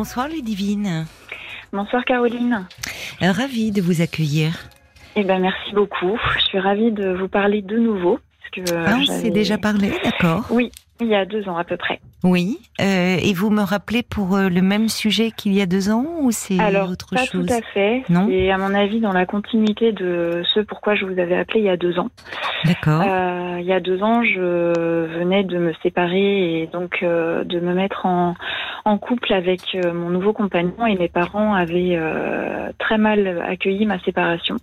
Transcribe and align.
Bonsoir 0.00 0.28
Ludivine. 0.28 1.04
Bonsoir 1.74 2.02
Caroline. 2.06 2.66
Euh, 3.20 3.32
ravie 3.32 3.70
de 3.70 3.82
vous 3.82 4.00
accueillir. 4.00 4.70
Eh 5.14 5.24
ben 5.24 5.38
merci 5.40 5.74
beaucoup. 5.74 6.18
Je 6.38 6.44
suis 6.46 6.58
ravie 6.58 6.90
de 6.90 7.12
vous 7.12 7.28
parler 7.28 7.60
de 7.60 7.76
nouveau. 7.76 8.18
Parce 8.40 8.66
que, 8.66 8.74
ah, 8.74 8.96
on 8.98 9.04
s'est 9.04 9.28
déjà 9.28 9.58
parlé, 9.58 9.92
d'accord. 10.02 10.46
Oui, 10.48 10.72
il 11.00 11.08
y 11.08 11.14
a 11.14 11.24
deux 11.24 11.48
ans 11.48 11.56
à 11.56 11.64
peu 11.64 11.76
près. 11.76 12.00
Oui, 12.22 12.58
euh, 12.80 13.16
et 13.22 13.32
vous 13.32 13.48
me 13.50 13.62
rappelez 13.62 14.02
pour 14.02 14.36
euh, 14.36 14.48
le 14.48 14.60
même 14.60 14.88
sujet 14.88 15.30
qu'il 15.30 15.54
y 15.54 15.62
a 15.62 15.66
deux 15.66 15.90
ans 15.90 16.04
ou 16.20 16.30
c'est 16.30 16.58
autre 16.76 17.14
pas 17.14 17.24
chose 17.24 17.46
tout 17.46 17.52
à 17.52 17.62
fait. 17.62 18.02
Non. 18.10 18.28
Et 18.28 18.52
à 18.52 18.58
mon 18.58 18.74
avis 18.74 19.00
dans 19.00 19.12
la 19.12 19.24
continuité 19.24 19.92
de 19.92 20.42
ce 20.52 20.60
pourquoi 20.60 20.94
je 20.94 21.06
vous 21.06 21.18
avais 21.18 21.36
appelé 21.36 21.60
il 21.60 21.66
y 21.66 21.70
a 21.70 21.78
deux 21.78 21.98
ans. 21.98 22.08
D'accord. 22.64 23.02
Euh, 23.06 23.56
il 23.58 23.66
y 23.66 23.72
a 23.72 23.80
deux 23.80 24.02
ans, 24.02 24.22
je 24.22 25.06
venais 25.18 25.44
de 25.44 25.58
me 25.58 25.72
séparer 25.82 26.62
et 26.62 26.66
donc 26.66 26.98
euh, 27.02 27.42
de 27.44 27.58
me 27.58 27.72
mettre 27.72 28.04
en, 28.04 28.34
en 28.84 28.98
couple 28.98 29.32
avec 29.32 29.76
mon 29.94 30.10
nouveau 30.10 30.34
compagnon 30.34 30.86
et 30.86 30.96
mes 30.96 31.08
parents 31.08 31.54
avaient 31.54 31.98
très 32.78 32.98
mal 32.98 33.42
accueilli 33.46 33.86
ma 33.86 33.98
séparation. 34.00 34.56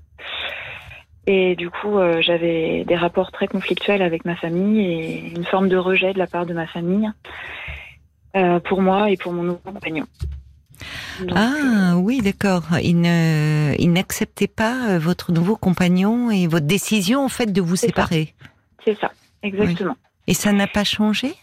Et 1.27 1.57
du 1.57 1.69
coup, 1.69 1.97
euh, 1.97 2.21
j'avais 2.21 2.85
des 2.85 2.95
rapports 2.95 3.33
très 3.33 3.47
conflictuels 3.47 4.01
avec 4.01 4.23
ma 4.23 4.37
famille 4.37 4.79
et 4.79 5.33
une 5.35 5.43
forme 5.43 5.67
de 5.67 5.75
rejet 5.75 6.13
de 6.13 6.17
la 6.17 6.25
part 6.25 6.45
de 6.45 6.53
ma 6.53 6.65
famille 6.67 7.11
euh, 8.37 8.61
pour 8.61 8.81
moi 8.81 9.11
et 9.11 9.17
pour 9.17 9.33
mon 9.33 9.43
nouveau 9.43 9.59
compagnon. 9.65 10.05
ah 11.35 11.95
oui, 11.97 12.21
d'accord. 12.21 12.63
Il 12.81 13.01
n'acceptait 13.01 14.47
pas 14.47 14.97
votre 14.99 15.33
nouveau 15.33 15.57
compagnon 15.57 16.31
et 16.31 16.47
votre 16.47 16.65
décision 16.65 17.25
en 17.25 17.29
fait 17.29 17.51
de 17.51 17.61
vous 17.61 17.75
séparer. 17.75 18.33
C'est 18.85 18.97
ça, 18.97 19.11
exactement. 19.43 19.97
Et 20.27 20.33
ça 20.33 20.53
n'a 20.53 20.67
pas 20.67 20.85
changé? 20.85 21.35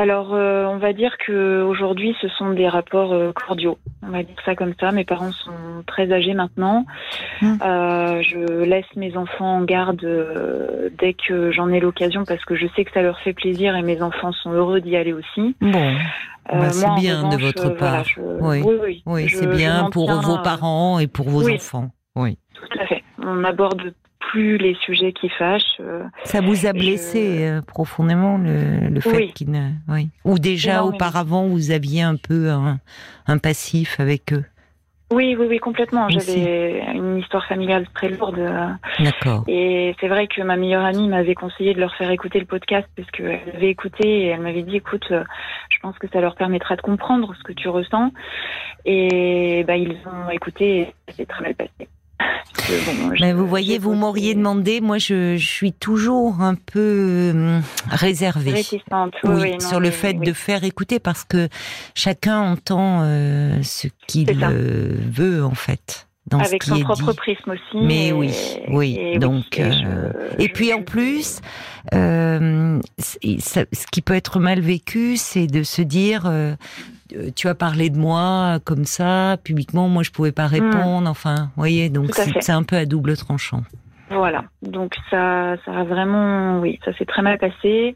Alors, 0.00 0.34
euh, 0.34 0.64
on 0.64 0.78
va 0.78 0.92
dire 0.92 1.16
que 1.18 1.62
aujourd'hui, 1.62 2.16
ce 2.22 2.28
sont 2.28 2.50
des 2.50 2.68
rapports 2.68 3.12
euh, 3.12 3.32
cordiaux. 3.32 3.78
On 4.02 4.10
va 4.10 4.22
dire 4.22 4.36
ça 4.44 4.54
comme 4.54 4.72
ça. 4.80 4.92
Mes 4.92 5.04
parents 5.04 5.32
sont 5.32 5.84
très 5.86 6.10
âgés 6.10 6.32
maintenant. 6.32 6.86
Mmh. 7.42 7.56
Euh, 7.62 8.22
je 8.22 8.64
laisse 8.64 8.86
mes 8.96 9.16
enfants 9.16 9.58
en 9.58 9.62
garde 9.62 10.06
dès 10.98 11.14
que 11.14 11.52
j'en 11.52 11.68
ai 11.68 11.80
l'occasion 11.80 12.24
parce 12.24 12.44
que 12.46 12.56
je 12.56 12.66
sais 12.74 12.84
que 12.84 12.92
ça 12.92 13.02
leur 13.02 13.20
fait 13.20 13.34
plaisir 13.34 13.76
et 13.76 13.82
mes 13.82 14.00
enfants 14.00 14.32
sont 14.32 14.52
heureux 14.52 14.80
d'y 14.80 14.96
aller 14.96 15.12
aussi. 15.12 15.54
Bon. 15.60 15.94
Bah, 16.50 16.70
c'est 16.70 16.94
bien 16.98 17.28
de 17.28 17.36
votre 17.36 17.68
part. 17.68 18.06
oui, 18.40 18.62
oui, 18.64 19.02
oui, 19.06 19.28
c'est 19.28 19.46
bien 19.46 19.90
pour 19.90 20.10
vos 20.10 20.38
parents 20.38 20.98
et 20.98 21.06
pour 21.06 21.28
vos 21.28 21.48
enfants. 21.48 21.90
Oui. 22.16 22.38
Tout 22.54 22.78
à 22.80 22.86
fait. 22.86 23.04
On 23.22 23.44
aborde 23.44 23.94
plus 24.20 24.58
les 24.58 24.74
sujets 24.76 25.12
qui 25.12 25.28
fâchent. 25.28 25.80
Euh, 25.80 26.04
Ça 26.24 26.40
vous 26.40 26.66
a 26.66 26.72
blessé 26.72 27.38
euh, 27.40 27.62
profondément 27.62 28.38
le, 28.38 29.00
fait 29.00 29.28
qu'il 29.28 29.50
ne, 29.50 29.70
oui. 29.88 30.08
Ou 30.24 30.38
déjà 30.38 30.84
auparavant 30.84 31.48
vous 31.48 31.70
aviez 31.70 32.02
un 32.02 32.16
peu 32.16 32.50
un, 32.50 33.38
passif 33.38 33.98
avec 33.98 34.32
eux? 34.32 34.44
Oui, 35.12 35.34
oui, 35.36 35.46
oui, 35.48 35.58
complètement. 35.58 36.08
J'avais 36.08 36.84
une 36.94 37.18
histoire 37.18 37.44
familiale 37.46 37.84
très 37.94 38.10
lourde. 38.10 38.38
D'accord. 39.00 39.42
Et 39.48 39.96
c'est 40.00 40.06
vrai 40.06 40.28
que 40.28 40.40
ma 40.42 40.56
meilleure 40.56 40.84
amie 40.84 41.08
m'avait 41.08 41.34
conseillé 41.34 41.74
de 41.74 41.80
leur 41.80 41.92
faire 41.96 42.12
écouter 42.12 42.38
le 42.38 42.46
podcast 42.46 42.86
parce 42.94 43.10
qu'elle 43.10 43.40
avait 43.52 43.70
écouté 43.70 44.06
et 44.06 44.26
elle 44.26 44.40
m'avait 44.40 44.62
dit, 44.62 44.76
écoute, 44.76 45.06
euh, 45.10 45.24
je 45.68 45.78
pense 45.80 45.98
que 45.98 46.06
ça 46.12 46.20
leur 46.20 46.36
permettra 46.36 46.76
de 46.76 46.82
comprendre 46.82 47.34
ce 47.36 47.42
que 47.42 47.52
tu 47.52 47.68
ressens. 47.68 48.12
Et 48.84 49.64
bah, 49.66 49.76
ils 49.76 49.96
ont 50.06 50.30
écouté 50.30 50.80
et 51.08 51.12
c'est 51.16 51.26
très 51.26 51.42
mal 51.42 51.54
passé. 51.56 51.88
Mais 53.20 53.32
vous 53.32 53.46
voyez, 53.46 53.78
vous 53.78 53.94
m'auriez 53.94 54.34
demandé, 54.34 54.80
moi 54.80 54.98
je, 54.98 55.36
suis 55.36 55.72
toujours 55.72 56.40
un 56.40 56.54
peu 56.54 57.30
hum, 57.34 57.62
réservée. 57.90 58.64
oui, 59.24 59.56
sur 59.60 59.80
le 59.80 59.90
fait 59.90 60.14
de 60.14 60.32
faire 60.32 60.64
écouter 60.64 60.98
parce 60.98 61.24
que 61.24 61.48
chacun 61.94 62.40
entend 62.40 63.00
euh, 63.02 63.62
ce 63.62 63.88
qu'il 64.06 64.44
veut 65.10 65.44
en 65.44 65.54
fait. 65.54 66.06
Dans 66.26 66.38
Avec 66.38 66.62
ce 66.62 66.72
qui 66.72 66.80
son 66.80 66.84
propre 66.84 67.10
dit. 67.10 67.16
prisme 67.16 67.50
aussi. 67.50 67.84
Mais 67.84 68.12
oui, 68.12 68.32
oui. 68.68 68.96
Et 69.00 69.18
donc, 69.18 69.58
et, 69.58 69.64
euh, 69.64 70.46
puis 70.54 70.72
en 70.72 70.82
plus, 70.82 71.40
euh, 71.92 72.78
ce 72.98 73.86
qui 73.90 74.00
peut 74.00 74.14
être 74.14 74.38
mal 74.38 74.60
vécu, 74.60 75.16
c'est 75.16 75.48
de 75.48 75.64
se 75.64 75.82
dire 75.82 76.26
euh, 76.26 76.54
tu 77.34 77.48
as 77.48 77.54
parlé 77.54 77.90
de 77.90 77.98
moi 77.98 78.58
comme 78.64 78.84
ça, 78.84 79.36
publiquement, 79.42 79.88
moi 79.88 80.02
je 80.02 80.10
pouvais 80.10 80.32
pas 80.32 80.48
hmm. 80.48 80.52
répondre, 80.52 81.10
enfin, 81.10 81.50
vous 81.56 81.62
voyez, 81.62 81.88
donc 81.88 82.14
c'est 82.14 82.52
un 82.52 82.62
peu 82.62 82.76
à 82.76 82.86
double 82.86 83.16
tranchant. 83.16 83.62
Voilà, 84.12 84.42
donc 84.62 84.96
ça, 85.08 85.54
ça 85.64 85.72
a 85.72 85.84
vraiment, 85.84 86.58
oui, 86.58 86.80
ça 86.84 86.92
s'est 86.98 87.04
très 87.04 87.22
mal 87.22 87.38
passé. 87.38 87.94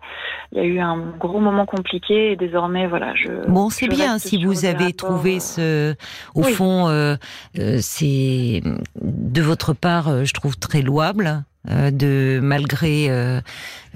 Il 0.53 0.58
y 0.58 0.60
a 0.60 0.64
eu 0.64 0.78
un 0.78 0.97
gros 1.19 1.41
moment 1.41 1.66
compliqué 1.66 2.30
et 2.30 2.36
désormais, 2.36 2.86
voilà, 2.86 3.16
je. 3.16 3.48
Bon, 3.48 3.69
c'est 3.69 3.88
bien 3.88 4.20
si 4.20 4.44
vous 4.44 4.64
avez 4.64 4.92
trouvé 4.92 5.41
ce, 5.41 5.97
au 6.36 6.44
fond, 6.44 6.86
euh, 6.86 7.16
euh, 7.58 7.78
c'est 7.80 8.62
de 9.03 9.42
votre 9.42 9.72
part, 9.72 10.24
je 10.24 10.32
trouve 10.32 10.56
très 10.56 10.82
louable 10.82 11.26
euh, 11.26 11.53
de 11.69 12.41
malgré 12.42 13.06
euh, 13.08 13.41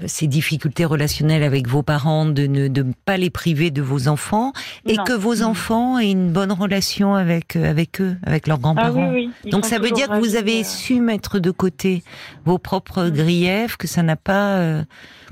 ces 0.05 0.27
difficultés 0.27 0.85
relationnelles 0.85 1.43
avec 1.43 1.67
vos 1.67 1.83
parents, 1.83 2.25
de 2.25 2.47
ne 2.47 2.67
de 2.67 2.85
pas 3.05 3.17
les 3.17 3.29
priver 3.29 3.69
de 3.69 3.81
vos 3.81 4.07
enfants 4.07 4.53
et 4.85 4.97
que 4.97 5.13
vos 5.13 5.43
enfants 5.43 5.99
aient 5.99 6.11
une 6.11 6.31
bonne 6.31 6.51
relation 6.51 7.13
avec 7.13 7.55
euh, 7.55 7.69
avec 7.69 8.01
eux, 8.01 8.17
avec 8.25 8.47
leurs 8.47 8.59
grands-parents. 8.59 9.13
Ah 9.13 9.49
Donc 9.49 9.65
ça 9.65 9.77
veut 9.77 9.91
dire 9.91 10.07
que 10.09 10.19
vous 10.19 10.35
avez 10.35 10.63
su 10.63 10.99
mettre 10.99 11.39
de 11.39 11.51
côté 11.51 12.03
vos 12.43 12.57
propres 12.57 13.05
mm. 13.05 13.11
griefs, 13.11 13.77
que 13.77 13.87
ça 13.87 14.01
n'a 14.01 14.15
pas 14.15 14.83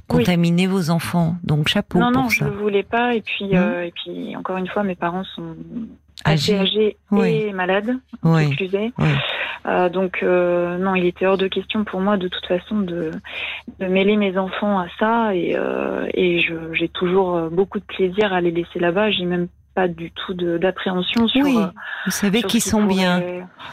contaminé 0.08 0.68
vos 0.68 0.90
enfants. 0.90 1.38
Donc 1.44 1.68
chapeau 1.68 2.00
non, 2.00 2.12
pour 2.12 2.22
non, 2.24 2.30
ça. 2.30 2.46
Non, 2.46 2.52
je 2.52 2.58
voulais 2.58 2.84
pas. 2.84 3.16
Et 3.16 3.22
puis 3.22 3.46
mm. 3.46 3.84
et 3.84 3.94
puis 3.96 4.36
encore 4.36 4.58
une 4.58 4.68
fois, 4.68 4.84
mes 4.84 4.96
parents 4.96 5.26
sont 5.36 5.56
assez 6.26 6.58
âgés 6.58 6.98
et 7.12 7.54
malades, 7.54 7.96
oui. 8.24 8.56
euh, 9.66 9.90
donc 9.90 10.20
euh, 10.24 10.78
non, 10.78 10.96
il 10.96 11.06
était 11.06 11.26
hors 11.26 11.38
de 11.38 11.48
question 11.48 11.84
pour 11.84 12.00
moi 12.00 12.18
de 12.18 12.28
toute 12.28 12.46
façon 12.46 12.80
de, 12.80 13.12
de 13.80 13.86
mêler 13.86 14.16
mes 14.16 14.38
enfants 14.38 14.80
à 14.80 14.88
ça 15.00 15.36
et, 15.36 15.56
euh, 15.58 16.08
et 16.14 16.40
j'ai 16.74 16.90
toujours 16.90 17.50
beaucoup 17.52 17.80
de 17.80 17.86
plaisir 17.86 18.34
à 18.34 18.42
les 18.42 18.52
laisser 18.52 18.80
là-bas. 18.80 19.12
J'ai 19.12 19.26
même 19.26 19.48
pas 19.76 19.88
du 19.88 20.10
tout 20.12 20.34
d'appréhension 20.34 21.28
sur. 21.28 21.46
Oui, 21.46 21.56
vous 22.06 22.12
savez 22.12 22.42
qu'ils 22.42 22.62
sont 22.62 22.84
bien. 22.84 23.22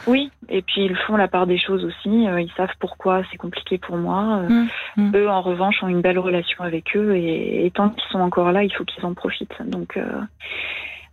Oui, 0.05 0.29
et 0.49 0.61
puis 0.61 0.85
ils 0.85 0.95
font 1.07 1.17
la 1.17 1.27
part 1.27 1.47
des 1.47 1.57
choses 1.57 1.83
aussi. 1.83 2.09
Ils 2.09 2.51
savent 2.55 2.75
pourquoi 2.79 3.23
c'est 3.31 3.37
compliqué 3.37 3.79
pour 3.79 3.97
moi. 3.97 4.41
Hum, 4.47 4.67
hum. 4.97 5.11
Eux, 5.15 5.29
en 5.29 5.41
revanche, 5.41 5.81
ont 5.81 5.87
une 5.87 6.01
belle 6.01 6.19
relation 6.19 6.63
avec 6.63 6.95
eux 6.95 7.15
et, 7.15 7.71
tant 7.73 7.89
qu'ils 7.89 8.11
sont 8.11 8.19
encore 8.19 8.51
là, 8.51 8.63
il 8.63 8.71
faut 8.71 8.83
qu'ils 8.83 9.03
en 9.05 9.13
profitent. 9.15 9.59
Donc 9.65 9.97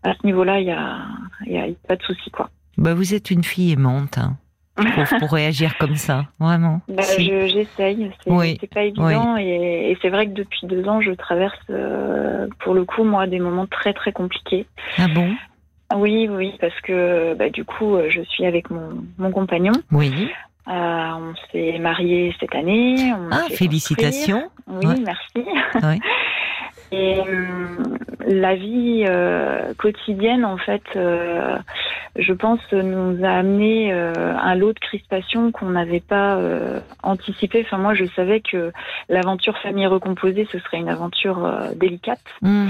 à 0.03 0.15
ce 0.15 0.27
niveau-là, 0.27 0.61
il 0.61 0.67
y 0.67 0.73
a, 0.73 1.07
y 1.47 1.59
a, 1.59 1.67
pas 1.89 1.97
de 1.97 2.03
souci 2.03 2.31
quoi. 2.31 2.51
Bah, 2.79 2.95
vous 2.95 3.15
êtes 3.15 3.31
une 3.31 3.45
fille 3.45 3.73
aimante. 3.73 4.19
Hein 4.19 4.37
pour, 5.19 5.31
réagir 5.33 5.77
comme 5.79 5.97
ça, 5.97 6.27
vraiment. 6.39 6.81
Bah, 6.89 7.03
J'essaye, 7.19 8.11
c'est 8.25 8.71
pas 8.71 8.85
évident 8.85 9.37
et, 9.37 9.97
c'est 10.01 10.09
vrai 10.09 10.27
que 10.27 10.33
depuis 10.33 10.67
deux 10.67 10.89
ans, 10.89 11.01
je 11.01 11.13
traverse 11.13 11.59
euh, 11.71 12.49
pour 12.61 12.75
le 12.75 12.85
coup 12.85 13.05
moi 13.05 13.27
des 13.27 13.39
moments 13.39 13.67
très 13.67 13.93
très 13.93 14.13
compliqués. 14.13 14.67
Ah 14.99 15.09
bon? 15.09 15.35
Oui, 15.95 16.27
oui, 16.31 16.55
parce 16.61 16.79
que 16.81 17.35
bah, 17.35 17.51
du 17.51 17.65
coup, 17.65 17.99
je 18.09 18.23
suis 18.23 18.47
avec 18.47 18.71
mon, 18.71 19.05
mon 19.19 19.31
compagnon. 19.31 19.73
Oui. 19.91 20.31
Euh, 20.69 20.71
on 20.73 21.35
s'est 21.51 21.79
mariés 21.79 22.35
cette 22.41 22.55
année. 22.55 23.13
ah, 23.31 23.45
félicitations. 23.51 24.49
Oui, 24.67 25.03
merci. 25.05 25.49
Oui. 25.83 26.01
Et 26.93 27.19
euh, 27.19 27.67
la 28.27 28.55
vie 28.55 29.05
euh, 29.09 29.73
quotidienne, 29.79 30.45
en 30.45 30.59
fait, 30.59 30.83
euh, 30.95 31.57
je 32.17 32.33
pense, 32.35 32.61
nous 32.73 33.25
a 33.25 33.31
amené 33.31 33.91
un 33.93 34.55
lot 34.55 34.75
de 34.75 34.79
crispation 34.79 35.51
qu'on 35.53 35.71
n'avait 35.71 36.01
pas 36.01 36.39
anticipé. 37.03 37.63
Enfin, 37.65 37.79
moi, 37.79 37.95
je 37.95 38.05
savais 38.15 38.41
que 38.41 38.73
l'aventure 39.09 39.57
famille 39.59 39.87
recomposée, 39.87 40.47
ce 40.53 40.59
serait 40.59 40.79
une 40.79 40.91
aventure 40.91 41.51
délicate. 41.77 42.21
Hmm. 42.43 42.69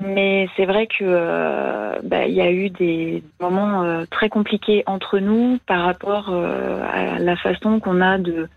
Mais 0.00 0.48
c'est 0.56 0.66
vrai 0.66 0.86
que 0.86 2.06
bah, 2.06 2.26
il 2.26 2.34
y 2.34 2.42
a 2.42 2.52
eu 2.52 2.68
des 2.68 3.24
moments 3.40 4.04
très 4.10 4.28
compliqués 4.28 4.84
entre 4.86 5.18
nous 5.18 5.58
par 5.66 5.84
rapport 5.84 6.30
à 6.30 7.18
la 7.18 7.36
façon 7.36 7.80
qu'on 7.80 8.00
a 8.02 8.18
de 8.18 8.48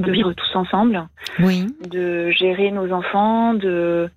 de 0.00 0.10
vivre 0.10 0.32
tous 0.32 0.56
ensemble, 0.56 1.06
oui. 1.40 1.66
de 1.88 2.30
gérer 2.30 2.70
nos 2.70 2.92
enfants, 2.92 3.54
de 3.54 4.10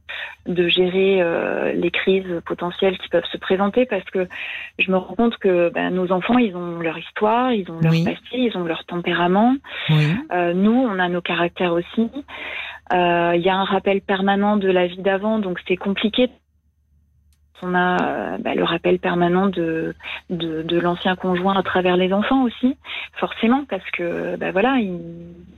de 0.46 0.68
gérer 0.68 1.22
euh, 1.22 1.72
les 1.74 1.90
crises 1.90 2.42
potentielles 2.46 2.98
qui 2.98 3.08
peuvent 3.10 3.26
se 3.32 3.38
présenter 3.38 3.86
parce 3.86 4.04
que 4.06 4.28
je 4.78 4.92
me 4.92 4.98
rends 4.98 5.16
compte 5.16 5.38
que 5.38 5.70
ben, 5.70 5.90
nos 5.94 6.12
enfants 6.12 6.38
ils 6.38 6.56
ont 6.56 6.80
leur 6.80 6.98
histoire, 6.98 7.54
ils 7.54 7.70
ont 7.72 7.80
leur 7.80 7.94
passé, 8.04 8.34
ils 8.34 8.56
ont 8.58 8.66
leur 8.66 8.84
tempérament. 8.86 9.56
Euh, 9.90 10.54
nous 10.54 10.72
on 10.72 11.00
a 11.00 11.08
nos 11.08 11.22
caractères 11.22 11.74
aussi. 11.74 12.10
Euh, 12.92 13.34
il 13.36 13.42
y 13.42 13.50
a 13.50 13.56
un 13.56 13.64
rappel 13.64 14.02
permanent 14.02 14.58
de 14.58 14.70
la 14.70 14.88
vie 14.88 15.02
d'avant 15.02 15.40
donc 15.40 15.60
c'est 15.68 15.78
compliqué 15.78 16.30
on 17.64 17.74
a 17.74 18.38
bah, 18.38 18.56
le 18.56 18.64
rappel 18.64 19.00
permanent 19.00 19.48
de, 19.48 19.96
de, 20.30 20.80
l'ancien 20.80 21.16
conjoint 21.16 21.58
à 21.58 21.64
travers 21.64 21.98
les 21.98 22.12
enfants 22.14 22.44
aussi, 22.44 22.78
forcément, 23.14 23.66
parce 23.70 23.90
que 23.92 24.36
bah, 24.38 24.52
voilà, 24.52 24.78
ils, 24.80 25.00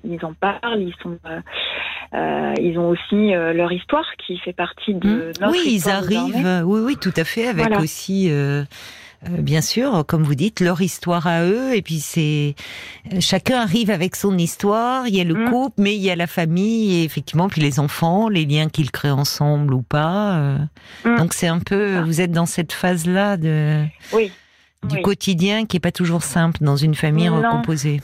ils 0.03 0.23
en 0.25 0.33
parlent, 0.33 0.81
ils 0.81 0.95
sont, 1.01 1.17
ils 2.59 2.77
ont 2.77 2.89
aussi 2.89 3.31
leur 3.31 3.71
histoire 3.71 4.05
qui 4.25 4.37
fait 4.37 4.53
partie 4.53 4.93
de 4.93 5.07
mmh. 5.07 5.31
notre 5.41 5.51
oui, 5.51 5.63
ils 5.65 5.89
arrivent, 5.89 6.63
oui, 6.65 6.81
oui, 6.83 6.97
tout 6.97 7.13
à 7.15 7.23
fait, 7.23 7.47
avec 7.47 7.79
aussi. 7.79 8.29
Euh, 8.29 8.63
bien 9.29 9.61
sûr, 9.61 10.05
comme 10.05 10.23
vous 10.23 10.35
dites, 10.35 10.59
leur 10.59 10.81
histoire 10.81 11.27
à 11.27 11.43
eux. 11.43 11.75
Et 11.75 11.81
puis 11.81 11.99
c'est 11.99 12.55
chacun 13.19 13.61
arrive 13.61 13.89
avec 13.89 14.15
son 14.15 14.37
histoire. 14.37 15.07
Il 15.07 15.15
y 15.15 15.21
a 15.21 15.23
le 15.23 15.33
mm. 15.33 15.49
couple, 15.49 15.81
mais 15.81 15.95
il 15.95 16.01
y 16.01 16.09
a 16.09 16.15
la 16.15 16.27
famille 16.27 16.95
et 16.95 17.03
effectivement 17.03 17.47
puis 17.47 17.61
les 17.61 17.79
enfants, 17.79 18.29
les 18.29 18.45
liens 18.45 18.69
qu'ils 18.69 18.91
créent 18.91 19.09
ensemble 19.11 19.73
ou 19.73 19.81
pas. 19.81 20.35
Euh. 20.35 20.57
Mm. 21.05 21.17
Donc 21.17 21.33
c'est 21.33 21.47
un 21.47 21.59
peu, 21.59 21.99
vous 22.01 22.21
êtes 22.21 22.31
dans 22.31 22.45
cette 22.45 22.73
phase 22.73 23.05
là 23.05 23.37
de 23.37 23.83
du 24.83 25.01
quotidien 25.01 25.65
qui 25.65 25.77
est 25.77 25.79
pas 25.79 25.91
toujours 25.91 26.23
simple 26.23 26.63
dans 26.63 26.75
une 26.75 26.95
famille 26.95 27.29
recomposée. 27.29 28.01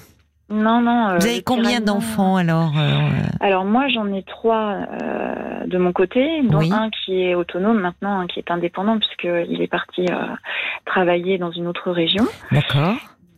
Non, 0.52 0.82
non. 0.82 1.10
Euh, 1.10 1.18
Vous 1.18 1.26
avez 1.28 1.42
combien 1.42 1.80
d'enfants 1.80 2.36
alors 2.36 2.74
euh, 2.78 3.10
Alors 3.40 3.66
moi 3.66 3.88
j'en 3.88 4.12
ai 4.12 4.24
trois 4.24 4.76
euh, 5.02 5.66
de 5.66 5.78
mon 5.78 5.94
côté, 5.94 6.42
dont 6.44 6.72
un 6.72 6.90
qui 6.90 7.22
est 7.22 7.36
autonome 7.36 7.80
maintenant, 7.80 8.20
un 8.20 8.28
qui 8.28 8.40
est 8.40 8.52
indépendant 8.52 9.00
puisqu'il 9.00 9.62
est 9.62 9.68
parti 9.68 10.06
travailler 10.86 11.38
dans 11.38 11.52
une 11.52 11.68
autre 11.68 11.92
région. 11.92 12.26
D'accord. 12.52 12.96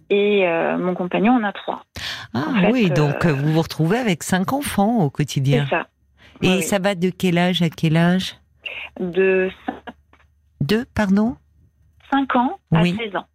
Et 0.09 0.45
mon 0.77 0.93
compagnon 0.93 1.33
en 1.33 1.43
a 1.43 1.53
trois. 1.53 1.83
Ah 2.33 2.47
oui, 2.71 2.89
donc 2.89 3.25
vous 3.25 3.53
vous 3.53 3.61
retrouvez 3.61 3.97
avec 3.97 4.23
cinq 4.23 4.53
enfants 4.53 5.03
au 5.03 5.09
quotidien. 5.09 5.65
C'est 5.69 5.75
ça. 5.75 5.87
Et 6.41 6.61
ça 6.61 6.79
va 6.79 6.95
de 6.95 7.09
quel 7.09 7.37
âge 7.37 7.61
à 7.61 7.69
quel 7.69 7.95
âge? 7.95 8.35
De... 8.99 9.49
Deux, 10.61 10.85
pardon? 10.93 11.37
5 12.11 12.35
ans 12.35 12.59
à 12.71 12.83
16 12.83 13.15
ans. 13.15 13.25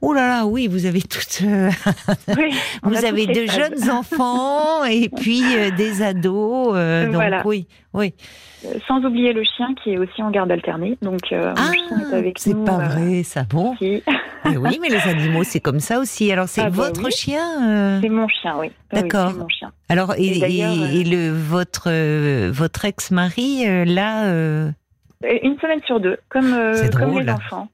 Oh 0.00 0.12
là 0.12 0.26
là, 0.26 0.46
oui, 0.46 0.66
vous 0.66 0.86
avez 0.86 1.02
toutes. 1.02 1.42
Euh, 1.44 1.70
vous 2.82 3.04
avez 3.04 3.26
de 3.26 3.46
jeunes 3.46 3.90
enfants 3.90 4.84
et 4.90 5.08
puis 5.08 5.42
euh, 5.56 5.70
des 5.70 6.02
ados. 6.02 6.72
Euh, 6.74 7.10
donc 7.10 7.44
oui, 7.44 7.66
oui. 7.92 8.14
Sans 8.86 9.02
oublier 9.04 9.32
le 9.32 9.42
chien 9.44 9.74
qui 9.82 9.92
est 9.92 9.98
aussi 9.98 10.22
en 10.22 10.30
garde 10.30 10.50
alternée. 10.50 10.98
Donc 11.02 11.20
ah, 11.32 11.54
C'est 12.36 12.64
pas 12.64 12.78
vrai, 12.78 13.22
ça 13.22 13.44
bon. 13.44 13.74
Eh 14.46 14.56
oui, 14.56 14.78
mais 14.80 14.88
les 14.88 15.06
animaux, 15.06 15.44
c'est 15.44 15.60
comme 15.60 15.80
ça 15.80 15.98
aussi. 15.98 16.32
Alors 16.32 16.48
c'est 16.48 16.62
ah, 16.62 16.70
bah 16.70 16.88
votre 16.88 17.10
chien 17.10 18.00
C'est 18.00 18.08
mon 18.08 18.26
chien, 18.26 18.56
oui. 18.58 18.70
D'accord. 18.90 19.34
Alors 19.90 20.14
et, 20.16 20.38
et, 20.38 21.04
le 21.04 21.30
votre 21.30 21.90
votre 22.50 22.86
ex-mari 22.86 23.84
là 23.84 24.72
une 25.22 25.58
semaine 25.58 25.80
sur 25.84 26.00
deux, 26.00 26.16
comme, 26.28 26.52
euh, 26.54 26.88
comme 26.96 27.18
les 27.18 27.30
enfants. 27.30 27.68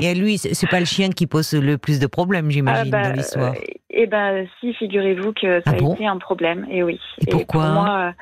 Et, 0.00 0.08
à, 0.08 0.14
lui, 0.14 0.38
c'est 0.38 0.68
pas 0.68 0.78
le 0.78 0.86
chien 0.86 1.10
qui 1.10 1.26
pose 1.26 1.52
le 1.54 1.76
plus 1.76 1.98
de 1.98 2.06
problèmes, 2.06 2.50
j'imagine, 2.50 2.94
ah, 2.94 3.02
bah, 3.02 3.08
dans 3.08 3.16
l'histoire. 3.16 3.52
Euh, 3.52 3.74
eh 3.90 4.06
ben, 4.06 4.46
si, 4.60 4.72
figurez-vous 4.74 5.32
que 5.32 5.60
ça 5.62 5.72
ah 5.72 5.72
a 5.72 5.92
été 5.92 6.06
un 6.06 6.18
problème. 6.18 6.66
Et 6.70 6.82
oui. 6.82 7.00
Et, 7.26 7.30
pourquoi 7.30 7.64
pour 7.64 7.72
moi, 7.72 8.14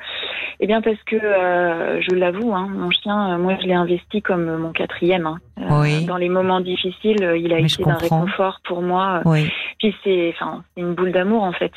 Eh 0.59 0.65
bien, 0.65 0.81
parce 0.81 1.01
que 1.03 1.17
je 1.17 2.15
l'avoue, 2.15 2.55
hein, 2.55 2.67
mon 2.69 2.89
chien, 2.89 3.37
moi, 3.37 3.57
je 3.61 3.67
l'ai 3.67 3.75
investi 3.75 4.21
comme 4.21 4.57
mon 4.57 4.71
quatrième. 4.71 5.27
Hein. 5.27 5.37
Oui. 5.57 6.05
Dans 6.05 6.17
les 6.17 6.29
moments 6.29 6.61
difficiles, 6.61 7.17
il 7.39 7.53
a 7.53 7.59
été 7.59 7.83
d'un 7.83 7.95
réconfort 7.95 8.59
pour 8.63 8.81
moi. 8.81 9.21
Oui. 9.25 9.49
Puis 9.79 9.93
c'est, 10.03 10.33
enfin, 10.35 10.63
une 10.75 10.93
boule 10.93 11.11
d'amour 11.11 11.43
en 11.43 11.53
fait. 11.53 11.71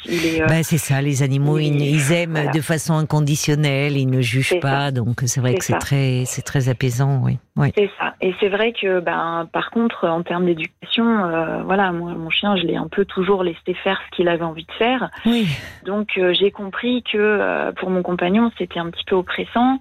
Ben, 0.49 0.63
c'est 0.63 0.79
ça, 0.79 1.03
les 1.03 1.23
animaux, 1.23 1.59
ils, 1.59 2.13
aiment 2.13 2.51
de 2.53 2.61
façon 2.61 2.95
inconditionnelle, 2.95 3.97
ils 3.97 4.09
ne 4.09 4.21
jugent 4.21 4.61
pas, 4.61 4.91
donc 4.91 5.23
c'est 5.27 5.41
vrai 5.41 5.55
que 5.55 5.65
c'est 5.65 5.79
très, 5.79 6.25
c'est 6.27 6.43
très 6.43 6.69
apaisant, 6.69 7.21
oui. 7.25 7.39
C'est 7.75 7.91
ça. 7.99 8.15
Et 8.21 8.35
c'est 8.41 8.49
vrai 8.49 8.73
que, 8.73 9.01
ben, 9.01 9.49
par 9.53 9.71
contre, 9.71 10.07
en 10.07 10.23
termes 10.23 10.47
d'éducation, 10.47 11.25
euh, 11.25 11.63
voilà, 11.63 11.93
moi, 11.93 12.13
mon 12.13 12.31
chien, 12.31 12.57
je 12.57 12.63
l'ai 12.67 12.77
un 12.77 12.89
peu 12.89 13.05
toujours 13.05 13.43
laissé 13.43 13.75
faire 13.75 14.01
ce 14.07 14.17
qu'il 14.17 14.29
avait 14.29 14.45
envie 14.45 14.65
de 14.65 14.73
faire. 14.73 15.09
Oui. 15.27 15.47
Donc 15.85 16.09
euh, 16.19 16.33
j'ai 16.33 16.51
compris 16.51 17.03
que 17.03 17.19
euh, 17.19 17.73
pour 17.73 17.91
mon 17.91 18.03
compagnon, 18.03 18.51
c'était 18.59 18.79
un 18.79 18.91
petit 18.91 19.05
peu 19.05 19.17
oppressant, 19.17 19.79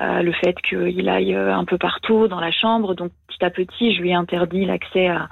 le 0.00 0.32
fait 0.32 0.56
qu'il 0.62 1.08
aille 1.08 1.34
un 1.34 1.64
peu 1.64 1.78
partout 1.78 2.26
dans 2.28 2.40
la 2.40 2.50
chambre. 2.50 2.94
Donc 2.94 3.12
petit 3.28 3.44
à 3.44 3.50
petit, 3.50 3.94
je 3.94 4.02
lui 4.02 4.10
ai 4.10 4.14
interdit 4.14 4.64
l'accès 4.64 5.06
à, 5.06 5.28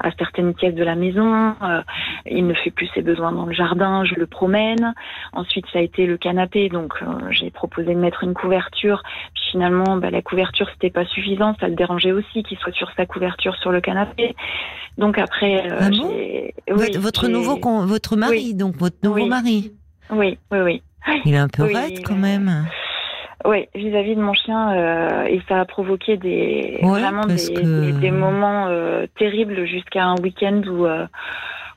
à 0.00 0.10
certaines 0.18 0.54
pièces 0.54 0.74
de 0.74 0.84
la 0.84 0.94
maison. 0.94 1.54
il 2.26 2.46
ne 2.46 2.54
fait 2.54 2.70
plus 2.70 2.88
ses 2.94 3.02
besoins 3.02 3.32
dans 3.32 3.46
le 3.46 3.54
jardin, 3.54 4.04
je 4.04 4.14
le 4.14 4.26
promène. 4.26 4.94
Ensuite, 5.32 5.64
ça 5.72 5.78
a 5.78 5.82
été 5.82 6.06
le 6.06 6.18
canapé, 6.18 6.68
donc 6.68 7.02
j'ai 7.30 7.50
proposé 7.50 7.94
de 7.94 8.00
mettre 8.00 8.22
une 8.22 8.34
couverture. 8.34 9.02
Puis 9.34 9.44
finalement, 9.52 9.96
bah, 9.96 10.10
la 10.10 10.20
couverture 10.20 10.68
c'était 10.74 10.90
pas 10.90 11.06
suffisant, 11.06 11.31
ça 11.38 11.68
le 11.68 11.74
dérangeait 11.74 12.12
aussi 12.12 12.42
qu'il 12.42 12.58
soit 12.58 12.72
sur 12.72 12.90
sa 12.96 13.06
couverture 13.06 13.56
sur 13.56 13.72
le 13.72 13.80
canapé. 13.80 14.34
Donc 14.98 15.18
après, 15.18 15.70
euh, 15.70 15.78
ah 15.80 15.88
votre 16.98 17.28
nouveau 17.28 17.58
votre 17.86 18.16
mari, 18.16 18.54
donc 18.54 18.76
votre 18.76 18.96
nouveau 19.02 19.26
mari. 19.26 19.72
Oui, 20.10 20.38
oui, 20.50 20.58
oui. 20.60 20.82
Il 21.24 21.34
est 21.34 21.38
un 21.38 21.48
peu 21.48 21.64
raide 21.64 22.02
quand 22.04 22.16
même. 22.16 22.66
Oui, 23.44 23.66
vis-à-vis 23.74 24.14
de 24.14 24.20
mon 24.20 24.34
chien, 24.34 24.72
euh, 24.72 25.24
et 25.24 25.42
ça 25.48 25.60
a 25.60 25.64
provoqué 25.64 26.16
des 26.16 26.78
vraiment 26.80 27.26
des, 27.26 28.10
moments 28.12 28.68
euh, 28.68 29.06
terribles 29.18 29.66
jusqu'à 29.66 30.04
un 30.04 30.16
week-end 30.16 30.62
où 30.68 30.86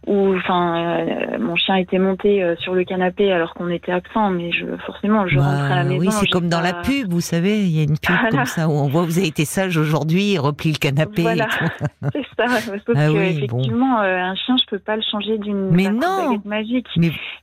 où 0.07 0.35
enfin 0.35 0.99
euh, 0.99 1.37
mon 1.39 1.55
chien 1.55 1.75
était 1.75 1.99
monté 1.99 2.43
euh, 2.43 2.55
sur 2.57 2.73
le 2.75 2.83
canapé 2.83 3.31
alors 3.31 3.53
qu'on 3.53 3.69
était 3.69 3.91
absent 3.91 4.29
mais 4.29 4.51
je 4.51 4.65
forcément 4.85 5.27
je 5.27 5.39
rentrais 5.39 5.73
à 5.73 5.75
la 5.77 5.83
bah 5.83 5.89
maison 5.89 6.01
oui 6.01 6.07
c'est 6.11 6.27
comme 6.27 6.49
dans 6.49 6.61
la 6.61 6.73
pub 6.73 7.11
vous 7.11 7.21
savez 7.21 7.61
il 7.61 7.75
y 7.75 7.79
a 7.79 7.83
une 7.83 7.97
pub 7.97 8.15
comme 8.31 8.45
ça 8.45 8.67
où 8.67 8.73
on 8.73 8.87
voit 8.87 9.03
vous 9.03 9.17
avez 9.17 9.27
été 9.27 9.45
sage 9.45 9.77
aujourd'hui 9.77 10.37
replie 10.37 10.71
le 10.71 10.77
canapé 10.77 11.23
voilà. 11.23 11.47
c'est 12.13 12.25
ça 12.37 12.47
sauf 12.59 12.95
ah 12.95 13.07
que 13.07 13.17
effectivement 13.17 14.01
euh, 14.01 14.17
un 14.17 14.35
chien 14.35 14.55
je 14.57 14.65
peux 14.69 14.79
pas 14.79 14.95
le 14.95 15.03
changer 15.09 15.37
d'une 15.37 15.69
mais 15.71 15.89
non. 15.89 16.41
magique. 16.45 16.87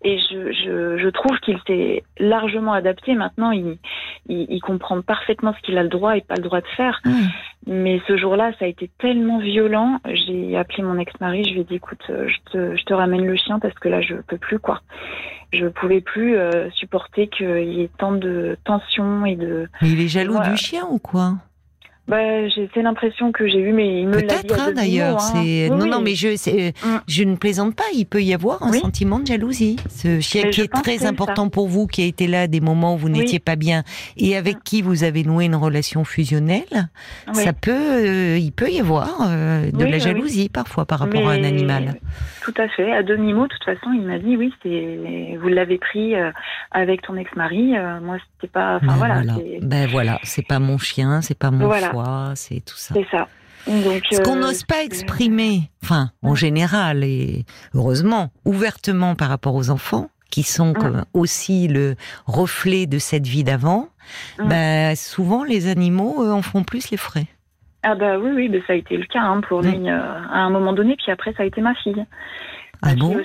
Et 0.02 0.18
je, 0.18 0.52
je, 0.52 0.98
je 0.98 1.08
trouve 1.08 1.38
qu'il 1.40 1.58
s'est 1.66 2.04
largement 2.18 2.72
adapté. 2.72 3.14
Maintenant 3.14 3.50
il, 3.50 3.78
il, 4.28 4.46
il 4.48 4.60
comprend 4.60 5.00
parfaitement 5.02 5.54
ce 5.54 5.60
qu'il 5.62 5.78
a 5.78 5.82
le 5.82 5.88
droit 5.88 6.16
et 6.16 6.20
pas 6.20 6.36
le 6.36 6.42
droit 6.42 6.60
de 6.60 6.66
faire. 6.76 7.00
Mais 7.66 8.00
ce 8.08 8.16
jour-là, 8.16 8.52
ça 8.58 8.64
a 8.64 8.68
été 8.68 8.90
tellement 8.98 9.38
violent. 9.38 10.00
J'ai 10.04 10.56
appelé 10.56 10.82
mon 10.82 10.98
ex-mari. 10.98 11.44
Je 11.44 11.52
lui 11.52 11.60
ai 11.60 11.64
dit, 11.64 11.76
écoute, 11.76 12.02
je 12.08 12.36
te, 12.52 12.76
je 12.76 12.84
te 12.84 12.94
ramène 12.94 13.24
le 13.24 13.36
chien 13.36 13.58
parce 13.58 13.74
que 13.74 13.88
là, 13.88 14.00
je 14.00 14.14
peux 14.14 14.38
plus, 14.38 14.58
quoi. 14.58 14.80
Je 15.52 15.66
pouvais 15.66 16.00
plus 16.00 16.36
euh, 16.36 16.70
supporter 16.70 17.28
qu'il 17.28 17.72
y 17.72 17.82
ait 17.82 17.90
tant 17.98 18.12
de 18.12 18.56
tensions 18.64 19.26
et 19.26 19.36
de. 19.36 19.68
Mais 19.82 19.90
il 19.90 20.00
est 20.00 20.08
jaloux 20.08 20.38
du 20.40 20.56
chien 20.56 20.86
ou 20.88 20.98
quoi? 20.98 21.34
Bah, 22.08 22.48
j'ai 22.48 22.82
l'impression 22.82 23.30
que 23.30 23.46
j'ai 23.48 23.60
eu, 23.60 23.72
mais 23.72 24.00
il 24.00 24.08
me 24.08 24.20
l'a 24.20 24.42
dit 24.42 24.52
hein, 24.58 24.72
d'ailleurs. 24.74 25.20
C'est 25.20 25.68
non, 25.70 25.86
non, 25.86 26.00
mais 26.00 26.16
je, 26.16 26.28
mm. 26.30 27.00
je 27.06 27.22
ne 27.22 27.36
plaisante 27.36 27.76
pas. 27.76 27.84
Il 27.94 28.06
peut 28.06 28.22
y 28.22 28.34
avoir 28.34 28.60
un 28.64 28.72
sentiment 28.72 29.20
de 29.20 29.26
jalousie. 29.26 29.76
Ce 29.88 30.18
chien 30.18 30.50
qui 30.50 30.62
est 30.62 30.72
très 30.72 31.06
important 31.06 31.48
pour 31.48 31.68
vous, 31.68 31.86
qui 31.86 32.02
a 32.02 32.06
été 32.06 32.26
là 32.26 32.48
des 32.48 32.60
moments 32.60 32.94
où 32.94 32.98
vous 32.98 33.08
n'étiez 33.08 33.38
pas 33.38 33.54
bien 33.54 33.84
et 34.16 34.36
avec 34.36 34.56
mm. 34.56 34.60
qui 34.64 34.82
vous 34.82 35.04
avez 35.04 35.22
noué 35.22 35.44
une 35.44 35.54
relation 35.54 36.04
fusionnelle, 36.04 36.88
ça 37.34 37.52
peut, 37.52 37.70
euh, 37.70 38.36
il 38.36 38.50
peut 38.50 38.68
y 38.68 38.80
avoir 38.80 39.20
euh, 39.22 39.70
de 39.70 39.84
la 39.84 39.98
jalousie 39.98 40.48
parfois 40.48 40.86
par 40.86 40.98
rapport 40.98 41.28
à 41.28 41.32
un 41.32 41.44
animal. 41.44 42.00
Tout 42.42 42.54
à 42.58 42.66
fait. 42.68 42.92
À 42.92 43.04
demi 43.04 43.32
mot, 43.32 43.44
de 43.44 43.52
toute 43.52 43.64
façon, 43.64 43.92
il 43.94 44.02
m'a 44.02 44.18
dit 44.18 44.36
oui, 44.36 44.52
c'est 44.64 45.38
vous 45.40 45.48
l'avez 45.48 45.78
pris 45.78 46.16
euh, 46.16 46.32
avec 46.72 47.02
ton 47.02 47.16
ex-mari. 47.16 47.74
moi, 48.02 48.16
c'était 48.34 48.52
pas. 48.52 48.80
Enfin 48.82 48.86
ben 48.86 48.96
voilà. 48.96 49.22
Ben 49.62 49.86
voilà, 49.86 50.18
c'est 50.24 50.46
pas 50.46 50.58
mon 50.58 50.78
chien, 50.78 51.20
c'est 51.22 51.38
pas 51.38 51.52
mon 51.52 51.66
voilà 51.66 51.91
c'est 52.34 52.64
tout 52.64 52.76
ça. 52.76 52.94
C'est 52.94 53.06
ça. 53.10 53.28
Ce 53.66 54.20
qu'on 54.22 54.36
euh, 54.36 54.40
n'ose 54.40 54.64
pas 54.64 54.82
exprimer, 54.82 55.70
enfin, 55.84 56.10
en 56.22 56.34
général, 56.34 57.04
et 57.04 57.44
heureusement, 57.74 58.30
ouvertement 58.44 59.14
par 59.14 59.28
rapport 59.28 59.54
aux 59.54 59.70
enfants, 59.70 60.10
qui 60.30 60.42
sont 60.42 60.72
comme 60.72 61.04
aussi 61.12 61.68
le 61.68 61.94
reflet 62.26 62.86
de 62.86 62.98
cette 62.98 63.26
vie 63.26 63.44
d'avant, 63.44 63.88
bah, 64.38 64.96
souvent 64.96 65.44
les 65.44 65.68
animaux 65.68 66.26
en 66.26 66.42
font 66.42 66.64
plus 66.64 66.90
les 66.90 66.96
frais. 66.96 67.26
Ah 67.84 67.94
bah 67.96 68.16
oui, 68.18 68.30
oui, 68.34 68.62
ça 68.66 68.74
a 68.74 68.76
été 68.76 68.96
le 68.96 69.04
cas 69.06 69.20
hein, 69.20 69.40
pour 69.46 69.60
lui 69.60 69.90
euh, 69.90 69.98
à 69.98 70.38
un 70.38 70.50
moment 70.50 70.72
donné, 70.72 70.96
puis 70.96 71.10
après 71.10 71.32
ça 71.34 71.42
a 71.42 71.46
été 71.46 71.60
ma 71.60 71.74
fille. 71.74 72.06
Ah 72.80 72.94
bon? 72.96 73.16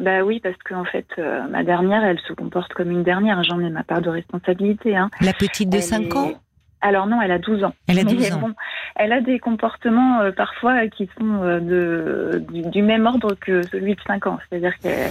Bah 0.00 0.22
oui, 0.24 0.40
parce 0.40 0.56
qu'en 0.64 0.84
fait, 0.84 1.06
euh, 1.18 1.46
ma 1.48 1.64
dernière, 1.64 2.04
elle 2.04 2.20
se 2.20 2.32
comporte 2.32 2.72
comme 2.72 2.90
une 2.90 3.02
dernière, 3.02 3.42
j'en 3.42 3.60
ai 3.60 3.70
ma 3.70 3.82
part 3.82 4.00
de 4.00 4.10
responsabilité. 4.10 4.96
Hein. 4.96 5.10
La 5.20 5.32
petite 5.32 5.70
de 5.70 5.78
5 5.78 6.14
ans? 6.14 6.32
Alors 6.80 7.06
non, 7.06 7.20
elle 7.22 7.32
a 7.32 7.38
12 7.38 7.64
ans. 7.64 7.74
Elle 7.88 7.98
a 7.98 8.04
12 8.04 8.32
ans. 8.34 8.50
elle 8.96 9.12
a 9.12 9.20
des 9.20 9.38
comportements 9.38 10.20
euh, 10.20 10.30
parfois 10.30 10.86
qui 10.88 11.08
sont 11.18 11.42
euh, 11.42 11.60
de, 11.60 12.44
du, 12.70 12.82
même 12.82 13.06
ordre 13.06 13.34
que 13.34 13.62
celui 13.66 13.94
de 13.94 14.00
5 14.06 14.26
ans. 14.26 14.38
C'est-à-dire 14.48 14.78
qu'elle 14.78 15.10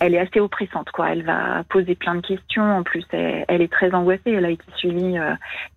elle 0.00 0.14
est 0.14 0.18
assez 0.18 0.40
oppressante. 0.40 0.90
Quoi. 0.90 1.12
Elle 1.12 1.22
va 1.22 1.62
poser 1.68 1.94
plein 1.94 2.16
de 2.16 2.20
questions. 2.20 2.78
En 2.78 2.82
plus, 2.82 3.04
elle, 3.12 3.62
est 3.62 3.72
très 3.72 3.94
angoissée. 3.94 4.32
Elle 4.32 4.44
a 4.44 4.50
été 4.50 4.64
suivie 4.76 5.16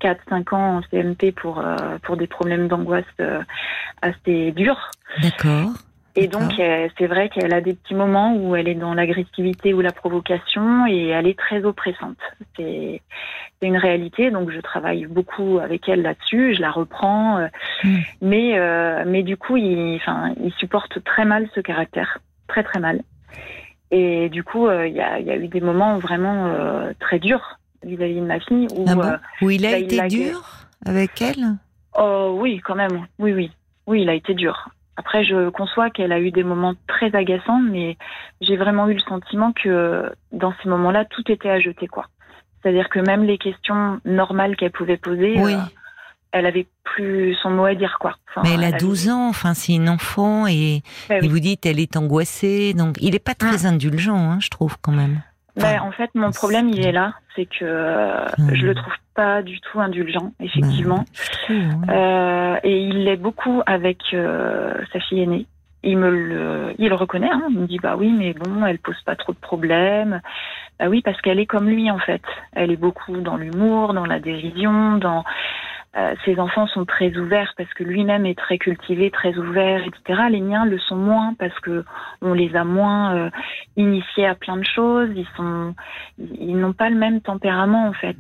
4-5 0.02 0.04
euh, 0.04 0.56
ans 0.56 0.78
en 0.78 0.82
CMP 0.90 1.32
pour, 1.32 1.64
pour 2.04 2.18
des 2.18 2.28
problèmes 2.28 2.68
d'angoisse 2.68 3.06
assez 4.02 4.52
durs. 4.52 4.92
D'accord. 5.22 5.72
Et 6.20 6.28
donc, 6.28 6.54
c'est 6.98 7.06
vrai 7.06 7.30
qu'elle 7.30 7.54
a 7.54 7.62
des 7.62 7.76
petits 7.76 7.94
moments 7.94 8.36
où 8.36 8.56
elle 8.56 8.68
est 8.68 8.76
dans 8.76 8.96
l'agressivité 8.96 9.76
ou 9.76 9.82
la 9.82 9.92
provocation 9.92 10.88
et 10.88 11.10
elle 11.10 11.28
est 11.28 11.38
très 11.38 11.64
oppressante. 11.64 12.18
C'est 12.56 13.02
une 13.62 13.78
réalité, 13.78 14.32
donc 14.32 14.52
je 14.52 14.60
travaille 14.60 15.06
beaucoup 15.06 15.60
avec 15.60 15.88
elle 15.88 16.02
là-dessus, 16.02 16.56
je 16.56 16.62
la 16.62 16.72
reprends, 16.72 17.38
euh, 17.38 17.48
mm. 17.84 17.98
mais, 18.22 18.60
euh, 18.60 19.04
mais 19.06 19.24
du 19.24 19.38
coup, 19.38 19.58
il, 19.58 19.96
enfin, 19.96 20.34
il 20.44 20.52
supporte 20.54 21.04
très 21.04 21.26
mal 21.26 21.48
ce 21.54 21.60
caractère, 21.60 22.20
très 22.48 22.64
très 22.64 22.80
mal. 22.80 23.02
Et 23.92 24.30
du 24.30 24.44
coup, 24.44 24.68
euh, 24.68 24.88
il 24.88 24.96
y, 24.96 25.02
a, 25.02 25.20
y, 25.20 25.30
a, 25.30 25.38
eu 25.38 25.48
des 25.48 25.62
moments 25.62 25.98
vraiment 25.98 26.52
très 27.00 27.20
durs 27.20 27.60
vis-à-vis 27.84 28.22
de 28.22 28.26
ma 28.26 28.40
fille. 28.40 28.68
Où, 28.76 28.86
ah 28.88 29.20
où 29.42 29.50
il 29.50 29.66
a 29.66 29.72
bah, 29.72 29.78
été 29.78 30.08
dur 30.08 30.42
avec 30.84 31.22
elle? 31.22 31.58
Oh 31.98 32.38
oui, 32.40 32.60
quand 32.64 32.76
même, 32.76 33.06
oui, 33.20 33.34
oui. 33.34 33.52
Oui, 33.88 34.02
il 34.02 34.10
a 34.10 34.14
été 34.14 34.34
dur. 34.34 34.70
Après, 34.98 35.24
je 35.24 35.50
conçois 35.50 35.92
qu'elle 35.92 36.12
a 36.12 36.20
eu 36.20 36.32
des 36.32 36.44
moments 36.44 36.74
très 36.88 37.16
agaçants, 37.16 37.62
mais 37.62 37.98
j'ai 38.42 38.58
vraiment 38.58 38.90
eu 38.90 38.96
le 38.96 39.00
sentiment 39.00 39.54
que 39.54 40.12
dans 40.32 40.54
ces 40.62 40.70
moments-là, 40.70 41.06
tout 41.06 41.32
était 41.32 41.50
à 41.50 41.60
jeter, 41.60 41.88
quoi. 41.88 42.08
C'est-à-dire 42.62 42.90
que 42.90 43.00
même 43.00 43.24
les 43.24 43.38
questions 43.38 44.02
normales 44.06 44.56
qu'elle 44.56 44.72
pouvait 44.72 44.98
poser, 44.98 45.40
euh, 45.40 45.60
elle 46.32 46.48
avait 46.48 46.66
plus 46.84 47.36
son 47.36 47.52
mot 47.52 47.66
à 47.66 47.76
dire, 47.76 47.98
quoi. 48.00 48.16
mais 48.44 48.54
elle, 48.56 48.64
a 48.64 48.72
12 48.72 49.10
ans, 49.10 49.30
enfin, 49.30 49.54
c'est 49.54 49.74
une 49.74 49.88
enfant, 49.88 50.48
et, 50.48 50.82
ben 51.08 51.26
vous 51.28 51.40
dites, 51.40 51.68
elle 51.68 51.80
est 51.80 51.96
angoissée, 51.96 52.74
donc 52.74 52.96
il 53.00 53.12
n'est 53.12 53.20
pas 53.20 53.36
très 53.36 53.68
ah. 53.68 53.70
indulgent, 53.70 54.18
hein, 54.18 54.40
je 54.40 54.50
trouve, 54.50 54.78
quand 54.82 54.92
même. 54.92 55.22
Ben, 55.56 55.80
en 55.82 55.92
fait, 55.92 56.10
mon 56.16 56.32
problème, 56.32 56.70
il 56.70 56.86
est 56.86 56.92
là, 56.92 57.14
c'est 57.36 57.46
que 57.46 57.66
euh, 57.66 58.28
je 58.54 58.66
le 58.66 58.76
trouve 58.76 58.94
pas 59.18 59.42
du 59.42 59.60
tout 59.60 59.82
indulgent, 59.82 60.32
effectivement. 60.40 61.04
Euh, 61.50 62.58
et 62.64 62.82
il 62.82 63.06
l'est 63.06 63.16
beaucoup 63.16 63.62
avec 63.66 64.00
euh, 64.14 64.74
sa 64.94 65.00
fille 65.00 65.22
aînée. 65.22 65.46
Il 65.82 65.98
me 65.98 66.10
le, 66.10 66.76
il 66.78 66.90
le 66.90 66.96
reconnaît. 66.96 67.32
Hein. 67.32 67.48
Il 67.50 67.60
me 67.60 67.68
dit 67.68 67.80
bah 67.80 67.96
oui, 67.98 68.14
mais 68.16 68.34
bon, 68.34 68.66
elle 68.66 68.80
pose 68.80 69.02
pas 69.06 69.16
trop 69.16 69.32
de 69.32 69.38
problèmes. 69.38 70.22
Bah 70.78 70.88
oui, 70.90 71.02
parce 71.02 71.20
qu'elle 71.22 71.40
est 71.40 71.46
comme 71.46 71.70
lui 71.70 71.90
en 71.90 72.00
fait. 72.00 72.22
Elle 72.52 72.72
est 72.72 72.78
beaucoup 72.78 73.18
dans 73.18 73.38
l'humour, 73.38 73.94
dans 73.94 74.06
la 74.06 74.20
dérision, 74.20 74.98
dans 74.98 75.24
euh, 75.98 76.14
ses 76.26 76.40
enfants 76.40 76.68
sont 76.68 76.86
très 76.86 77.16
ouverts 77.18 77.54
parce 77.58 77.74
que 77.74 77.84
lui-même 77.84 78.26
est 78.26 78.38
très 78.38 78.60
cultivé, 78.60 79.10
très 79.10 79.36
ouvert, 79.38 79.82
etc. 79.84 80.24
Les 80.30 80.42
miens 80.42 80.66
le 80.66 80.78
sont 80.78 80.96
moins 80.96 81.34
parce 81.40 81.58
que 81.62 81.86
on 82.22 82.34
les 82.34 82.56
a 82.56 82.64
moins 82.64 83.16
euh, 83.16 83.30
initiés 83.78 84.28
à 84.28 84.36
plein 84.36 84.58
de 84.58 84.66
choses. 84.66 85.10
Ils 85.16 85.28
sont, 85.36 85.74
ils 86.20 86.58
n'ont 86.58 86.74
pas 86.74 86.90
le 86.90 86.98
même 86.98 87.22
tempérament 87.22 87.88
en 87.88 87.94
fait. 87.94 88.18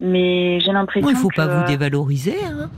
Mais 0.00 0.60
j'ai 0.60 0.72
l'impression. 0.72 1.08
Il 1.08 1.14
ne 1.14 1.18
faut 1.18 1.30
pas 1.34 1.46
vous 1.46 1.66
dévaloriser. 1.66 2.36
Hein 2.44 2.70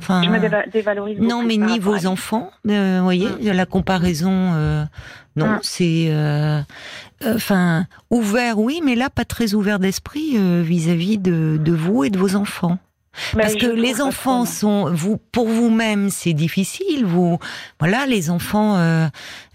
Enfin, 0.00 0.22
je 0.22 0.30
me 0.30 0.70
dévalorise. 0.70 1.18
Non, 1.18 1.42
mais 1.42 1.56
ni 1.56 1.80
vos 1.80 2.06
enfants, 2.06 2.52
euh, 2.68 2.98
vous 2.98 3.04
voyez, 3.04 3.28
mm. 3.28 3.50
la 3.50 3.66
comparaison, 3.66 4.52
non, 5.34 5.46
mm. 5.46 5.58
c'est, 5.62 6.12
enfin, 7.24 7.86
ouvert, 8.10 8.60
oui, 8.60 8.80
mais 8.84 8.94
là, 8.94 9.10
pas 9.10 9.24
très 9.24 9.54
ouvert 9.54 9.80
d'esprit 9.80 10.36
vis-à-vis 10.62 11.18
de, 11.18 11.58
de 11.60 11.72
vous 11.72 12.04
et 12.04 12.10
de 12.10 12.18
vos 12.18 12.36
enfants. 12.36 12.78
Parce 13.34 13.54
que 13.54 13.66
les 13.66 14.00
enfants 14.00 14.44
sont, 14.44 14.92
vous, 14.92 15.18
pour 15.32 15.48
vous-même, 15.48 16.10
c'est 16.10 16.32
difficile. 16.32 17.04
Vous, 17.04 17.38
voilà, 17.80 18.06
les 18.06 18.30
enfants, 18.30 18.76
euh, 18.76 19.06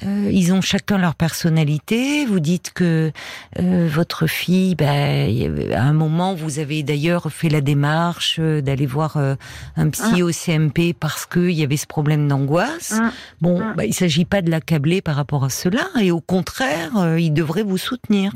euh, 0.05 0.29
ils 0.31 0.53
ont 0.53 0.61
chacun 0.61 0.97
leur 0.97 1.15
personnalité. 1.15 2.25
Vous 2.25 2.39
dites 2.39 2.71
que 2.73 3.11
euh, 3.59 3.87
votre 3.91 4.27
fille, 4.27 4.75
ben, 4.75 5.73
à 5.73 5.83
un 5.83 5.93
moment, 5.93 6.33
vous 6.33 6.59
avez 6.59 6.83
d'ailleurs 6.83 7.31
fait 7.31 7.49
la 7.49 7.61
démarche 7.61 8.39
d'aller 8.39 8.85
voir 8.85 9.17
un 9.17 9.89
psy 9.89 10.21
ah. 10.21 10.23
au 10.23 10.31
CMP 10.31 10.93
parce 10.97 11.25
qu'il 11.25 11.51
y 11.51 11.63
avait 11.63 11.77
ce 11.77 11.87
problème 11.87 12.27
d'angoisse. 12.27 12.93
Ah. 12.97 13.11
Bon, 13.41 13.59
ah. 13.61 13.73
ben, 13.75 13.83
il 13.83 13.93
s'agit 13.93 14.25
pas 14.25 14.41
de 14.41 14.49
l'accabler 14.49 15.01
par 15.01 15.15
rapport 15.15 15.43
à 15.43 15.49
cela, 15.49 15.87
et 15.99 16.11
au 16.11 16.21
contraire, 16.21 17.17
il 17.17 17.31
devrait 17.33 17.63
vous 17.63 17.77
soutenir. 17.77 18.31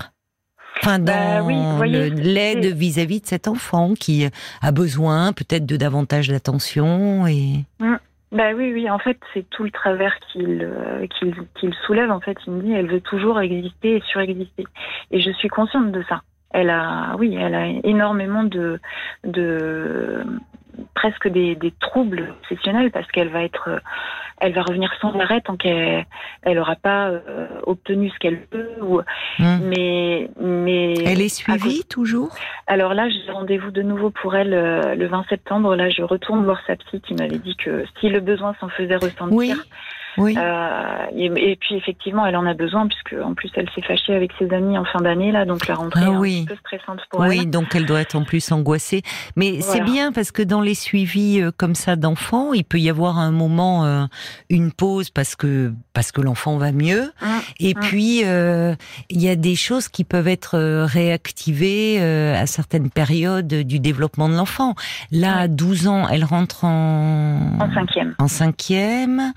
Enfin, 0.81 0.99
bah 0.99 1.41
dans 1.41 1.81
l'aide 1.83 2.65
vis-à-vis 2.65 3.21
de 3.21 3.25
cet 3.25 3.47
enfant 3.47 3.93
qui 3.93 4.27
a 4.61 4.71
besoin 4.71 5.33
peut-être 5.33 5.65
de 5.65 5.77
davantage 5.77 6.29
d'attention 6.29 7.27
et. 7.27 7.65
Mmh. 7.79 7.95
Bah 8.31 8.51
oui, 8.53 8.73
oui. 8.73 8.89
En 8.89 8.99
fait, 8.99 9.17
c'est 9.33 9.49
tout 9.49 9.63
le 9.63 9.71
travers 9.71 10.17
qu'il 10.19 10.61
euh, 10.61 11.07
qu'il 11.55 11.73
soulève. 11.85 12.11
En 12.11 12.19
fait, 12.19 12.37
il 12.45 12.53
me 12.53 12.61
dit, 12.61 12.73
elle 12.73 12.87
veut 12.87 13.01
toujours 13.01 13.39
exister 13.39 13.95
et 13.95 14.01
surexister. 14.01 14.65
Et 15.11 15.21
je 15.21 15.31
suis 15.31 15.47
consciente 15.47 15.91
de 15.91 16.03
ça. 16.09 16.21
Elle 16.51 16.69
a, 16.69 17.15
oui, 17.17 17.35
elle 17.39 17.55
a 17.55 17.67
énormément 17.83 18.43
de 18.43 18.79
de 19.23 20.25
presque 20.93 21.27
des, 21.27 21.55
des 21.55 21.71
troubles 21.79 22.33
obsessionnels 22.41 22.91
parce 22.91 23.07
qu'elle 23.11 23.29
va 23.29 23.43
être 23.43 23.81
elle 24.39 24.53
va 24.53 24.61
revenir 24.61 24.93
sans 25.01 25.17
arrêt 25.19 25.41
tant 25.41 25.57
qu'elle 25.57 26.05
elle 26.43 26.59
aura 26.59 26.75
pas 26.75 27.09
euh, 27.09 27.47
obtenu 27.63 28.09
ce 28.09 28.19
qu'elle 28.19 28.45
veut. 28.51 28.71
Ou, 28.81 29.01
hmm. 29.39 29.59
mais, 29.63 30.29
mais 30.39 30.93
elle 31.05 31.21
est 31.21 31.29
suivie 31.29 31.83
toujours? 31.85 32.35
Alors 32.67 32.93
là, 32.93 33.09
j'ai 33.09 33.31
rendez-vous 33.31 33.71
de 33.71 33.81
nouveau 33.81 34.11
pour 34.11 34.35
elle 34.35 34.53
euh, 34.53 34.95
le 34.95 35.07
20 35.07 35.25
septembre. 35.29 35.75
Là, 35.75 35.89
je 35.89 36.03
retourne 36.03 36.43
voir 36.43 36.61
sa 36.67 36.75
psy 36.75 37.01
qui 37.01 37.15
m'avait 37.15 37.39
dit 37.39 37.55
que 37.55 37.85
si 37.99 38.09
le 38.09 38.19
besoin 38.19 38.55
s'en 38.59 38.69
faisait 38.69 38.95
ressentir. 38.95 39.31
Oui. 39.31 39.53
Oui. 40.17 40.35
Euh, 40.37 41.05
et, 41.15 41.55
puis 41.55 41.75
effectivement, 41.75 42.25
elle 42.25 42.35
en 42.35 42.45
a 42.45 42.53
besoin 42.53 42.87
puisque 42.87 43.15
en 43.23 43.33
plus 43.33 43.51
elle 43.55 43.69
s'est 43.75 43.81
fâchée 43.81 44.13
avec 44.13 44.31
ses 44.39 44.51
amis 44.53 44.77
en 44.77 44.85
fin 44.85 44.99
d'année 44.99 45.31
là, 45.31 45.45
donc 45.45 45.67
la 45.67 45.75
rentrée 45.75 46.01
ah, 46.05 46.21
est 46.25 46.41
un 46.41 46.45
peu 46.45 46.55
stressante 46.55 46.99
pour 47.09 47.25
elle. 47.25 47.31
Oui, 47.31 47.45
donc 47.45 47.75
elle 47.75 47.85
doit 47.85 48.01
être 48.01 48.15
en 48.15 48.23
plus 48.23 48.51
angoissée. 48.51 49.01
Mais 49.35 49.61
c'est 49.61 49.81
bien 49.81 50.11
parce 50.11 50.31
que 50.31 50.41
dans 50.41 50.61
les 50.61 50.75
suivis 50.75 51.41
euh, 51.41 51.51
comme 51.55 51.75
ça 51.75 51.95
d'enfants, 51.95 52.53
il 52.53 52.63
peut 52.63 52.79
y 52.79 52.89
avoir 52.89 53.17
un 53.17 53.31
moment, 53.31 53.85
euh, 53.85 54.05
une 54.49 54.71
pause 54.71 55.09
parce 55.09 55.35
que 55.35 55.73
parce 55.93 56.11
que 56.11 56.21
l'enfant 56.21 56.57
va 56.57 56.71
mieux. 56.71 57.11
Mmh, 57.21 57.25
et 57.59 57.73
mmh. 57.73 57.79
puis 57.79 58.21
il 59.09 59.21
y 59.21 59.29
a 59.29 59.35
des 59.35 59.55
choses 59.55 59.87
qui 59.87 60.03
peuvent 60.03 60.27
être 60.27 60.57
réactivées 60.85 62.01
à 62.01 62.45
certaines 62.45 62.89
périodes 62.89 63.47
du 63.47 63.79
développement 63.79 64.29
de 64.29 64.35
l'enfant. 64.35 64.75
Là, 65.11 65.37
à 65.37 65.47
12 65.47 65.87
ans, 65.87 66.07
elle 66.09 66.23
rentre 66.23 66.65
en 66.65 67.37
en 67.59 67.73
cinquième. 67.73 68.15
En 68.19 68.27
cinquième. 68.27 69.33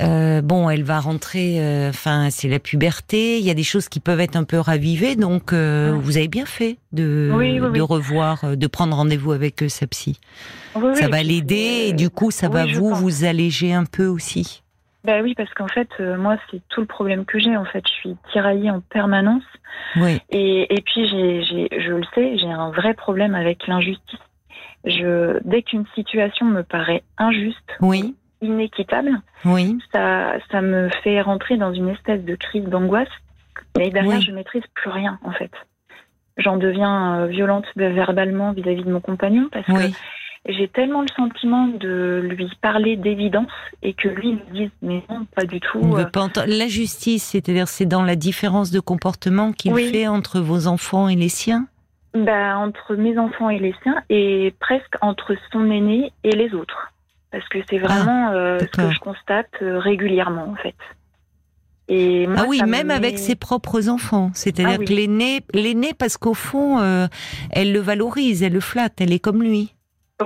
Euh, 0.00 0.13
bon, 0.42 0.70
elle 0.70 0.82
va 0.82 1.00
rentrer. 1.00 1.60
Euh, 1.60 1.90
enfin, 1.90 2.28
c'est 2.30 2.48
la 2.48 2.58
puberté. 2.58 3.38
Il 3.38 3.44
y 3.44 3.50
a 3.50 3.54
des 3.54 3.62
choses 3.62 3.88
qui 3.88 4.00
peuvent 4.00 4.20
être 4.20 4.36
un 4.36 4.44
peu 4.44 4.58
ravivées. 4.58 5.16
Donc, 5.16 5.52
euh, 5.52 5.96
vous 6.00 6.16
avez 6.16 6.28
bien 6.28 6.46
fait 6.46 6.78
de, 6.92 7.30
de 7.72 7.80
revoir, 7.80 8.56
de 8.56 8.66
prendre 8.66 8.96
rendez-vous 8.96 9.32
avec 9.32 9.64
sa 9.68 9.86
psy. 9.86 10.20
ça 10.94 11.08
va 11.08 11.22
l'aider 11.22 11.86
et 11.88 11.92
du 11.92 12.10
coup, 12.10 12.30
ça 12.30 12.48
va 12.48 12.66
vous 12.66 12.94
vous 12.94 13.24
alléger 13.24 13.72
un 13.72 13.84
peu 13.84 14.06
aussi. 14.06 14.62
Ben 15.04 15.22
oui, 15.22 15.34
parce 15.36 15.52
qu'en 15.52 15.68
fait, 15.68 15.88
moi, 16.00 16.36
c'est 16.50 16.62
tout 16.70 16.80
le 16.80 16.86
problème 16.86 17.26
que 17.26 17.38
j'ai. 17.38 17.56
En 17.56 17.66
fait, 17.66 17.84
je 17.86 17.92
suis 17.92 18.16
tiraillée 18.32 18.70
en 18.70 18.80
permanence. 18.80 19.42
Oui. 19.96 20.18
Et, 20.30 20.74
et 20.74 20.80
puis, 20.80 21.06
j'ai, 21.08 21.68
je 21.78 21.92
le 21.92 22.04
sais, 22.14 22.38
j'ai 22.38 22.50
un 22.50 22.70
vrai 22.70 22.94
problème 22.94 23.34
avec 23.34 23.66
l'injustice. 23.66 24.18
Je, 24.84 25.38
dès 25.44 25.62
qu'une 25.62 25.86
situation 25.94 26.46
me 26.46 26.62
paraît 26.62 27.02
injuste, 27.18 27.58
oui 27.80 28.14
inéquitable. 28.44 29.20
Oui. 29.44 29.78
Ça, 29.92 30.34
ça 30.50 30.60
me 30.60 30.88
fait 31.02 31.20
rentrer 31.20 31.56
dans 31.56 31.72
une 31.72 31.88
espèce 31.88 32.22
de 32.24 32.34
crise 32.34 32.64
d'angoisse. 32.64 33.08
Et 33.80 33.90
derrière, 33.90 34.20
je 34.20 34.32
maîtrise 34.32 34.62
plus 34.74 34.90
rien, 34.90 35.18
en 35.24 35.32
fait. 35.32 35.50
J'en 36.36 36.56
deviens 36.56 37.20
euh, 37.20 37.26
violente 37.26 37.66
verbalement 37.76 38.52
vis-à-vis 38.52 38.84
de 38.84 38.90
mon 38.90 39.00
compagnon 39.00 39.48
parce 39.52 39.66
que 39.66 39.94
j'ai 40.46 40.68
tellement 40.68 41.00
le 41.00 41.08
sentiment 41.16 41.68
de 41.68 42.20
lui 42.28 42.50
parler 42.60 42.96
d'évidence 42.96 43.52
et 43.82 43.94
que 43.94 44.08
lui 44.08 44.32
me 44.32 44.52
dise 44.52 44.70
mais 44.82 45.02
non, 45.08 45.26
pas 45.34 45.44
du 45.44 45.60
tout. 45.60 45.80
Euh. 45.96 46.04
La 46.46 46.66
justice, 46.66 47.22
c'est-à-dire 47.22 47.68
c'est 47.68 47.86
dans 47.86 48.02
la 48.02 48.16
différence 48.16 48.70
de 48.70 48.80
comportement 48.80 49.52
qu'il 49.52 49.76
fait 49.76 50.08
entre 50.08 50.40
vos 50.40 50.66
enfants 50.66 51.08
et 51.08 51.14
les 51.14 51.28
siens? 51.28 51.66
Bah, 52.14 52.58
Entre 52.58 52.94
mes 52.94 53.18
enfants 53.18 53.48
et 53.48 53.58
les 53.58 53.74
siens 53.82 54.02
et 54.10 54.54
presque 54.60 54.96
entre 55.00 55.34
son 55.52 55.70
aîné 55.70 56.12
et 56.24 56.30
les 56.30 56.52
autres 56.54 56.92
parce 57.34 57.48
que 57.48 57.58
c'est 57.68 57.78
vraiment 57.78 58.28
ah, 58.30 58.34
euh, 58.34 58.60
ce 58.60 58.66
que 58.66 58.92
je 58.92 59.00
constate 59.00 59.50
euh, 59.60 59.80
régulièrement 59.80 60.50
en 60.50 60.54
fait. 60.54 60.76
Et 61.88 62.28
ah 62.36 62.44
oui, 62.46 62.62
même 62.64 62.92
avec 62.92 63.18
ses 63.18 63.34
propres 63.34 63.88
enfants. 63.88 64.30
C'est-à-dire 64.34 64.78
ah 64.80 64.84
que 64.84 64.92
l'aîné, 64.92 65.40
l'aîné, 65.52 65.92
parce 65.92 66.16
qu'au 66.16 66.32
fond, 66.32 66.78
euh, 66.80 67.08
elle 67.50 67.72
le 67.72 67.80
valorise, 67.80 68.42
elle 68.42 68.54
le 68.54 68.60
flatte, 68.60 69.00
elle 69.00 69.12
est 69.12 69.18
comme 69.18 69.42
lui. 69.42 69.73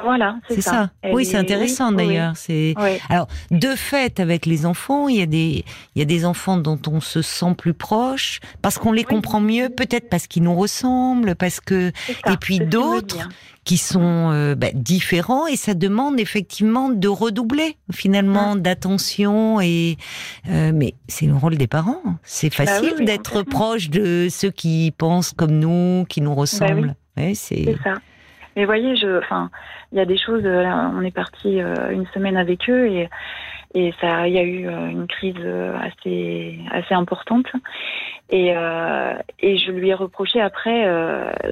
Voilà, 0.02 0.36
c'est 0.48 0.60
ça. 0.60 0.90
Oui, 1.12 1.24
c'est 1.24 1.38
intéressant 1.38 1.92
d'ailleurs. 1.92 2.36
C'est 2.36 2.74
alors 3.08 3.26
de 3.50 3.68
fait 3.68 4.20
avec 4.20 4.44
les 4.44 4.66
enfants, 4.66 5.08
il 5.08 5.16
y 5.16 5.22
a 5.22 5.26
des 5.26 5.64
il 5.94 5.98
y 5.98 6.02
a 6.02 6.04
des 6.04 6.26
enfants 6.26 6.58
dont 6.58 6.78
on 6.86 7.00
se 7.00 7.22
sent 7.22 7.54
plus 7.56 7.72
proche 7.72 8.40
parce 8.60 8.76
qu'on 8.76 8.92
les 8.92 9.04
comprend 9.04 9.40
mieux, 9.40 9.70
peut-être 9.70 10.10
parce 10.10 10.26
qu'ils 10.26 10.42
nous 10.42 10.54
ressemblent, 10.54 11.34
parce 11.34 11.60
que 11.60 11.88
et 12.30 12.36
puis 12.38 12.58
d'autres 12.58 13.28
qui 13.64 13.78
sont 13.78 14.30
euh, 14.32 14.54
bah, 14.54 14.68
différents 14.74 15.46
et 15.46 15.56
ça 15.56 15.74
demande 15.74 16.20
effectivement 16.20 16.90
de 16.90 17.08
redoubler 17.08 17.76
finalement 17.92 18.56
d'attention 18.56 19.60
et 19.60 19.96
euh, 20.48 20.72
mais 20.74 20.94
c'est 21.06 21.26
le 21.26 21.34
rôle 21.34 21.56
des 21.56 21.66
parents. 21.66 22.02
C'est 22.22 22.50
bah 22.50 22.66
facile 22.66 23.06
d'être 23.06 23.42
proche 23.42 23.88
de 23.88 24.28
ceux 24.30 24.50
qui 24.50 24.92
pensent 24.96 25.32
comme 25.32 25.58
nous, 25.58 26.04
qui 26.10 26.20
nous 26.20 26.34
bah 26.34 26.40
ressemblent. 26.42 26.94
c'est 27.34 27.74
ça. 27.82 27.94
Mais 28.58 28.64
voyez, 28.64 28.96
je, 28.96 29.18
enfin, 29.18 29.50
il 29.92 29.98
y 29.98 30.00
a 30.00 30.04
des 30.04 30.18
choses. 30.18 30.42
Euh, 30.44 30.64
on 30.94 31.02
est 31.02 31.14
parti 31.14 31.60
euh, 31.60 31.90
une 31.90 32.06
semaine 32.08 32.36
avec 32.36 32.68
eux 32.68 32.86
et 32.86 33.08
Et 33.74 33.94
ça, 34.00 34.26
il 34.26 34.34
y 34.34 34.38
a 34.38 34.42
eu 34.42 34.66
une 34.66 35.06
crise 35.06 35.44
assez 35.80 36.58
assez 36.72 36.94
importante. 36.94 37.46
Et, 38.30 38.48
et 39.40 39.56
je 39.58 39.70
lui 39.70 39.90
ai 39.90 39.94
reproché 39.94 40.40
après, 40.40 40.86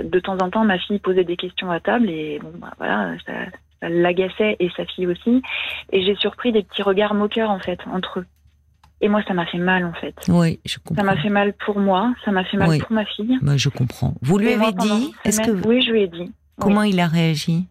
de 0.02 0.18
temps 0.20 0.38
en 0.40 0.48
temps, 0.48 0.64
ma 0.64 0.78
fille 0.78 0.98
posait 0.98 1.24
des 1.24 1.36
questions 1.36 1.70
à 1.70 1.78
table 1.78 2.08
et 2.08 2.38
bon, 2.42 2.52
bah, 2.58 2.72
voilà, 2.78 3.12
ça, 3.26 3.32
ça 3.80 3.88
l'agaçait 3.90 4.56
et 4.60 4.70
sa 4.76 4.86
fille 4.86 5.06
aussi. 5.06 5.42
Et 5.92 6.02
j'ai 6.04 6.16
surpris 6.16 6.52
des 6.52 6.62
petits 6.62 6.82
regards 6.82 7.14
moqueurs 7.14 7.50
en 7.50 7.58
fait 7.58 7.80
entre 7.92 8.20
eux. 8.20 8.26
Et 9.02 9.08
moi, 9.08 9.22
ça 9.28 9.34
m'a 9.34 9.44
fait 9.44 9.58
mal, 9.58 9.84
en 9.84 9.92
fait. 9.92 10.14
Oui, 10.28 10.58
je 10.64 10.78
comprends. 10.78 11.04
Ça 11.04 11.10
m'a 11.10 11.20
fait 11.20 11.28
mal 11.28 11.52
pour 11.52 11.78
moi, 11.78 12.14
ça 12.24 12.30
m'a 12.30 12.44
fait 12.44 12.56
mal 12.56 12.78
pour 12.78 12.92
ma 12.92 13.04
fille. 13.04 13.38
Bah, 13.42 13.56
je 13.56 13.68
comprends. 13.68 14.14
Vous 14.22 14.38
lui 14.38 14.52
avez 14.52 14.72
dit 14.72 15.12
Est-ce 15.24 15.42
que 15.42 15.68
oui, 15.68 15.82
je 15.82 15.92
lui 15.92 16.02
ai 16.02 16.08
dit. 16.08 16.32
Comment 16.58 16.82
il 16.82 17.00
a 17.00 17.06
réagi? 17.06 17.66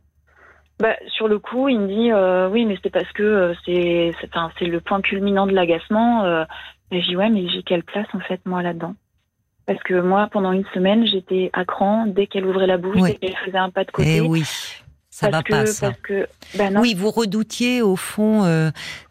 Bah, 0.79 0.95
sur 1.07 1.27
le 1.27 1.39
coup, 1.39 1.69
il 1.69 1.79
me 1.79 1.87
dit 1.87 2.11
euh, 2.11 2.49
oui, 2.49 2.65
mais 2.65 2.77
c'est 2.83 2.89
parce 2.89 3.09
que 3.13 3.23
euh, 3.23 3.53
c'est 3.65 4.11
c'est 4.59 4.65
le 4.65 4.81
point 4.81 5.01
culminant 5.01 5.47
de 5.47 5.53
l'agacement. 5.53 6.23
Euh. 6.25 6.43
Et 6.91 7.01
je 7.01 7.07
dis 7.07 7.15
ouais, 7.15 7.29
mais 7.29 7.47
j'ai 7.47 7.63
quelle 7.63 7.83
place 7.83 8.07
en 8.13 8.19
fait 8.19 8.41
moi 8.45 8.61
là-dedans? 8.61 8.95
Parce 9.65 9.81
que 9.83 9.99
moi, 9.99 10.27
pendant 10.31 10.51
une 10.51 10.65
semaine, 10.73 11.07
j'étais 11.07 11.49
à 11.53 11.65
cran 11.65 12.05
dès 12.05 12.27
qu'elle 12.27 12.45
ouvrait 12.45 12.67
la 12.67 12.77
bouche, 12.77 13.01
dès 13.01 13.15
qu'elle 13.15 13.35
faisait 13.37 13.57
un 13.57 13.71
pas 13.71 13.83
de 13.83 13.91
côté. 13.91 14.17
Eh 14.17 14.21
oui. 14.21 14.43
Ça 15.09 15.29
va 15.29 15.41
pas, 15.41 15.65
ça. 15.65 15.87
Parce 15.87 16.01
que, 16.01 16.27
ben 16.57 16.77
Oui, 16.77 16.93
vous 16.93 17.09
redoutiez 17.09 17.81
au 17.81 17.95
fond. 17.95 18.43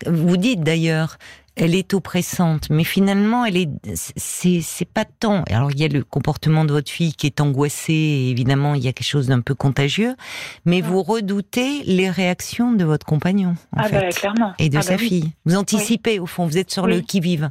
vous 0.06 0.36
dites 0.36 0.60
d'ailleurs, 0.60 1.16
elle 1.56 1.74
est 1.74 1.94
oppressante, 1.94 2.68
mais 2.70 2.84
finalement, 2.84 3.44
elle 3.44 3.56
est, 3.56 3.68
c'est, 3.94 4.60
c'est 4.60 4.88
pas 4.88 5.04
tant. 5.04 5.44
Alors, 5.50 5.70
il 5.70 5.78
y 5.78 5.84
a 5.84 5.88
le 5.88 6.02
comportement 6.02 6.64
de 6.64 6.72
votre 6.72 6.90
fille 6.90 7.14
qui 7.14 7.26
est 7.26 7.40
angoissé, 7.40 7.92
et 7.92 8.30
évidemment, 8.30 8.74
il 8.74 8.82
y 8.82 8.88
a 8.88 8.92
quelque 8.92 9.06
chose 9.06 9.28
d'un 9.28 9.40
peu 9.40 9.54
contagieux, 9.54 10.16
mais 10.64 10.80
vous 10.80 11.02
redoutez 11.02 11.82
les 11.84 12.10
réactions 12.10 12.72
de 12.72 12.84
votre 12.84 13.06
compagnon, 13.06 13.54
en 13.72 13.82
ah 13.82 13.88
fait, 13.88 14.00
bah, 14.00 14.08
clairement. 14.08 14.54
et 14.58 14.68
de 14.68 14.78
ah 14.78 14.82
sa 14.82 14.92
bah 14.92 14.98
fille. 14.98 15.32
Vous 15.44 15.56
anticipez, 15.56 16.18
au 16.18 16.26
fond, 16.26 16.46
vous 16.46 16.58
êtes 16.58 16.70
sur 16.70 16.86
le 16.86 17.00
qui-vive. 17.00 17.50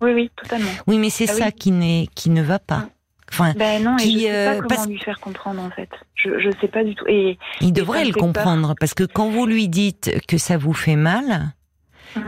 Oui, 0.00 0.12
oui, 0.12 0.30
totalement. 0.36 0.70
Oui, 0.86 0.98
mais 0.98 1.10
c'est 1.10 1.30
ah 1.30 1.34
ça 1.34 1.50
qui, 1.52 1.70
n'est, 1.70 2.08
qui 2.14 2.30
ne 2.30 2.42
va 2.42 2.58
pas. 2.58 2.88
Enfin, 3.30 3.52
ben 3.56 3.82
non, 3.82 3.96
et 3.98 4.02
je 4.02 4.18
sais 4.18 4.28
pas 4.28 4.54
euh, 4.54 4.60
comment 4.68 4.86
lui 4.86 4.98
faire 4.98 5.18
comprendre 5.18 5.62
en 5.62 5.70
fait. 5.70 5.88
Je 6.14 6.38
je 6.38 6.50
sais 6.60 6.68
pas 6.68 6.84
du 6.84 6.94
tout. 6.94 7.04
Et 7.08 7.38
il 7.60 7.72
devrait 7.72 8.04
le 8.04 8.12
comprendre 8.12 8.74
parce 8.78 8.94
que 8.94 9.02
quand 9.02 9.28
vous 9.28 9.46
lui 9.46 9.68
dites 9.68 10.20
que 10.28 10.38
ça 10.38 10.56
vous 10.56 10.74
fait 10.74 10.96
mal. 10.96 11.52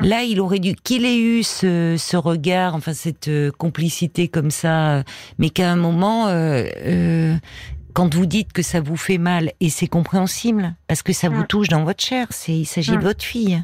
Là, 0.03 0.23
il 0.23 0.41
aurait 0.41 0.59
dû 0.59 0.75
qu'il 0.75 1.05
ait 1.05 1.19
eu 1.19 1.43
ce, 1.43 1.97
ce, 1.99 2.17
regard, 2.17 2.75
enfin 2.75 2.93
cette 2.93 3.29
euh, 3.29 3.51
complicité 3.51 4.29
comme 4.29 4.51
ça, 4.51 4.91
euh, 4.91 5.03
mais 5.39 5.51
qu'à 5.51 5.71
un 5.71 5.77
moment, 5.77 6.29
euh, 6.29 6.65
euh, 6.85 7.37
quand 7.93 8.15
vous 8.15 8.27
dites 8.27 8.53
que 8.53 8.63
ça 8.63 8.81
vous 8.81 8.97
fait 8.97 9.19
mal, 9.19 9.53
et 9.61 9.71
c'est 9.71 9.87
compréhensible 9.87 10.75
parce 10.89 11.03
que 11.03 11.13
ça 11.13 11.29
vous 11.29 11.41
mhm. 11.41 11.47
touche 11.47 11.69
dans 11.69 11.85
votre 11.85 12.03
chair, 12.03 12.27
c'est 12.31 12.53
il 12.53 12.67
s'agit 12.67 12.93
de 12.93 12.97
mhm. 12.97 13.03
votre 13.03 13.25
fille. 13.25 13.63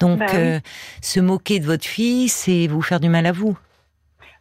Donc, 0.00 0.18
bah 0.18 0.60
se 1.00 1.20
moquer 1.20 1.60
de 1.60 1.66
votre 1.66 1.84
fille, 1.84 2.28
c'est 2.28 2.66
vous 2.66 2.82
faire 2.82 2.98
du 2.98 3.08
mal 3.08 3.24
à 3.24 3.30
vous. 3.30 3.56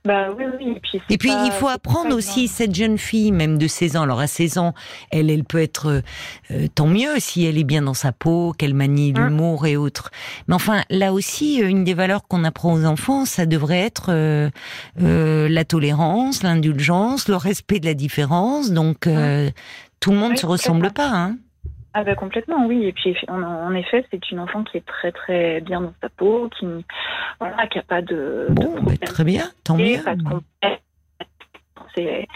Bah 0.03 0.29
oui, 0.35 0.45
oui. 0.57 0.81
Et 1.09 1.17
puis, 1.19 1.31
il 1.45 1.51
faut 1.51 1.67
apprendre 1.67 2.15
aussi 2.15 2.47
cette 2.47 2.73
jeune 2.73 2.97
fille, 2.97 3.31
même 3.31 3.59
de 3.59 3.67
16 3.67 3.97
ans. 3.97 4.01
Alors 4.01 4.19
à 4.19 4.25
16 4.25 4.57
ans, 4.57 4.73
elle, 5.11 5.29
elle 5.29 5.43
peut 5.43 5.61
être 5.61 6.01
euh, 6.49 6.67
tant 6.73 6.87
mieux 6.87 7.19
si 7.19 7.45
elle 7.45 7.59
est 7.59 7.63
bien 7.63 7.83
dans 7.83 7.93
sa 7.93 8.11
peau, 8.11 8.53
qu'elle 8.57 8.73
manie 8.73 9.13
hein 9.15 9.27
l'humour 9.27 9.67
et 9.67 9.77
autres. 9.77 10.09
Mais 10.47 10.55
enfin, 10.55 10.81
là 10.89 11.13
aussi, 11.13 11.61
euh, 11.61 11.67
une 11.67 11.83
des 11.83 11.93
valeurs 11.93 12.27
qu'on 12.27 12.43
apprend 12.43 12.73
aux 12.73 12.85
enfants, 12.85 13.25
ça 13.25 13.45
devrait 13.45 13.79
être 13.79 14.07
euh, 14.09 14.49
la 14.97 15.65
tolérance, 15.65 16.41
l'indulgence, 16.41 17.27
le 17.27 17.35
respect 17.35 17.79
de 17.79 17.85
la 17.85 17.93
différence. 17.93 18.71
Donc, 18.71 19.05
hein 19.05 19.49
tout 20.01 20.11
le 20.11 20.17
monde 20.17 20.31
ne 20.31 20.37
se 20.37 20.47
ressemble 20.47 20.91
pas. 20.91 21.09
Hein 21.09 21.37
ah 21.93 22.03
bah 22.03 22.15
complètement, 22.15 22.65
oui. 22.67 22.85
Et 22.85 22.93
puis 22.93 23.15
en, 23.27 23.73
effet, 23.73 24.05
c'est 24.11 24.31
une 24.31 24.39
enfant 24.39 24.63
qui 24.63 24.77
est 24.77 24.85
très 24.85 25.11
très 25.11 25.59
bien 25.61 25.81
dans 25.81 25.93
sa 26.01 26.09
peau, 26.09 26.49
qui 26.57 26.65
voilà, 27.39 27.67
qui 27.67 27.79
a 27.79 27.83
pas 27.83 28.01
de. 28.01 28.47
Bon, 28.49 28.81
bah, 28.81 28.93
très 29.05 29.23
bien, 29.23 29.45
tant 29.63 29.77
mieux. 29.77 29.99
C'est, 31.93 32.27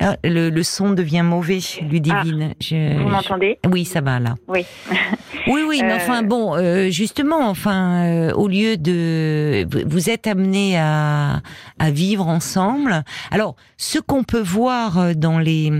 ah, 0.00 0.16
le, 0.24 0.50
le, 0.50 0.62
son 0.64 0.90
devient 0.92 1.22
mauvais, 1.22 1.60
Ludivine. 1.88 2.52
Ah, 2.52 2.74
vous 2.98 3.08
m'entendez? 3.08 3.58
Oui, 3.70 3.84
ça 3.84 4.00
va 4.00 4.18
là. 4.18 4.34
Oui. 4.48 4.66
oui, 5.46 5.62
oui, 5.66 5.80
mais 5.82 5.94
enfin 5.94 6.24
euh, 6.24 6.26
bon, 6.26 6.56
euh, 6.56 6.90
justement, 6.90 7.48
enfin, 7.48 8.04
euh, 8.04 8.32
au 8.32 8.48
lieu 8.48 8.76
de, 8.76 9.64
vous 9.86 10.10
êtes 10.10 10.26
amenés 10.26 10.76
à, 10.78 11.40
à 11.78 11.90
vivre 11.90 12.26
ensemble. 12.26 13.04
Alors, 13.30 13.54
ce 13.76 14.00
qu'on 14.00 14.24
peut 14.24 14.42
voir 14.42 15.14
dans 15.14 15.38
les 15.38 15.70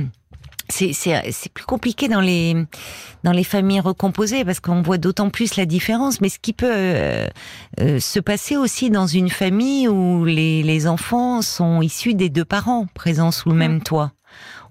c'est 0.68 1.52
plus 1.52 1.64
compliqué 1.64 2.08
dans 2.08 2.20
les 2.20 2.56
dans 3.22 3.32
les 3.32 3.44
familles 3.44 3.80
recomposées 3.80 4.44
parce 4.44 4.60
qu'on 4.60 4.82
voit 4.82 4.98
d'autant 4.98 5.30
plus 5.30 5.56
la 5.56 5.66
différence. 5.66 6.20
Mais 6.20 6.28
ce 6.28 6.38
qui 6.38 6.52
peut 6.52 6.72
euh, 6.72 7.28
euh, 7.80 8.00
se 8.00 8.20
passer 8.20 8.56
aussi 8.56 8.90
dans 8.90 9.06
une 9.06 9.30
famille 9.30 9.88
où 9.88 10.24
les, 10.24 10.62
les 10.62 10.86
enfants 10.86 11.42
sont 11.42 11.82
issus 11.82 12.14
des 12.14 12.28
deux 12.28 12.44
parents 12.44 12.86
présents 12.94 13.30
sous 13.30 13.50
le 13.50 13.54
même 13.54 13.82
toit. 13.82 14.12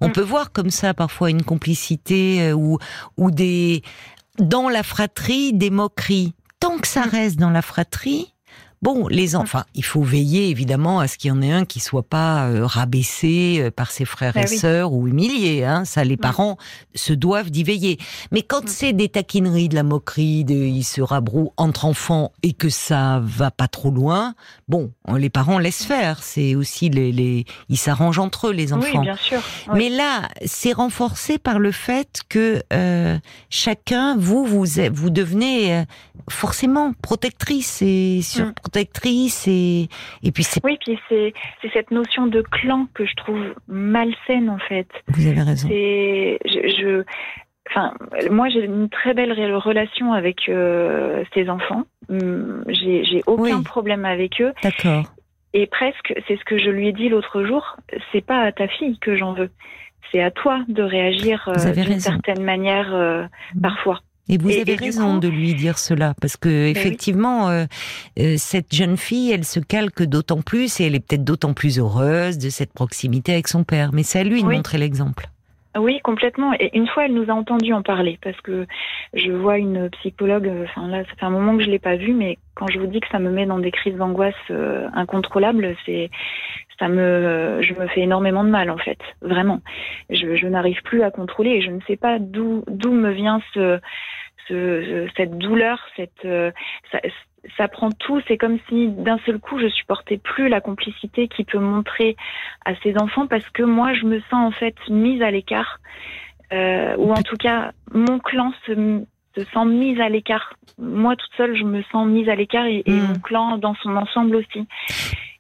On 0.02 0.10
peut 0.10 0.22
voir 0.22 0.52
comme 0.52 0.70
ça 0.70 0.94
parfois 0.94 1.30
une 1.30 1.44
complicité 1.44 2.50
euh, 2.50 2.54
ou 2.54 2.78
ou 3.18 3.32
des 3.32 3.84
dans 4.38 4.70
la 4.70 4.84
fratrie 4.84 5.54
des 5.54 5.70
moqueries. 5.70 6.34
Tant 6.60 6.78
que 6.78 6.88
ça 6.88 7.04
reste 7.04 7.38
dans 7.38 7.50
la 7.50 7.62
fratrie, 7.62 8.33
Bon, 8.84 9.08
les 9.08 9.38
enfants, 9.38 9.64
il 9.76 9.86
faut 9.86 10.04
veiller 10.04 10.50
évidemment 10.50 11.00
à 11.00 11.08
ce 11.08 11.18
qu'il 11.18 11.30
y 11.30 11.32
en 11.32 11.42
ait 11.42 11.54
un 11.54 11.64
qui 11.64 11.80
soit 11.80 12.04
pas 12.04 12.48
euh, 12.48 12.66
rabaissé 12.66 13.60
euh, 13.62 13.72
par 13.72 13.92
ses 13.92 14.04
frères 14.04 14.34
ben 14.34 14.44
et 14.44 14.48
sœurs 14.48 14.92
ou 14.92 15.08
humilié. 15.08 15.64
Hein, 15.64 15.86
ça, 15.86 16.04
les 16.04 16.18
parents 16.18 16.58
se 16.94 17.14
doivent 17.14 17.50
d'y 17.50 17.64
veiller. 17.64 17.98
Mais 18.34 18.42
quand 18.42 18.68
c'est 18.68 18.92
des 18.92 19.08
taquineries, 19.08 19.70
de 19.70 19.76
la 19.76 19.84
moquerie, 19.84 20.44
de, 20.44 20.54
ils 20.54 20.84
se 20.84 21.00
rabrouent 21.00 21.54
entre 21.56 21.86
enfants 21.86 22.34
et 22.44 22.52
que 22.52 22.68
ça 22.68 23.22
va 23.24 23.52
pas 23.52 23.70
trop 23.70 23.90
loin, 23.90 24.36
bon, 24.68 24.92
les 25.16 25.30
parents 25.30 25.60
laissent 25.60 25.86
faire. 25.86 26.22
C'est 26.22 26.54
aussi 26.56 26.90
les, 26.90 27.14
les 27.14 27.46
ils 27.70 27.78
s'arrangent 27.78 28.20
entre 28.20 28.48
eux 28.48 28.52
les 28.52 28.74
enfants. 28.74 29.00
Oui, 29.00 29.00
bien 29.00 29.16
sûr. 29.16 29.40
Mais 29.74 29.88
là, 29.88 30.28
c'est 30.46 30.74
renforcé 30.74 31.38
par 31.38 31.58
le 31.58 31.72
fait 31.72 32.20
que 32.28 32.62
euh, 32.74 33.18
chacun, 33.50 34.18
vous, 34.18 34.46
vous, 34.46 34.66
vous 34.92 35.10
devenez 35.10 35.86
forcément 36.30 36.92
protectrice 37.02 37.82
et 37.82 38.20
surprotectrice 38.22 38.73
protectrice 38.74 39.48
et 39.48 39.88
et 40.24 40.32
puis 40.32 40.44
c'est 40.44 40.64
oui 40.64 40.78
puis 40.84 41.00
c'est 41.08 41.34
c'est 41.62 41.72
cette 41.74 41.92
notion 41.92 42.26
de 42.26 42.42
clan 42.42 42.88
que 42.94 43.06
je 43.06 43.16
trouve 43.16 43.54
malsaine 43.68 44.50
en 44.50 44.58
fait. 44.58 44.88
Vous 45.08 45.28
avez 45.28 45.42
raison. 45.42 45.68
C'est 45.68 46.40
je, 46.46 47.04
enfin 47.70 47.94
moi 48.32 48.50
j'ai 48.50 48.66
une 48.66 48.90
très 48.90 49.14
belle 49.14 49.34
relation 49.56 50.14
avec 50.14 50.50
euh, 50.50 51.24
ces 51.34 51.50
enfants. 51.50 51.84
Hum, 52.10 52.64
j'ai 52.68 53.04
j'ai 53.06 53.22
aucun 53.28 53.62
problème 53.62 54.06
avec 54.06 54.42
eux. 54.42 54.54
D'accord. 54.64 55.06
Et 55.54 55.68
presque 55.68 56.14
c'est 56.28 56.38
ce 56.38 56.44
que 56.46 56.58
je 56.58 56.70
lui 56.70 56.88
ai 56.88 56.94
dit 56.94 57.10
l'autre 57.10 57.44
jour. 57.44 57.78
C'est 58.12 58.26
pas 58.26 58.42
à 58.42 58.52
ta 58.52 58.68
fille 58.68 58.98
que 59.00 59.16
j'en 59.16 59.34
veux. 59.34 59.52
C'est 60.12 60.22
à 60.22 60.32
toi 60.32 60.62
de 60.68 60.84
réagir 60.84 61.48
euh, 61.48 61.74
d'une 61.74 62.00
certaine 62.00 62.44
manière 62.44 62.94
euh, 62.94 63.24
mmh. 63.56 63.62
parfois. 63.62 64.00
Et 64.30 64.38
vous 64.38 64.52
avez 64.52 64.76
raison 64.76 65.18
de 65.18 65.28
lui 65.28 65.54
dire 65.54 65.78
cela, 65.78 66.14
parce 66.22 66.38
que 66.38 66.48
ben 66.48 66.68
effectivement, 66.68 67.50
euh, 67.50 67.66
euh, 68.20 68.36
cette 68.38 68.74
jeune 68.74 68.96
fille, 68.96 69.32
elle 69.32 69.44
se 69.44 69.60
calque 69.60 70.04
d'autant 70.04 70.42
plus 70.42 70.80
et 70.80 70.86
elle 70.86 70.96
est 70.96 71.06
peut-être 71.06 71.26
d'autant 71.26 71.54
plus 71.54 71.78
heureuse 71.78 72.38
de 72.38 72.50
cette 72.50 72.72
proximité 72.72 73.34
avec 73.34 73.50
son 73.50 73.66
père. 73.66 73.92
Mais 73.92 74.04
c'est 74.04 74.20
à 74.20 74.24
lui 74.24 74.42
de 74.42 74.48
montrer 74.48 74.78
l'exemple. 74.78 75.28
Oui, 75.76 76.00
complètement. 76.04 76.54
Et 76.60 76.70
une 76.78 76.88
fois, 76.88 77.06
elle 77.06 77.16
nous 77.16 77.30
a 77.32 77.34
entendu 77.34 77.74
en 77.74 77.82
parler 77.82 78.20
parce 78.22 78.40
que 78.42 78.68
je 79.14 79.32
vois 79.32 79.58
une 79.58 79.90
psychologue. 79.90 80.50
Enfin 80.66 80.88
là, 80.88 81.04
ça 81.04 81.16
fait 81.16 81.26
un 81.26 81.32
moment 81.32 81.58
que 81.58 81.64
je 81.64 81.70
l'ai 81.70 81.80
pas 81.80 81.96
vue, 81.96 82.14
mais 82.14 82.38
quand 82.54 82.68
je 82.68 82.80
vous 82.80 82.86
dis 82.86 83.00
que 83.00 83.08
ça 83.12 83.18
me 83.18 83.32
met 83.32 83.48
dans 83.48 83.58
des 83.58 83.72
crises 83.72 83.96
d'angoisse 83.96 84.36
euh, 84.52 84.88
incontrôlables, 84.94 85.76
c'est 85.86 86.12
ça 86.80 86.88
me, 86.88 87.60
je 87.62 87.74
me 87.74 87.88
fais 87.88 88.02
énormément 88.02 88.44
de 88.44 88.50
mal 88.50 88.70
en 88.70 88.78
fait, 88.78 89.00
vraiment. 89.22 89.62
Je, 90.10 90.36
je 90.36 90.48
n'arrive 90.48 90.82
plus 90.84 91.04
à 91.04 91.12
contrôler 91.12 91.52
et 91.52 91.62
je 91.62 91.72
ne 91.72 91.82
sais 91.82 91.98
pas 91.98 92.20
d'où 92.20 92.64
d'où 92.68 92.92
me 92.92 93.12
vient 93.12 93.42
ce, 93.54 93.80
ce 94.48 95.08
cette 95.16 95.38
douleur, 95.38 95.80
cette 95.96 96.26
euh, 96.26 96.52
ça, 96.92 97.00
ça 97.58 97.68
prend 97.68 97.92
tout. 97.92 98.22
C'est 98.28 98.38
comme 98.38 98.58
si 98.70 98.88
d'un 98.88 99.18
seul 99.26 99.40
coup, 99.40 99.60
je 99.60 99.68
supportais 99.68 100.18
plus 100.18 100.50
la 100.50 100.62
complicité 100.62 101.28
qui 101.28 101.44
peut 101.44 101.60
montrer 101.60 102.16
à 102.66 102.76
ses 102.76 102.98
enfants 102.98 103.28
parce 103.28 103.48
que 103.50 103.64
moi, 103.64 103.94
je 103.94 104.06
me 104.06 104.20
sens 104.30 104.34
en 104.48 104.52
fait 104.52 104.76
mise 104.90 105.22
à 105.22 105.32
l'écart, 105.32 105.80
euh, 106.52 106.96
ou 106.98 107.12
en 107.12 107.22
tout 107.22 107.38
cas, 107.38 107.72
mon 107.94 108.20
clan 108.20 108.54
se, 108.66 109.04
se 109.36 109.44
sent 109.44 109.66
mise 109.66 110.00
à 110.00 110.10
l'écart. 110.10 110.54
Moi, 110.78 111.16
toute 111.16 111.34
seule, 111.36 111.56
je 111.56 111.64
me 111.64 111.82
sens 111.84 112.08
mise 112.08 112.30
à 112.30 112.36
l'écart 112.36 112.66
et, 112.66 112.84
hmm. 112.86 113.08
mon 113.08 113.20
clan 113.20 113.58
dans 113.58 113.76
son 113.76 113.96
ensemble 113.96 114.36
aussi. 114.36 114.68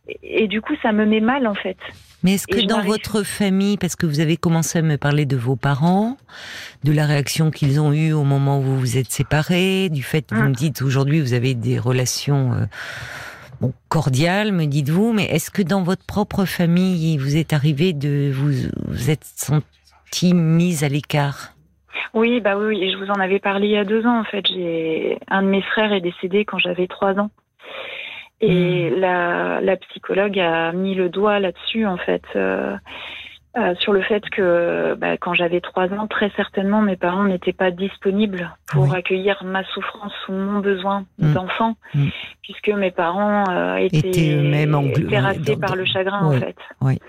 Et, 0.08 0.44
et, 0.44 0.48
du 0.48 0.62
coup, 0.62 0.74
ça 0.82 0.92
me 0.92 1.06
met 1.06 1.22
mal 1.22 1.48
en 1.48 1.56
fait. 1.56 1.78
Mais 2.24 2.36
est-ce 2.36 2.48
que 2.48 2.66
dans 2.66 2.82
votre 2.82 3.24
famille, 3.24 3.78
parce 3.78 3.96
que 3.96 4.06
vous 4.06 4.22
avez 4.22 4.38
commencé 4.38 4.80
à 4.80 4.82
me 4.82 4.98
parler 4.98 5.26
de 5.26 5.36
vos 5.36 5.58
parents, 5.58 6.18
de 6.84 6.94
la 6.94 7.06
réaction 7.06 7.52
qu'ils 7.52 7.82
ont 7.82 7.92
eue 7.92 8.13
au 8.13 8.24
moment 8.24 8.60
où 8.60 8.62
vous 8.62 8.80
vous 8.80 8.98
êtes 8.98 9.12
séparés, 9.12 9.89
du 9.89 10.04
fait 10.04 10.22
que 10.22 10.36
vous 10.36 10.42
ah. 10.42 10.50
me 10.50 10.54
dites 10.54 10.82
aujourd'hui 10.82 11.20
vous 11.20 11.34
avez 11.34 11.54
des 11.54 11.78
relations 11.78 12.54
euh, 12.54 13.68
cordiales, 13.89 14.54
me 14.54 14.66
dites-vous, 14.66 15.12
mais 15.12 15.26
est-ce 15.26 15.52
que 15.52 15.62
dans 15.62 15.84
votre 15.84 16.06
propre 16.06 16.46
famille, 16.46 17.18
vous 17.18 17.36
êtes 17.36 17.52
arrivé 17.52 17.92
de 17.92 18.32
vous 18.34 18.70
vous 18.88 19.10
êtes 19.10 19.26
senti 19.26 20.34
mise 20.34 20.84
à 20.86 20.89
l'écart? 20.89 21.54
Oui, 22.13 22.39
bah 22.39 22.58
oui, 22.58 22.82
et 22.84 22.92
je 22.92 22.98
vous 22.98 23.10
en 23.10 23.20
avais 23.20 23.39
parlé 23.39 23.68
il 23.68 23.74
y 23.74 23.78
a 23.78 23.86
deux 23.86 24.06
ans 24.06 24.20
en 24.20 24.24
fait. 24.24 24.46
J'ai 24.48 25.18
un 25.28 25.42
de 25.44 25.48
mes 25.48 25.62
frères 25.62 25.92
est 25.92 26.02
décédé 26.02 26.46
quand 26.46 26.60
j'avais 26.60 26.88
trois 26.88 27.20
ans. 27.20 27.32
Et 28.45 28.89
Hmm. 28.91 28.99
la, 28.99 29.62
la 29.62 29.77
psychologue 29.77 30.38
a 30.38 30.73
mis 30.73 30.95
le 30.95 31.08
doigt 31.08 31.39
là-dessus, 31.39 31.86
en 31.86 31.95
fait, 31.97 32.23
euh, 32.36 32.75
euh, 33.58 33.73
sur 33.75 33.93
le 33.93 34.01
fait 34.01 34.27
que 34.32 34.95
bah, 34.95 35.15
quand 35.17 35.34
j'avais 35.34 35.62
trois 35.62 35.88
ans, 35.93 36.08
très 36.08 36.29
certainement, 36.36 36.82
mes 36.82 36.97
parents 36.97 37.23
n'étaient 37.23 37.53
pas 37.53 37.71
disponibles 37.71 38.51
pour 38.67 38.84
Oui. 38.89 38.97
accueillir 38.97 39.41
ma 39.45 39.63
souffrance 39.63 40.13
ou 40.27 40.34
mon 40.34 40.60
besoin 40.60 41.06
Mm. 41.19 41.34
d'enfant, 41.34 41.75
Mm. 41.93 42.08
puisque 42.41 42.67
mes 42.69 42.91
parents 42.91 43.45
euh, 43.49 43.75
étaient, 43.77 43.99
Étaient 44.10 44.36
eux-mêmes 44.36 44.91
terrassés 45.10 45.56
par 45.56 45.75
le 45.77 45.86
chagrin, 45.86 46.27
Oui, 46.27 46.36
en 46.36 46.39
fait. 46.41 46.58
oui. 46.82 46.99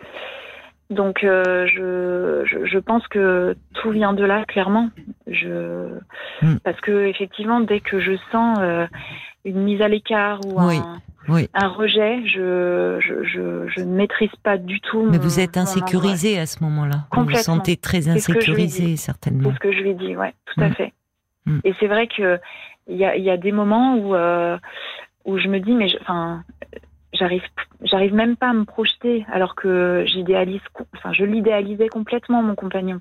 Donc, 0.90 1.20
je, 1.22 2.44
je, 2.46 2.64
je 2.66 2.78
pense 2.78 3.08
que 3.08 3.56
tout 3.74 3.90
vient 3.90 4.12
de 4.12 4.24
là, 4.24 4.44
clairement. 4.46 4.90
Je. 5.26 5.88
Parce 6.62 6.78
que, 6.82 7.06
effectivement, 7.06 7.60
dès 7.60 7.80
que 7.80 7.98
je 7.98 8.12
sens 8.30 8.58
une 9.44 9.62
mise 9.62 9.80
à 9.82 9.88
l'écart 9.88 10.40
ou 10.46 10.60
Oui. 10.60 10.76
un 10.76 11.00
Oui. 11.28 11.48
un 11.54 11.68
rejet, 11.68 12.26
je, 12.26 12.98
je, 13.00 13.24
je, 13.24 13.68
je 13.68 13.80
ne 13.80 13.94
maîtrise 13.94 14.34
pas 14.42 14.58
du 14.58 14.80
tout. 14.80 15.04
Mais 15.10 15.16
mon- 15.18 15.22
vous 15.24 15.40
êtes 15.40 15.56
insécurisé 15.56 16.38
à 16.38 16.46
ce 16.46 16.62
moment-là. 16.64 17.06
Vous 17.12 17.24
vous 17.24 17.34
sentez 17.36 17.76
très 17.76 18.08
insécurisé, 18.08 18.96
certainement. 18.96 19.48
C'est 19.50 19.54
ce 19.54 19.60
que 19.60 19.72
je 19.72 19.80
lui 19.82 19.94
dis, 19.94 20.16
ouais, 20.16 20.34
tout 20.46 20.60
à 20.60 20.68
Mm. 20.68 20.74
fait. 20.74 20.92
Mm. 21.46 21.58
Et 21.64 21.74
c'est 21.80 21.86
vrai 21.86 22.06
que 22.08 22.38
il 22.88 22.96
y 22.96 23.04
a, 23.06 23.16
y 23.16 23.30
a 23.30 23.36
des 23.38 23.52
moments 23.52 23.96
où 23.96 24.14
euh, 24.14 24.58
où 25.24 25.38
je 25.38 25.48
me 25.48 25.58
dis, 25.60 25.72
mais 25.72 25.88
je- 25.88 25.96
enfin, 26.02 26.42
j'arrive, 27.14 27.42
j'arrive 27.82 28.14
même 28.14 28.36
pas 28.36 28.50
à 28.50 28.52
me 28.52 28.64
projeter, 28.64 29.24
alors 29.32 29.54
que 29.54 30.04
j'idéalise, 30.06 30.60
enfin, 30.96 31.12
je 31.12 31.24
l'idéalisais 31.24 31.88
complètement 31.88 32.42
mon 32.42 32.54
compagnon. 32.54 33.00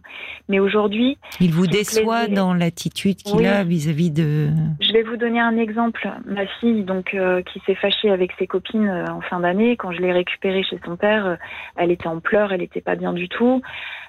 Mais 0.50 0.60
aujourd'hui, 0.60 1.18
Il 1.40 1.52
vous 1.52 1.68
déçoit 1.68 2.28
dans 2.28 2.54
l'attitude 2.54 3.18
qu'il 3.18 3.38
Oui. 3.38 3.48
a 3.48 3.64
vis-à-vis 3.64 4.12
de. 4.12 4.50
Je 4.82 4.94
vais 4.94 5.04
vous 5.04 5.18
donner 5.18 5.40
un 5.40 5.58
exemple. 5.58 6.10
Ma 6.26 6.46
fille, 6.60 6.84
donc, 6.84 7.14
euh, 7.14 7.42
qui 7.42 7.60
s'est 7.66 7.76
fâchée 7.76 8.10
avec 8.10 8.32
ses 8.40 8.48
copines 8.48 8.88
euh, 8.88 9.06
en 9.08 9.22
fin 9.22 9.40
d'année, 9.40 9.76
quand 9.78 9.92
je 9.92 10.00
l'ai 10.00 10.12
récupérée 10.12 10.64
chez 10.64 10.80
son 10.86 10.96
père, 10.96 11.26
euh, 11.26 11.36
elle 11.76 11.92
était 11.92 12.08
en 12.08 12.20
pleurs, 12.20 12.52
elle 12.54 12.62
était 12.62 12.82
pas 12.82 12.96
bien 12.96 13.14
du 13.14 13.30
tout. 13.30 13.62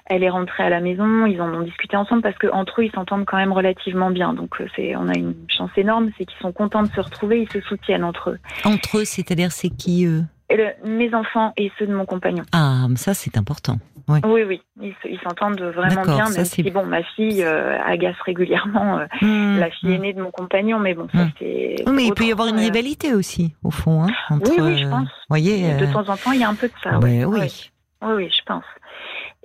Elle 0.07 0.21
est 0.21 0.29
rentrée 0.29 0.61
à 0.61 0.69
la 0.69 0.81
maison, 0.81 1.25
ils 1.25 1.41
en 1.41 1.51
ont 1.51 1.63
discuté 1.63 1.97
ensemble 1.97 2.21
parce 2.21 2.37
que 2.37 2.45
entre 2.51 2.81
eux, 2.81 2.85
ils 2.85 2.91
s'entendent 2.91 3.25
quand 3.25 3.37
même 3.37 3.51
relativement 3.51 4.11
bien. 4.11 4.33
Donc, 4.33 4.61
c'est, 4.75 4.95
on 4.95 5.07
a 5.07 5.17
une 5.17 5.33
chance 5.47 5.71
énorme, 5.77 6.11
c'est 6.15 6.25
qu'ils 6.25 6.37
sont 6.39 6.51
contents 6.51 6.83
de 6.83 6.89
se 6.89 6.99
retrouver, 6.99 7.41
ils 7.41 7.51
se 7.51 7.59
soutiennent 7.61 8.03
entre 8.03 8.29
eux. 8.29 8.39
Entre 8.65 8.99
eux, 8.99 9.05
c'est-à-dire 9.05 9.51
c'est 9.51 9.69
qui 9.69 9.94
eux 10.03 10.23
Et 10.49 10.57
le- 10.57 10.73
mes 10.85 11.13
enfants 11.15 11.53
et 11.55 11.71
ceux 11.79 11.87
de 11.87 11.95
mon 11.95 12.05
compagnon. 12.05 12.43
Ah, 12.51 12.87
ça 12.97 13.13
c'est 13.13 13.37
important. 13.37 13.77
Oui. 14.07 14.19
Oui, 14.23 14.43
oui, 14.43 14.61
ils, 14.81 14.93
se- 15.01 15.07
ils 15.07 15.19
s'entendent 15.23 15.59
vraiment 15.61 16.03
bien, 16.03 16.25
ça, 16.25 16.37
même 16.37 16.45
c'est- 16.45 16.61
si, 16.61 16.69
bon, 16.69 16.85
ma 16.85 17.01
fille 17.01 17.41
euh, 17.43 17.81
agace 17.83 18.15
régulièrement 18.23 18.99
euh, 18.99 19.05
Mmh, 19.21 19.57
la 19.57 19.71
fille 19.71 19.89
mmh. 19.89 19.93
aînée 19.93 20.13
de 20.13 20.21
mon 20.21 20.29
compagnon, 20.29 20.77
mais 20.77 20.93
bon, 20.93 21.07
ça, 21.11 21.23
Mm. 21.25 21.31
c'est. 21.39 21.75
Oui, 21.87 21.93
mais 21.95 22.05
il 22.05 22.13
peut 22.13 22.25
y 22.25 22.31
avoir 22.31 22.47
une 22.49 22.57
euh, 22.59 22.61
rivalité 22.61 23.13
aussi, 23.15 23.55
au 23.63 23.71
fond, 23.71 24.03
hein, 24.03 24.11
entre. 24.29 24.51
Oui, 24.51 24.57
oui, 24.61 24.77
je 24.83 24.87
pense. 24.87 25.07
voyez. 25.29 25.73
De 25.77 25.85
temps 25.91 26.07
en 26.07 26.17
temps, 26.17 26.31
il 26.33 26.41
y 26.41 26.43
a 26.43 26.49
un 26.49 26.53
peu 26.55 26.67
de 26.67 26.73
ça. 26.83 26.99
ben 26.99 27.25
oui. 27.25 27.39
Oui, 27.39 27.71
oui, 28.03 28.13
oui, 28.25 28.29
je 28.29 28.41
pense. 28.45 28.63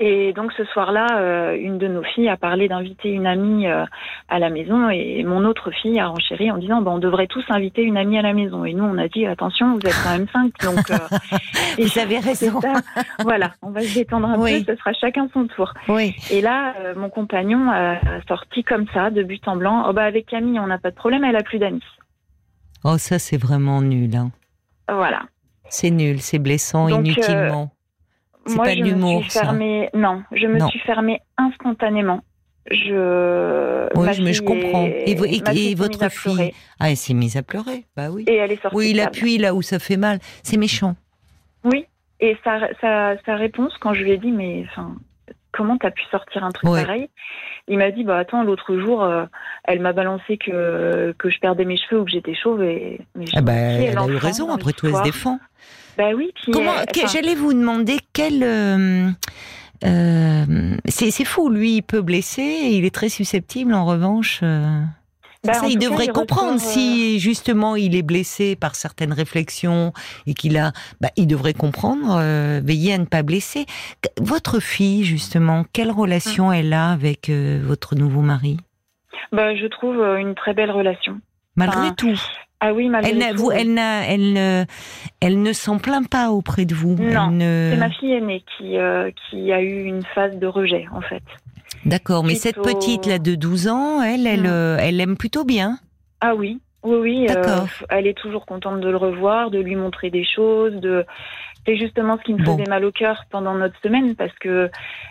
Et 0.03 0.33
donc 0.33 0.51
ce 0.57 0.65
soir-là, 0.65 1.07
euh, 1.19 1.55
une 1.61 1.77
de 1.77 1.87
nos 1.87 2.03
filles 2.03 2.31
a 2.31 2.39
parlé 2.39 2.69
d'inviter 2.69 3.11
une 3.11 3.27
amie 3.27 3.67
euh, 3.67 3.85
à 4.31 4.39
la 4.39 4.49
maison 4.49 4.89
et 4.89 5.23
mon 5.25 5.45
autre 5.45 5.71
fille 5.71 6.01
a 6.01 6.07
renchéri 6.07 6.51
en 6.51 6.57
disant 6.57 6.81
ben, 6.81 6.93
on 6.93 6.99
devrait 6.99 7.27
tous 7.27 7.45
inviter 7.51 7.83
une 7.83 7.99
amie 7.99 8.17
à 8.19 8.23
la 8.23 8.33
maison. 8.33 8.65
Et 8.65 8.73
nous, 8.73 8.85
on 8.85 8.97
a 8.97 9.09
dit 9.09 9.27
attention, 9.27 9.75
vous 9.75 9.87
êtes 9.87 9.95
quand 10.03 10.17
même 10.17 10.27
cinq, 10.33 10.53
donc. 10.65 10.91
euh, 10.91 10.97
et 11.79 11.85
Vous 11.85 11.99
avez 11.99 12.19
c'est 12.23 12.47
raison. 12.49 12.61
ça. 12.63 12.73
Voilà, 13.25 13.53
on 13.61 13.71
va 13.71 13.83
se 13.83 13.93
détendre 13.95 14.29
un 14.31 14.39
Oui. 14.39 14.65
peu, 14.65 14.73
ce 14.73 14.79
sera 14.79 14.95
chacun 14.95 15.29
son 15.35 15.47
tour. 15.49 15.75
Oui. 15.89 16.17
Et 16.31 16.41
là, 16.41 16.73
euh, 16.81 16.95
mon 16.97 17.11
compagnon 17.11 17.71
a 17.71 17.99
sorti 18.27 18.65
comme 18.65 18.87
ça, 18.95 19.11
de 19.11 19.23
but 19.23 19.47
en 19.49 19.57
blanc. 19.57 19.85
Oh 19.87 19.93
bah 19.93 20.05
avec 20.05 20.25
Camille, 20.27 20.59
on 20.61 20.67
n'a 20.67 20.79
pas 20.79 20.91
de 20.91 20.97
problème, 20.97 21.25
elle 21.25 21.37
a 21.37 21.43
plus 21.43 21.59
d'amis. 21.59 21.85
Oh, 22.85 22.97
ça 22.97 23.19
c'est 23.19 23.37
vraiment 23.37 23.83
nul. 23.83 24.17
Hein. 24.17 24.31
Voilà. 24.89 25.21
C'est 25.69 25.91
nul, 25.91 26.21
c'est 26.23 26.39
blessant 26.39 26.89
Donc, 26.89 27.01
euh, 27.01 27.03
inutilement. 27.03 27.71
C'est 28.51 28.57
Moi, 28.57 28.65
pas 28.67 28.75
je 28.75 28.81
de 28.81 28.85
l'humour, 28.85 29.19
me 29.19 29.23
suis 29.23 29.31
ça. 29.31 29.41
fermée. 29.43 29.89
Non, 29.95 30.23
je 30.33 30.47
me 30.47 30.59
Non. 30.59 30.69
suis 30.69 30.81
fermée 30.81 31.21
instantanément. 31.39 32.21
Je. 32.71 33.89
Oui, 33.97 34.07
ma 34.07 34.25
mais 34.25 34.33
je 34.33 34.43
comprends. 34.43 34.85
est- 34.87 35.05
Et 35.09 35.15
vo- 35.15 35.25
votre 35.83 36.11
fille. 36.11 36.53
Ah, 36.79 36.91
elle 36.91 36.97
s'est 36.97 37.15
mise 37.15 37.37
à 37.37 37.43
pleurer. 37.43 37.85
Bah 37.97 38.11
oui. 38.11 38.25
Et 38.29 38.35
elle 38.37 38.53
est 38.53 38.61
sortie. 38.61 38.77
Oui, 38.77 38.91
il 38.91 39.01
appuie 39.01 39.39
là 39.39 39.55
où 39.55 39.63
ça 39.63 39.79
fait 39.79 39.97
mal. 39.97 40.19
C'est 40.43 40.57
méchant. 40.57 40.95
Oui. 41.65 41.87
Et 42.21 42.37
sa, 42.45 42.61
sa, 42.81 43.15
sa 43.25 43.37
réponse, 43.37 43.73
quand 43.81 43.95
je 43.95 44.03
lui 44.03 44.13
ai 44.13 44.19
dit, 44.19 44.31
mais 44.31 44.65
enfin, 44.71 44.95
comment 45.53 45.77
t'as 45.77 45.91
pu 45.91 46.03
sortir 46.11 46.45
un 46.45 46.51
truc 46.51 46.69
Ouais. 46.71 46.85
pareil 46.85 47.09
Il 47.69 47.79
m'a 47.79 47.91
dit, 47.91 48.05
bah 48.05 48.19
attends, 48.19 48.43
l'autre 48.45 48.77
jour, 48.79 49.03
euh, 49.03 49.25
elle 49.65 49.81
m'a 49.81 49.93
balancé 49.93 50.39
que, 50.39 51.15
que 51.19 51.31
je 51.31 51.39
perdais 51.41 51.65
mes 51.65 51.77
cheveux 51.77 52.01
ou 52.01 52.05
que 52.05 52.11
j'étais 52.11 52.35
chauve. 52.35 52.63
Et, 52.63 53.01
mais 53.15 53.27
Ah 53.35 53.41
bah, 53.43 53.53
elle 53.53 53.99
a 53.99 54.07
eu 54.07 54.17
raison. 54.17 54.51
Après 54.53 54.73
tout, 54.73 54.87
elle 54.87 54.97
se 54.97 55.03
défend. 55.03 55.39
Bah 55.99 56.11
oui. 56.17 56.31
Puis 56.35 56.53
Comment 56.53 56.71
enfin, 56.73 57.07
J'allais 57.13 57.35
vous 57.35 57.53
demander 57.53 57.99
quel. 58.13 58.43
euh, 58.43 59.09
euh, 59.85 60.45
c'est 60.87 61.11
c'est 61.11 61.25
fou. 61.25 61.49
Lui, 61.51 61.77
il 61.77 61.83
peut 61.83 62.01
blesser. 62.03 62.43
Et 62.43 62.77
il 62.77 62.85
est 62.85 62.95
très 62.95 63.09
susceptible. 63.09 63.75
En 63.75 63.85
revanche. 63.85 64.41
Bah, 65.47 65.55
ça, 65.55 65.67
il 65.69 65.79
cas, 65.79 65.89
devrait 65.89 66.05
il 66.07 66.13
comprendre 66.13 66.53
ressort, 66.55 66.69
euh, 66.69 66.73
si 66.73 67.19
justement 67.19 67.77
il 67.77 67.97
est 67.97 68.03
blessé 68.03 68.57
par 68.57 68.75
certaines 68.75 69.13
réflexions 69.13 69.93
et 70.27 70.35
qu'il 70.35 70.57
a, 70.59 70.73
bah, 71.01 71.09
il 71.17 71.27
devrait 71.27 71.55
comprendre, 71.55 72.17
euh, 72.21 72.61
veiller 72.63 72.93
à 72.95 72.99
ne 72.99 73.07
pas 73.07 73.23
blesser. 73.23 73.65
Votre 74.21 74.61
fille, 74.61 75.05
justement, 75.05 75.65
quelle 75.73 75.91
relation 75.91 76.49
Hum. 76.49 76.55
elle 76.55 76.73
a 76.73 76.91
avec 76.91 77.29
euh, 77.31 77.61
votre 77.65 77.95
nouveau 77.95 78.21
mari, 78.21 78.59
Bah, 79.33 79.55
je 79.57 79.67
trouve 79.67 79.99
euh, 80.01 80.17
une 80.17 80.35
très 80.35 80.53
belle 80.55 80.71
relation. 80.71 81.21
malgré 81.57 81.79
Enfin, 81.87 81.95
tout 81.97 82.21
Ah 82.61 82.75
oui, 82.75 82.89
malgré 82.91 83.11
Elle, 83.13 83.35
tout. 83.35 83.43
vous, 83.43 83.51
elle, 83.51 83.79
elle, 83.79 84.33
ne, 84.35 84.65
elle 85.23 85.41
ne 85.43 85.53
s'en 85.55 85.79
plaint 85.79 86.07
pas 86.07 86.31
auprès 86.31 86.67
de 86.67 86.75
vous. 86.75 86.97
Non, 86.97 87.31
ne- 87.31 87.71
C'est 87.73 87.79
ma 87.79 87.89
fille 87.91 88.13
aînée 88.13 88.45
qui, 88.59 88.77
euh, 88.77 89.11
qui 89.31 89.51
a 89.53 89.63
eu 89.63 89.85
une 89.85 90.03
phase 90.15 90.37
de 90.37 90.47
rejet, 90.47 90.87
en 90.93 91.01
fait. 91.01 91.23
D'accord, 91.85 92.25
mais 92.25 92.35
cette 92.35 92.57
petite 92.61 93.07
là 93.07 93.19
de 93.19 93.35
12 93.35 93.69
ans, 93.69 94.03
elle, 94.03 94.27
elle, 94.27 94.47
euh, 94.47 94.77
elle 94.81 95.01
aime 95.01 95.17
plutôt 95.17 95.45
bien. 95.45 95.79
Ah 96.21 96.35
oui, 96.35 96.61
oui, 96.83 96.97
oui. 97.01 97.27
euh, 97.31 97.65
elle 97.89 98.07
est 98.07 98.17
toujours 98.17 98.45
contente 98.47 98.81
de 98.81 98.89
le 98.89 98.97
revoir, 98.97 99.51
de 99.51 99.59
lui 99.59 99.77
montrer 99.77 100.11
des 100.11 100.25
choses. 100.25 100.75
De... 100.75 101.05
C'est 101.67 101.77
justement 101.77 102.19
ce 102.19 102.23
qui 102.25 102.35
me 102.35 102.45
Bon. 102.45 102.57
faisait 102.59 102.69
mal 102.69 102.85
au 102.85 102.93
cœur 102.93 103.25
pendant 103.31 103.55
notre 103.55 103.79
semaine 103.81 104.15
parce 104.15 104.35
que 104.41 104.71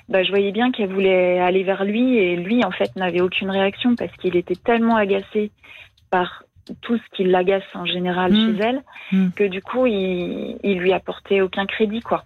bah, 0.10 0.24
je 0.24 0.30
voyais 0.30 0.52
bien 0.52 0.72
qu'elle 0.72 0.92
voulait 0.94 1.40
aller 1.40 1.64
vers 1.64 1.84
lui 1.86 2.18
et 2.18 2.36
lui, 2.36 2.64
en 2.64 2.72
fait, 2.72 2.96
n'avait 2.96 3.22
aucune 3.22 3.50
réaction 3.50 3.96
parce 3.96 4.12
qu'il 4.18 4.36
était 4.36 4.56
tellement 4.56 4.96
agacé 4.96 5.52
par 6.12 6.44
tout 6.82 6.98
ce 6.98 7.16
qui 7.16 7.24
l'agace 7.24 7.64
en 7.74 7.86
général 7.86 8.32
Mm. 8.32 8.36
chez 8.58 8.64
elle 8.64 8.82
Mm. 9.12 9.30
que 9.36 9.44
du 9.44 9.62
coup, 9.62 9.88
il, 9.88 10.58
il 10.64 10.78
lui 10.80 10.94
apportait 10.94 11.42
aucun 11.42 11.66
crédit, 11.66 12.02
quoi. 12.02 12.24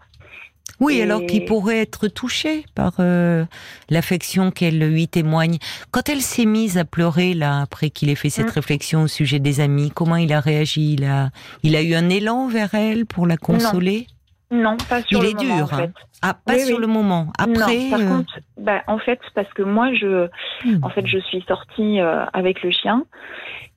Oui, 0.79 0.97
Et- 0.97 1.03
alors 1.03 1.25
qu'il 1.25 1.45
pourrait 1.45 1.79
être 1.79 2.07
touché 2.07 2.65
par 2.75 2.93
euh, 2.99 3.45
l'affection 3.89 4.49
qu'elle 4.51 4.79
lui 4.79 5.07
témoigne. 5.07 5.57
Quand 5.91 6.09
elle 6.09 6.21
s'est 6.21 6.45
mise 6.45 6.77
à 6.77 6.85
pleurer 6.85 7.33
là 7.33 7.61
après 7.61 7.89
qu'il 7.89 8.09
ait 8.09 8.15
fait 8.15 8.29
cette 8.29 8.47
Mm. 8.47 8.55
réflexion 8.55 9.01
au 9.03 9.07
sujet 9.07 9.39
des 9.39 9.59
amis, 9.59 9.91
comment 9.93 10.15
il 10.15 10.33
a 10.33 10.39
réagi? 10.39 10.93
Il 10.93 11.05
a, 11.05 11.29
il 11.61 11.75
a 11.75 11.81
eu 11.81 11.93
un 11.93 12.09
élan 12.09 12.47
vers 12.47 12.73
elle 12.73 13.05
pour 13.05 13.27
la 13.27 13.37
consoler? 13.37 14.07
Non, 14.51 14.77
pas 14.89 15.01
sur 15.03 15.19
Il 15.19 15.23
le 15.23 15.29
est 15.29 15.33
moment, 15.43 15.55
dur, 15.57 15.63
en 15.73 15.77
fait. 15.77 15.83
hein. 15.83 15.91
Ah, 16.21 16.33
pas 16.33 16.53
Oui, 16.53 16.61
sur 16.65 16.75
oui. 16.77 16.81
le 16.81 16.87
moment. 16.87 17.27
Après, 17.39 17.53
non, 17.77 17.89
par 17.89 17.99
euh, 17.99 18.07
contre, 18.07 18.39
bah, 18.57 18.81
en 18.87 18.99
fait, 18.99 19.19
parce 19.35 19.51
que 19.53 19.61
moi, 19.63 19.93
je, 19.93 20.27
Hmm. 20.65 20.79
en 20.83 20.89
fait, 20.89 21.05
je 21.07 21.17
suis 21.19 21.43
sortie 21.47 21.99
euh, 21.99 22.25
avec 22.33 22.61
le 22.63 22.71
chien 22.71 23.03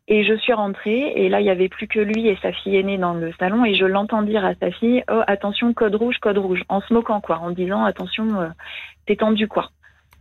et 0.08 0.24
je 0.24 0.34
suis 0.34 0.52
rentrée 0.52 1.12
et 1.16 1.28
là, 1.28 1.40
il 1.40 1.46
y 1.46 1.50
avait 1.50 1.68
plus 1.68 1.88
que 1.88 1.98
lui 2.00 2.28
et 2.28 2.38
sa 2.42 2.52
fille 2.52 2.76
aînée 2.76 2.98
dans 2.98 3.14
le 3.14 3.32
salon 3.38 3.64
et 3.64 3.74
je 3.74 3.84
l'entends 3.84 4.22
dire 4.22 4.44
à 4.44 4.54
sa 4.54 4.70
fille, 4.70 5.02
oh 5.10 5.22
attention, 5.26 5.72
code 5.74 5.94
rouge, 5.96 6.16
code 6.20 6.38
rouge, 6.38 6.62
en 6.68 6.80
se 6.80 6.92
moquant 6.94 7.20
quoi, 7.20 7.38
en 7.38 7.50
disant 7.50 7.84
attention, 7.84 8.40
euh, 8.40 8.48
t'es 9.06 9.16
tendu 9.16 9.48
quoi. 9.48 9.70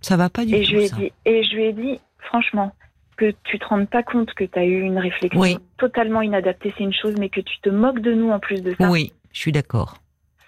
ça 0.02 0.17
va 0.17 0.30
pas 0.30 0.45
du 0.45 0.56
Et 0.56 0.62
tout. 0.63 0.69
je 0.69 0.76
lui 0.76 0.84
ai 0.84 0.88
ça. 0.88 0.95
dit, 0.95 1.12
et 1.26 1.43
je 1.43 1.56
lui 1.56 1.63
ai 1.65 1.74
dit, 1.74 2.00
franchement, 2.19 2.71
que 3.17 3.32
tu 3.45 3.60
te 3.60 3.65
rendes 3.65 3.88
pas 3.89 4.04
compte 4.04 4.34
que 4.34 4.43
tu 4.43 4.60
as 4.60 4.65
eu 4.65 4.82
une 4.82 4.98
réflexion 4.98 5.39
Oui. 5.39 5.58
totalement 5.78 6.21
inadaptée, 6.21 6.74
c'est 6.78 6.84
une 6.84 6.93
chose, 6.93 7.15
mais 7.19 7.30
que 7.30 7.39
tu 7.41 7.60
te 7.62 7.69
moques 7.69 8.02
de 8.02 8.13
nous 8.13 8.30
en 8.32 8.39
plus 8.39 8.62
de 8.63 8.76
ça. 8.80 8.89
Oui, 8.89 9.13
je 9.32 9.39
suis 9.39 9.52
d'accord. 9.52 9.98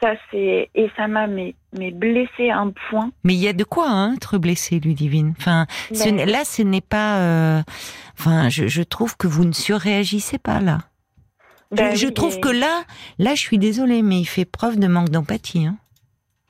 Ça 0.01 0.13
c'est 0.31 0.69
et 0.75 0.89
ça 0.97 1.07
m'a 1.07 1.27
mais, 1.27 1.55
mais 1.77 1.91
blessé 1.91 2.49
à 2.49 2.59
un 2.59 2.71
point. 2.89 3.11
Mais 3.23 3.33
il 3.33 3.39
y 3.39 3.47
a 3.47 3.53
de 3.53 3.63
quoi 3.63 3.89
hein, 3.89 4.13
être 4.15 4.37
blessé, 4.37 4.79
Ludivine. 4.79 5.33
Enfin, 5.37 5.65
Ben, 5.91 6.17
là, 6.25 6.43
ce 6.45 6.61
n'est 6.61 6.81
pas. 6.81 7.17
euh, 7.19 7.61
Enfin, 8.19 8.49
je, 8.49 8.67
je 8.67 8.81
trouve 8.81 9.15
que 9.17 9.27
vous 9.27 9.45
ne 9.45 9.51
surréagissez 9.53 10.37
pas 10.39 10.59
là. 10.59 10.79
Je- 11.71 11.77
ben 11.77 11.95
je, 11.95 12.07
oui, 12.07 12.13
trouve 12.13 12.39
que 12.39 12.49
là, 12.49 12.83
là, 13.19 13.35
je 13.35 13.41
suis 13.41 13.57
désolée, 13.59 14.01
mais 14.01 14.19
il 14.19 14.25
fait 14.25 14.45
preuve 14.45 14.79
de 14.79 14.87
manque 14.87 15.09
d'empathie. 15.09 15.65
hein. 15.67 15.77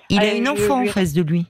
Il 0.09 0.19
Ah, 0.19 0.23
a 0.23 0.33
une 0.33 0.45
je 0.45 0.51
enfant 0.51 0.83
en 0.83 0.85
face 0.85 1.11
de 1.13 1.21
lui. 1.23 1.47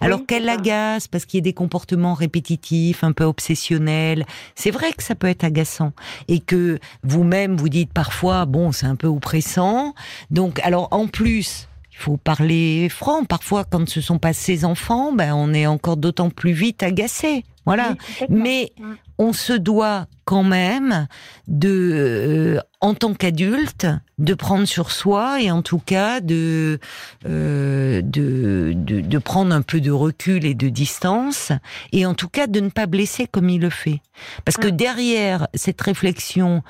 Alors 0.00 0.20
Oui, 0.20 0.26
qu'elle 0.26 0.44
l'agace 0.44 1.08
parce 1.08 1.24
qu'il 1.24 1.38
y 1.38 1.42
a 1.42 1.44
des 1.44 1.52
comportements 1.54 2.14
répétitifs, 2.14 3.02
un 3.04 3.12
peu 3.12 3.24
obsessionnels. 3.24 4.24
C'est 4.54 4.70
vrai 4.70 4.92
que 4.92 5.02
ça 5.02 5.14
peut 5.16 5.26
être 5.26 5.42
agaçant 5.44 5.92
et 6.28 6.38
que 6.40 6.78
vous-même 7.02 7.56
vous 7.56 7.68
dites 7.68 7.92
parfois 7.92 8.44
bon 8.46 8.70
c'est 8.70 8.86
un 8.86 8.94
peu 8.96 9.08
oppressant. 9.08 9.94
Donc 10.30 10.60
alors 10.60 10.86
en 10.92 11.08
plus 11.08 11.68
faut 12.02 12.16
parler 12.16 12.88
franc. 12.88 13.24
Parfois 13.24 13.64
quand 13.64 13.88
ce 13.88 14.00
sont 14.00 14.18
pas 14.18 14.32
ses 14.32 14.64
enfants, 14.64 15.12
ben 15.12 15.32
on 15.34 15.54
est 15.54 15.66
encore 15.66 15.96
d'autant 15.96 16.30
plus 16.30 16.52
vite 16.52 16.82
agacé. 16.82 17.44
Voilà. 17.64 17.94
Mais 18.28 18.72
on 19.18 19.32
se 19.32 19.52
doit 19.52 20.06
quand 20.24 20.42
même 20.44 21.06
de, 21.48 21.68
euh, 22.56 22.60
en 22.80 22.94
tant 22.94 23.14
qu'adulte, 23.14 23.86
de 24.18 24.34
prendre 24.34 24.66
sur 24.66 24.90
soi 24.90 25.40
et 25.40 25.50
en 25.50 25.62
tout 25.62 25.78
cas 25.78 26.20
de, 26.20 26.78
euh, 27.26 28.02
de, 28.02 28.72
de, 28.74 29.00
de, 29.00 29.18
prendre 29.18 29.54
un 29.54 29.62
peu 29.62 29.80
de 29.80 29.90
recul 29.90 30.44
et 30.44 30.54
de 30.54 30.68
distance 30.68 31.52
et 31.92 32.06
en 32.06 32.14
tout 32.14 32.28
cas 32.28 32.46
de 32.46 32.60
ne 32.60 32.68
pas 32.68 32.86
blesser 32.86 33.26
comme 33.26 33.48
il 33.48 33.60
le 33.60 33.70
fait. 33.70 34.00
Parce 34.44 34.56
que 34.56 34.68
derrière 34.68 35.48
cette 35.54 35.80
réflexion 35.80 36.62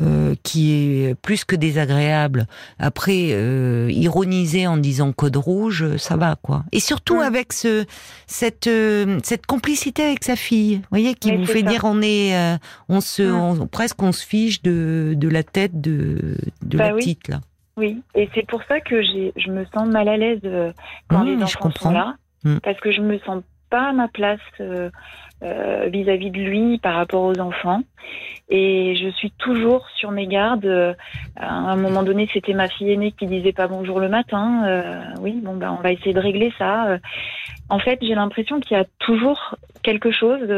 euh, 0.00 0.34
qui 0.42 0.72
est 0.72 1.14
plus 1.14 1.44
que 1.44 1.56
désagréable, 1.56 2.46
après 2.78 3.28
euh, 3.32 3.88
ironiser 3.90 4.66
en 4.66 4.76
disant 4.76 5.12
code 5.12 5.36
rouge, 5.36 5.96
ça 5.96 6.16
va 6.16 6.36
quoi. 6.40 6.64
Et 6.72 6.80
surtout 6.80 7.20
avec 7.20 7.52
ce 7.52 7.84
cette 8.26 8.66
euh, 8.66 9.18
cette 9.22 9.46
complicité 9.46 10.02
avec 10.04 10.24
sa 10.24 10.36
fille, 10.36 10.76
vous 10.76 10.86
voyez, 10.90 11.14
qui 11.14 11.34
vous 11.36 11.46
fait 11.46 11.62
dire 11.62 11.82
on 11.84 12.00
est 12.02 12.34
euh, 12.34 12.56
on 13.00 13.02
se 13.02 13.22
on, 13.22 13.66
presque 13.66 14.02
on 14.02 14.12
se 14.12 14.24
fiche 14.26 14.62
de 14.62 15.14
de 15.16 15.28
la 15.28 15.42
tête 15.42 15.80
de 15.80 16.36
de 16.62 16.78
bah 16.78 16.88
la 16.88 16.94
petite 16.94 17.28
là. 17.28 17.40
Oui, 17.76 18.02
et 18.14 18.28
c'est 18.34 18.46
pour 18.46 18.62
ça 18.64 18.80
que 18.80 19.02
je 19.02 19.50
me 19.50 19.64
sens 19.72 19.88
mal 19.88 20.08
à 20.08 20.16
l'aise 20.16 20.40
euh, 20.44 20.72
quand 21.08 21.24
mmh, 21.24 21.28
les 21.28 21.42
enfants 21.42 21.70
sont 21.70 21.90
là, 21.92 22.16
mmh. 22.44 22.58
parce 22.58 22.78
que 22.80 22.92
je 22.92 23.00
me 23.00 23.18
sens 23.20 23.42
pas 23.70 23.88
à 23.88 23.92
ma 23.92 24.08
place 24.08 24.40
euh, 24.60 24.90
euh, 25.42 25.88
vis-à-vis 25.90 26.30
de 26.30 26.38
lui 26.38 26.78
par 26.78 26.94
rapport 26.94 27.22
aux 27.22 27.38
enfants. 27.40 27.82
Et 28.48 28.96
je 28.96 29.08
suis 29.10 29.30
toujours 29.30 29.88
sur 29.96 30.10
mes 30.10 30.26
gardes. 30.26 30.96
à 31.36 31.48
un 31.48 31.76
moment 31.76 32.02
donné, 32.02 32.28
c'était 32.32 32.52
ma 32.52 32.68
fille 32.68 32.90
aînée 32.90 33.12
qui 33.12 33.26
disait 33.26 33.52
pas 33.52 33.68
bonjour 33.68 34.00
le 34.00 34.08
matin. 34.08 35.14
oui, 35.20 35.40
bon, 35.42 35.56
ben, 35.56 35.76
on 35.78 35.82
va 35.82 35.92
essayer 35.92 36.12
de 36.12 36.20
régler 36.20 36.52
ça. 36.58 36.98
En 37.68 37.78
fait, 37.78 38.00
j'ai 38.02 38.16
l'impression 38.16 38.58
qu'il 38.58 38.76
y 38.76 38.80
a 38.80 38.84
toujours 38.98 39.54
quelque 39.84 40.10
chose 40.10 40.50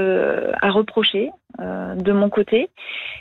à 0.62 0.70
reprocher 0.70 1.30
de 1.58 2.12
mon 2.12 2.30
côté. 2.30 2.70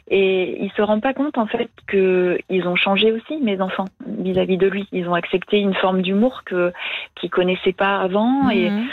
Et 0.10 0.64
il 0.64 0.72
se 0.72 0.82
rend 0.82 1.00
pas 1.00 1.14
compte 1.14 1.38
en 1.38 1.48
fait 1.48 1.70
que 1.88 2.40
ils 2.50 2.68
ont 2.68 2.76
changé 2.76 3.12
aussi 3.12 3.38
mes 3.38 3.62
enfants 3.62 3.86
vis-à-vis 4.06 4.58
de 4.58 4.68
lui. 4.68 4.88
Ils 4.92 5.08
ont 5.08 5.14
accepté 5.14 5.60
une 5.60 5.74
forme 5.76 6.02
d'humour 6.02 6.44
que 6.46 6.74
qu'ils 7.16 7.30
connaissaient 7.30 7.74
pas 7.74 8.00
avant 8.00 8.44
mhm. 8.44 8.88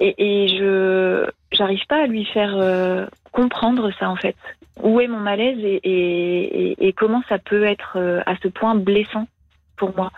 Et, 0.00 0.44
et 0.44 0.48
je 0.48 1.26
j'arrive 1.52 1.86
pas 1.86 2.02
à 2.02 2.06
lui 2.06 2.24
faire 2.24 2.56
euh, 2.56 3.06
comprendre 3.32 3.90
ça 3.98 4.08
en 4.10 4.16
fait. 4.16 4.36
Où 4.82 5.00
est 5.00 5.08
mon 5.08 5.18
malaise 5.20 5.58
et, 5.62 5.80
et, 5.84 6.86
et 6.88 6.92
comment 6.92 7.22
ça 7.28 7.38
peut 7.38 7.64
être 7.64 7.96
euh, 7.96 8.22
à 8.26 8.34
ce 8.42 8.48
point 8.48 8.74
blessant 8.74 9.26
pour 9.76 9.94
moi. 9.94 10.10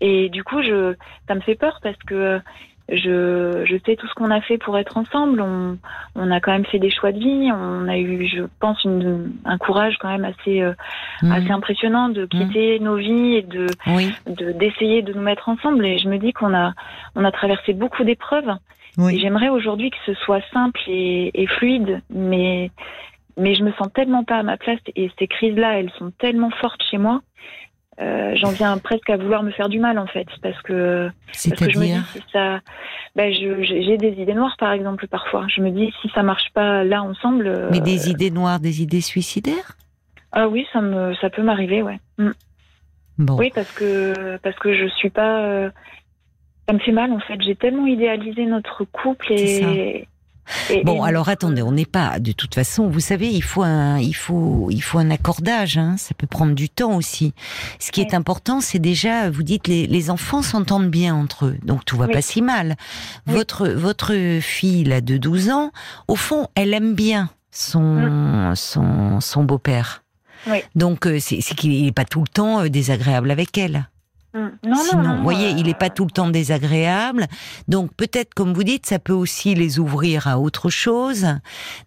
Et 0.00 0.28
du 0.28 0.44
coup, 0.44 0.62
je 0.62 0.94
ça 1.26 1.34
me 1.34 1.40
fait 1.40 1.54
peur 1.54 1.80
parce 1.82 1.96
que 2.06 2.40
je, 2.88 3.64
je 3.64 3.76
sais 3.84 3.96
tout 3.96 4.06
ce 4.06 4.14
qu'on 4.14 4.30
a 4.30 4.40
fait 4.40 4.58
pour 4.58 4.78
être 4.78 4.96
ensemble. 4.96 5.40
On, 5.40 5.78
on, 6.14 6.30
a 6.30 6.40
quand 6.40 6.52
même 6.52 6.66
fait 6.66 6.78
des 6.78 6.90
choix 6.90 7.10
de 7.10 7.18
vie. 7.18 7.50
On 7.52 7.88
a 7.88 7.98
eu, 7.98 8.26
je 8.28 8.42
pense, 8.60 8.84
une, 8.84 9.32
un 9.44 9.58
courage 9.58 9.96
quand 9.98 10.08
même 10.08 10.24
assez, 10.24 10.62
euh, 10.62 10.72
mmh. 11.22 11.32
assez 11.32 11.50
impressionnant 11.50 12.08
de 12.08 12.26
quitter 12.26 12.78
mmh. 12.78 12.84
nos 12.84 12.96
vies 12.96 13.34
et 13.36 13.42
de, 13.42 13.66
de 14.26 14.52
d'essayer 14.52 15.02
de 15.02 15.12
nous 15.12 15.22
mettre 15.22 15.48
ensemble. 15.48 15.84
Et 15.84 15.98
je 15.98 16.08
me 16.08 16.18
dis 16.18 16.32
qu'on 16.32 16.54
a, 16.54 16.74
on 17.16 17.24
a 17.24 17.32
traversé 17.32 17.72
beaucoup 17.72 18.04
d'épreuves. 18.04 18.52
Oui. 18.98 19.16
Et 19.16 19.18
j'aimerais 19.18 19.48
aujourd'hui 19.48 19.90
que 19.90 19.96
ce 20.06 20.14
soit 20.14 20.42
simple 20.52 20.80
et, 20.86 21.30
et, 21.34 21.46
fluide, 21.46 22.02
mais, 22.10 22.70
mais 23.36 23.54
je 23.54 23.62
me 23.62 23.72
sens 23.72 23.88
tellement 23.94 24.24
pas 24.24 24.38
à 24.38 24.42
ma 24.42 24.56
place. 24.56 24.80
Et 24.94 25.10
ces 25.18 25.26
crises-là, 25.26 25.78
elles 25.78 25.92
sont 25.98 26.10
tellement 26.18 26.50
fortes 26.50 26.82
chez 26.90 26.98
moi 26.98 27.20
euh, 27.98 28.34
j'en 28.36 28.50
viens 28.50 28.76
presque 28.76 29.08
à 29.08 29.16
vouloir 29.16 29.42
me 29.42 29.50
faire 29.50 29.70
du 29.70 29.78
mal 29.78 29.98
en 29.98 30.06
fait 30.06 30.26
parce 30.42 30.60
que, 30.62 31.10
parce 31.28 31.60
que 31.60 31.70
je 31.70 31.78
me 31.78 31.84
dis 31.86 32.02
si 32.12 32.22
ça 32.30 32.60
ben 33.14 33.32
j'ai 33.32 33.96
des 33.96 34.20
idées 34.20 34.34
noires 34.34 34.56
par 34.58 34.72
exemple 34.72 35.06
parfois 35.08 35.46
je 35.48 35.62
me 35.62 35.70
dis 35.70 35.90
si 36.02 36.10
ça 36.14 36.22
marche 36.22 36.52
pas 36.52 36.84
là 36.84 37.02
ensemble 37.02 37.46
euh, 37.46 37.70
mais 37.70 37.80
des 37.80 38.10
idées 38.10 38.30
noires 38.30 38.60
des 38.60 38.82
idées 38.82 39.00
suicidaires? 39.00 39.78
Ah 40.32 40.46
oui 40.46 40.66
ça 40.74 40.82
me 40.82 41.14
ça 41.22 41.30
peut 41.30 41.42
m'arriver 41.42 41.82
ouais 41.82 41.98
mm. 42.18 42.32
bon. 43.16 43.38
oui 43.38 43.50
parce 43.54 43.72
que 43.72 44.36
parce 44.42 44.56
que 44.56 44.74
je 44.74 44.88
suis 44.88 45.10
pas 45.10 45.40
euh, 45.44 45.70
ça 46.68 46.72
me 46.72 46.78
fait 46.78 46.92
mal 46.92 47.12
en 47.12 47.20
fait 47.20 47.40
j'ai 47.40 47.54
tellement 47.54 47.86
idéalisé 47.86 48.46
notre 48.46 48.84
couple 48.84 49.32
et 49.32 50.06
bon, 50.84 51.02
alors 51.02 51.28
attendez, 51.28 51.62
on 51.62 51.72
n'est 51.72 51.86
pas 51.86 52.18
de 52.18 52.32
toute 52.32 52.54
façon. 52.54 52.88
Vous 52.88 53.00
savez, 53.00 53.28
il 53.28 53.42
faut 53.42 53.62
un, 53.62 53.98
il 53.98 54.14
faut, 54.14 54.68
il 54.70 54.80
faut 54.80 54.98
un 54.98 55.10
accordage. 55.10 55.76
Hein, 55.78 55.96
ça 55.96 56.14
peut 56.14 56.26
prendre 56.26 56.54
du 56.54 56.68
temps 56.68 56.96
aussi. 56.96 57.34
Ce 57.78 57.90
qui 57.90 58.00
est 58.00 58.14
important, 58.14 58.60
c'est 58.60 58.78
déjà, 58.78 59.30
vous 59.30 59.42
dites, 59.42 59.68
les, 59.68 59.86
les 59.86 60.10
enfants 60.10 60.42
s'entendent 60.42 60.90
bien 60.90 61.14
entre 61.14 61.46
eux, 61.46 61.56
donc 61.64 61.84
tout 61.84 61.96
va 61.96 62.08
pas 62.08 62.22
si 62.22 62.42
mal. 62.42 62.76
Votre 63.26 63.68
votre 63.68 64.38
fille 64.40 64.84
là 64.84 65.00
de 65.00 65.16
12 65.16 65.50
ans, 65.50 65.72
au 66.08 66.16
fond, 66.16 66.48
elle 66.54 66.74
aime 66.74 66.94
bien 66.94 67.30
son 67.50 68.50
mm. 68.50 68.56
son, 68.56 69.20
son 69.20 69.44
beau-père. 69.44 70.02
Donc 70.76 71.06
euh, 71.06 71.18
c'est 71.18 71.40
qu'il 71.56 71.84
n'est 71.84 71.92
pas 71.92 72.04
tout 72.04 72.20
le 72.20 72.28
temps 72.28 72.60
euh, 72.60 72.68
désagréable 72.68 73.30
avec 73.32 73.58
elle. 73.58 73.88
Mm. 74.36 74.68
Non, 74.68 74.76
Sinon, 74.76 75.02
non, 75.02 75.16
vous 75.16 75.22
voyez, 75.22 75.50
il 75.50 75.66
n'est 75.66 75.74
pas 75.74 75.90
tout 75.90 76.04
le 76.04 76.10
temps 76.10 76.28
désagréable. 76.28 77.26
Donc 77.68 77.92
peut-être, 77.96 78.34
comme 78.34 78.52
vous 78.52 78.64
dites, 78.64 78.86
ça 78.86 78.98
peut 78.98 79.12
aussi 79.12 79.54
les 79.54 79.78
ouvrir 79.78 80.28
à 80.28 80.38
autre 80.38 80.68
chose. 80.68 81.26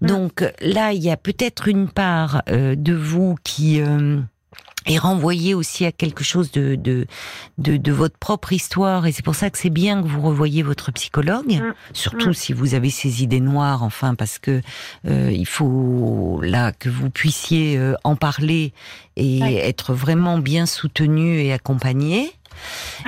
Mm. 0.01 0.07
Donc 0.07 0.53
là, 0.61 0.93
il 0.93 1.03
y 1.03 1.11
a 1.11 1.17
peut-être 1.17 1.67
une 1.67 1.89
part 1.89 2.41
euh, 2.49 2.75
de 2.75 2.93
vous 2.93 3.35
qui 3.43 3.81
euh, 3.81 4.19
est 4.87 4.97
renvoyée 4.97 5.53
aussi 5.53 5.85
à 5.85 5.91
quelque 5.91 6.23
chose 6.23 6.51
de, 6.51 6.75
de, 6.75 7.05
de, 7.57 7.91
votre 7.91 8.17
propre 8.17 8.53
histoire. 8.53 9.05
Et 9.05 9.11
c'est 9.11 9.25
pour 9.25 9.35
ça 9.35 9.51
que 9.51 9.57
c'est 9.57 9.69
bien 9.69 10.01
que 10.01 10.07
vous 10.07 10.21
revoyiez 10.21 10.63
votre 10.63 10.91
psychologue, 10.91 11.53
mm. 11.53 11.73
surtout 11.93 12.33
si 12.33 12.53
vous 12.53 12.73
avez 12.73 12.89
ces 12.89 13.21
idées 13.21 13.41
noires, 13.41 13.83
enfin, 13.83 14.15
parce 14.15 14.39
que 14.39 14.61
euh, 15.05 15.31
il 15.31 15.45
faut 15.45 16.39
là 16.41 16.71
que 16.71 16.89
vous 16.89 17.11
puissiez 17.11 17.79
en 18.03 18.15
parler 18.15 18.73
et 19.15 19.57
être 19.57 19.93
vraiment 19.93 20.39
bien 20.39 20.65
soutenu 20.65 21.39
et 21.41 21.53
accompagné. 21.53 22.31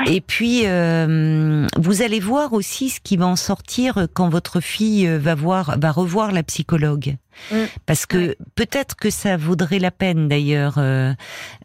Et 0.08 0.22
puis, 0.22 0.64
euh, 0.66 1.68
vous 1.78 2.02
allez 2.02 2.20
voir 2.20 2.54
aussi 2.54 2.90
ce 2.90 3.00
qui 3.00 3.18
va 3.18 3.28
en 3.28 3.36
sortir 3.36 4.08
quand 4.14 4.30
votre 4.30 4.60
fille 4.60 5.08
va 5.08 5.36
voir, 5.36 5.78
va 5.80 5.92
revoir 5.92 6.32
la 6.32 6.44
psychologue. 6.44 7.18
Mm. 7.52 7.56
Parce 7.86 8.06
que 8.06 8.36
peut-être 8.56 8.96
que 8.96 9.10
ça 9.10 9.38
vaudrait 9.38 9.80
la 9.80 9.92
peine 9.92 10.28
d'ailleurs, 10.28 10.76
euh, 10.78 11.14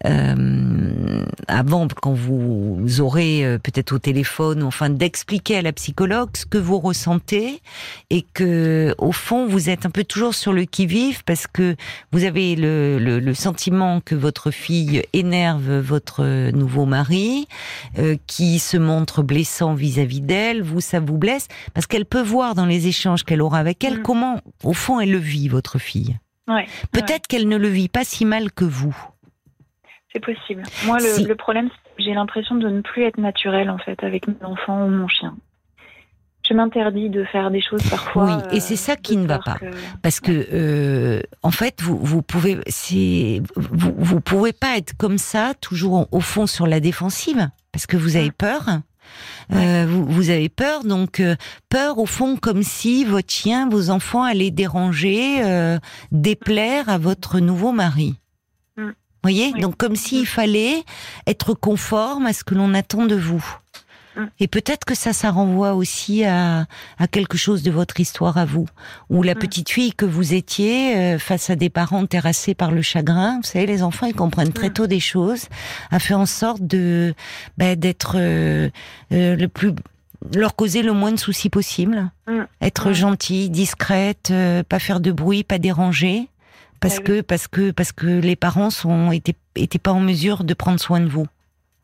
euh, 0.04 1.24
avant, 1.48 1.88
quand 1.88 2.14
vous 2.14 3.00
aurez 3.00 3.44
euh, 3.44 3.58
peut-être 3.58 3.92
au 3.92 3.98
téléphone, 3.98 4.62
enfin, 4.62 4.90
d'expliquer 4.90 5.58
à 5.58 5.62
la 5.62 5.72
psychologue 5.72 6.30
ce 6.34 6.46
que 6.46 6.58
vous 6.58 6.78
ressentez 6.78 7.60
et 8.10 8.22
que, 8.22 8.94
au 8.98 9.12
fond, 9.12 9.46
vous 9.46 9.70
êtes 9.70 9.86
un 9.86 9.90
peu 9.90 10.04
toujours 10.04 10.34
sur 10.34 10.52
le 10.52 10.64
qui-vive 10.64 11.24
parce 11.24 11.46
que 11.46 11.76
vous 12.12 12.24
avez 12.24 12.56
le, 12.56 12.98
le, 12.98 13.20
le, 13.20 13.34
sentiment 13.34 14.00
que 14.00 14.14
votre 14.14 14.50
fille 14.50 15.02
énerve 15.12 15.78
votre 15.78 16.50
nouveau 16.50 16.86
mari, 16.86 17.46
qui 18.26 18.58
se 18.58 18.76
montre 18.76 19.22
blessant 19.22 19.74
vis-à-vis 19.74 20.20
d'elle, 20.20 20.62
vous, 20.62 20.80
ça 20.80 21.00
vous 21.00 21.18
blesse 21.18 21.48
parce 21.74 21.86
qu'elle 21.86 22.06
peut 22.06 22.22
voir 22.22 22.54
dans 22.54 22.66
les 22.66 22.86
échanges 22.86 23.24
qu'elle 23.24 23.42
aura 23.42 23.58
avec 23.58 23.84
elle 23.84 23.98
mm. 23.98 24.02
comment, 24.02 24.40
au 24.64 24.72
fond, 24.72 25.00
elle 25.00 25.10
le 25.10 25.18
vit, 25.18 25.48
votre 25.56 25.78
fille. 25.78 26.18
Peut-être 26.92 27.26
qu'elle 27.26 27.48
ne 27.48 27.56
le 27.56 27.68
vit 27.68 27.88
pas 27.88 28.04
si 28.04 28.24
mal 28.24 28.52
que 28.52 28.64
vous. 28.64 28.96
C'est 30.12 30.20
possible. 30.20 30.62
Moi, 30.84 30.98
le, 30.98 31.34
problème, 31.34 31.68
j'ai 31.98 32.14
l'impression 32.14 32.54
de 32.54 32.68
ne 32.68 32.80
plus 32.80 33.02
être 33.04 33.18
naturelle 33.18 33.68
en 33.68 33.78
fait 33.78 34.02
avec 34.04 34.28
mes 34.28 34.42
enfants 34.42 34.86
ou 34.86 34.90
mon 34.90 35.08
chien. 35.08 35.36
Je 36.48 36.54
m'interdis 36.54 37.10
de 37.10 37.24
faire 37.24 37.50
des 37.50 37.60
choses 37.60 37.82
parfois. 37.90 38.36
Oui, 38.36 38.56
et 38.56 38.60
c'est 38.60 38.76
ça 38.76 38.94
qui 38.94 39.16
ne 39.16 39.26
va 39.26 39.40
pas, 39.40 39.58
parce 40.00 40.20
que 40.20 40.46
euh, 40.52 41.20
en 41.42 41.50
fait, 41.50 41.82
vous 41.82 41.98
vous 41.98 42.22
pouvez, 42.22 42.60
c'est 42.68 43.42
vous 43.56 43.92
vous 43.96 44.20
pouvez 44.20 44.52
pas 44.52 44.76
être 44.76 44.96
comme 44.96 45.18
ça 45.18 45.54
toujours 45.60 46.06
au 46.12 46.20
fond 46.20 46.46
sur 46.46 46.68
la 46.68 46.78
défensive, 46.78 47.48
parce 47.72 47.86
que 47.86 47.96
vous 47.96 48.16
avez 48.16 48.30
peur. 48.30 48.62
Euh, 49.52 49.86
vous, 49.88 50.04
vous, 50.04 50.30
avez 50.30 50.48
peur, 50.48 50.84
donc 50.84 51.20
euh, 51.20 51.36
peur 51.68 51.98
au 51.98 52.06
fond 52.06 52.36
comme 52.36 52.62
si 52.62 53.04
votre 53.04 53.32
chien, 53.32 53.68
vos 53.68 53.90
enfants 53.90 54.24
allaient 54.24 54.50
déranger, 54.50 55.44
euh, 55.44 55.78
déplaire 56.10 56.88
à 56.88 56.98
votre 56.98 57.38
nouveau 57.38 57.72
mari. 57.72 58.16
Mm. 58.76 58.90
Voyez, 59.22 59.52
donc 59.52 59.76
comme 59.76 59.96
s'il 59.96 60.22
mm. 60.22 60.26
fallait 60.26 60.84
être 61.26 61.54
conforme 61.54 62.26
à 62.26 62.32
ce 62.32 62.42
que 62.44 62.54
l'on 62.54 62.74
attend 62.74 63.06
de 63.06 63.16
vous. 63.16 63.44
Mm. 64.16 64.24
Et 64.40 64.48
peut-être 64.48 64.84
que 64.84 64.94
ça, 64.94 65.12
ça 65.12 65.30
renvoie 65.30 65.74
aussi 65.74 66.24
à, 66.24 66.66
à, 66.98 67.06
quelque 67.08 67.36
chose 67.36 67.62
de 67.62 67.70
votre 67.70 68.00
histoire 68.00 68.38
à 68.38 68.44
vous, 68.44 68.66
où 69.10 69.22
la 69.22 69.34
mm. 69.34 69.38
petite 69.38 69.70
fille 69.70 69.92
que 69.92 70.04
vous 70.04 70.34
étiez 70.34 70.96
euh, 70.96 71.18
face 71.18 71.50
à 71.50 71.56
des 71.56 71.70
parents 71.70 72.06
terrassés 72.06 72.54
par 72.54 72.72
le 72.72 72.82
chagrin. 72.82 73.36
Vous 73.36 73.48
savez, 73.48 73.66
les 73.66 73.82
enfants, 73.82 74.06
ils 74.06 74.14
comprennent 74.14 74.52
très 74.52 74.70
mm. 74.70 74.74
tôt 74.74 74.86
des 74.86 75.00
choses, 75.00 75.46
a 75.90 75.98
fait 75.98 76.14
en 76.14 76.26
sorte 76.26 76.62
de 76.62 77.14
bah, 77.58 77.76
d'être 77.76 78.16
euh, 78.16 78.70
euh, 79.12 79.36
le 79.36 79.48
plus 79.48 79.72
leur 80.34 80.56
causer 80.56 80.82
le 80.82 80.92
moins 80.92 81.12
de 81.12 81.18
soucis 81.18 81.50
possible, 81.50 82.10
être 82.60 82.92
gentille, 82.92 83.48
discrète, 83.50 84.32
pas 84.68 84.78
faire 84.78 84.98
de 84.98 85.12
bruit, 85.12 85.44
pas 85.44 85.58
déranger, 85.58 86.30
parce 86.80 86.96
ah 86.98 87.02
que 87.02 87.20
parce 87.20 87.46
que 87.46 87.70
parce 87.70 87.92
que 87.92 88.06
les 88.06 88.34
parents 88.34 88.70
sont 88.70 89.12
étaient 89.12 89.36
étaient 89.54 89.78
pas 89.78 89.92
en 89.92 90.00
mesure 90.00 90.42
de 90.42 90.54
prendre 90.54 90.80
soin 90.80 91.00
de 91.00 91.06
vous. 91.06 91.26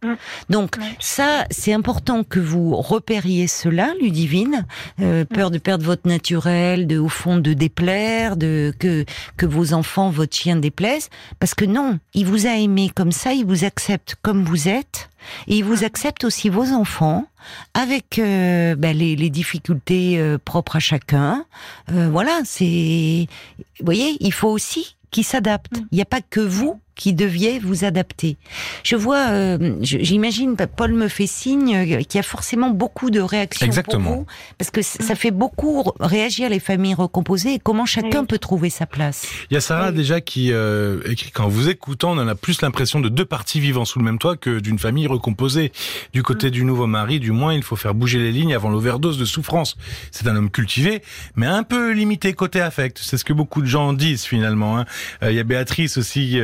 Mm. 0.02 0.14
Donc 0.50 0.76
ça, 0.98 1.46
c'est 1.50 1.72
important 1.72 2.24
que 2.24 2.40
vous 2.40 2.76
repériez 2.76 3.46
cela, 3.46 3.92
Ludivine. 4.00 4.66
Euh, 5.00 5.24
peur 5.24 5.50
de 5.50 5.58
perdre 5.58 5.84
votre 5.84 6.08
naturel, 6.08 6.86
de 6.86 6.98
au 6.98 7.08
fond 7.08 7.38
de 7.38 7.52
déplaire, 7.52 8.36
de 8.36 8.74
que 8.78 9.04
que 9.36 9.46
vos 9.46 9.72
enfants, 9.72 10.10
votre 10.10 10.36
chien 10.36 10.56
déplaise, 10.56 11.08
parce 11.38 11.54
que 11.54 11.64
non, 11.64 11.98
il 12.14 12.26
vous 12.26 12.46
a 12.46 12.56
aimé 12.56 12.90
comme 12.94 13.12
ça, 13.12 13.32
il 13.32 13.46
vous 13.46 13.64
accepte 13.64 14.16
comme 14.22 14.44
vous 14.44 14.68
êtes, 14.68 15.10
et 15.46 15.56
il 15.56 15.64
vous 15.64 15.84
accepte 15.84 16.24
aussi 16.24 16.48
vos 16.48 16.72
enfants 16.72 17.26
avec 17.74 18.18
euh, 18.18 18.74
ben, 18.76 18.96
les, 18.96 19.16
les, 19.16 19.30
difficultés 19.30 20.18
euh, 20.18 20.38
propres 20.38 20.76
à 20.76 20.80
chacun. 20.80 21.44
Euh, 21.90 22.08
voilà, 22.10 22.40
c'est, 22.44 23.26
vous 23.58 23.84
voyez, 23.84 24.16
il 24.20 24.32
faut 24.32 24.48
aussi 24.48 24.96
qu'ils 25.10 25.24
s'adaptent. 25.24 25.78
Mm. 25.78 25.86
Il 25.92 25.96
n'y 25.96 26.02
a 26.02 26.06
pas 26.06 26.20
que 26.20 26.40
vous 26.40 26.80
qui 26.94 27.14
deviez 27.14 27.58
vous 27.58 27.84
adapter. 27.84 28.36
Je 28.84 28.96
vois, 28.96 29.30
euh, 29.30 29.76
j'imagine, 29.80 30.56
Paul 30.76 30.92
me 30.92 31.08
fait 31.08 31.26
signe 31.26 31.74
euh, 31.74 32.02
qu'il 32.02 32.16
y 32.16 32.18
a 32.18 32.22
forcément 32.22 32.70
beaucoup 32.70 33.10
de 33.10 33.20
réactions 33.20 33.66
Exactement. 33.66 34.04
pour 34.04 34.16
vous, 34.18 34.26
parce 34.58 34.70
que 34.70 34.82
ça 34.82 35.14
fait 35.14 35.30
beaucoup 35.30 35.84
réagir 36.00 36.50
les 36.50 36.60
familles 36.60 36.94
recomposées 36.94 37.54
et 37.54 37.58
comment 37.58 37.86
chacun 37.86 38.24
peut 38.24 38.38
trouver 38.38 38.70
sa 38.70 38.86
place. 38.86 39.26
Il 39.50 39.54
y 39.54 39.56
a 39.56 39.60
Sarah 39.60 39.92
déjà 39.92 40.20
qui 40.20 40.52
euh, 40.52 41.00
écrit 41.06 41.30
qu'en 41.30 41.48
vous 41.48 41.68
écoutant, 41.68 42.12
on 42.12 42.18
en 42.18 42.28
a 42.28 42.34
plus 42.34 42.60
l'impression 42.62 43.00
de 43.00 43.08
deux 43.08 43.24
parties 43.24 43.60
vivant 43.60 43.84
sous 43.84 43.98
le 43.98 44.04
même 44.04 44.18
toit 44.18 44.36
que 44.36 44.60
d'une 44.60 44.78
famille 44.78 45.06
recomposée. 45.06 45.72
Du 46.12 46.22
côté 46.22 46.50
du 46.50 46.64
nouveau 46.64 46.86
mari, 46.86 47.20
du 47.20 47.32
moins, 47.32 47.54
il 47.54 47.62
faut 47.62 47.76
faire 47.76 47.94
bouger 47.94 48.18
les 48.18 48.32
lignes 48.32 48.54
avant 48.54 48.68
l'overdose 48.68 49.18
de 49.18 49.24
souffrance. 49.24 49.76
C'est 50.10 50.26
un 50.28 50.36
homme 50.36 50.50
cultivé, 50.50 51.02
mais 51.36 51.46
un 51.46 51.62
peu 51.62 51.92
limité 51.92 52.32
côté 52.34 52.60
affect. 52.60 52.98
C'est 53.02 53.16
ce 53.16 53.24
que 53.24 53.32
beaucoup 53.32 53.62
de 53.62 53.66
gens 53.66 53.92
disent 53.92 54.24
finalement. 54.24 54.78
Hein. 54.78 54.84
Il 55.22 55.32
y 55.32 55.40
a 55.40 55.44
Béatrice 55.44 55.96
aussi 55.96 56.38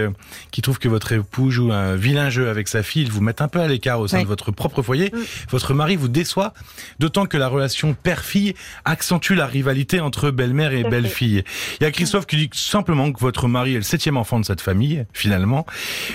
qui 0.50 0.62
trouve 0.62 0.78
que 0.78 0.88
votre 0.88 1.12
époux 1.12 1.50
joue 1.50 1.72
un 1.72 1.96
vilain 1.96 2.30
jeu 2.30 2.48
avec 2.48 2.68
sa 2.68 2.82
fille, 2.82 3.02
il 3.02 3.12
vous 3.12 3.20
met 3.20 3.40
un 3.42 3.48
peu 3.48 3.60
à 3.60 3.68
l'écart 3.68 4.00
au 4.00 4.08
sein 4.08 4.22
de 4.22 4.26
votre 4.26 4.50
propre 4.50 4.82
foyer. 4.82 5.10
Mm. 5.12 5.18
Votre 5.50 5.74
mari 5.74 5.96
vous 5.96 6.08
déçoit, 6.08 6.54
d'autant 6.98 7.26
que 7.26 7.36
la 7.36 7.48
relation 7.48 7.94
père-fille 7.94 8.54
accentue 8.84 9.34
la 9.34 9.46
rivalité 9.46 10.00
entre 10.00 10.30
belle-mère 10.30 10.72
et 10.72 10.84
belle-fille. 10.84 11.44
Il 11.80 11.84
y 11.84 11.86
a 11.86 11.90
Christophe 11.90 12.26
qui 12.26 12.36
dit 12.36 12.50
simplement 12.52 13.12
que 13.12 13.20
votre 13.20 13.48
mari 13.48 13.74
est 13.74 13.78
le 13.78 13.82
septième 13.82 14.16
enfant 14.16 14.40
de 14.40 14.44
cette 14.44 14.60
famille, 14.60 15.06
finalement. 15.12 15.66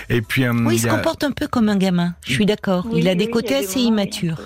Et 0.10 0.22
puis, 0.22 0.44
euh, 0.44 0.54
oui, 0.54 0.76
il, 0.76 0.80
se 0.80 0.88
comporte 0.88 1.24
un 1.24 1.32
peu 1.32 1.48
comme 1.48 1.70
un 1.70 1.78
gamin. 1.78 2.16
Je 2.26 2.34
suis 2.34 2.46
d'accord. 2.46 2.88
il 2.94 3.08
a 3.08 3.16
des 3.16 3.30
côtés 3.30 3.56
assez 3.56 3.80
immatures. 3.80 4.40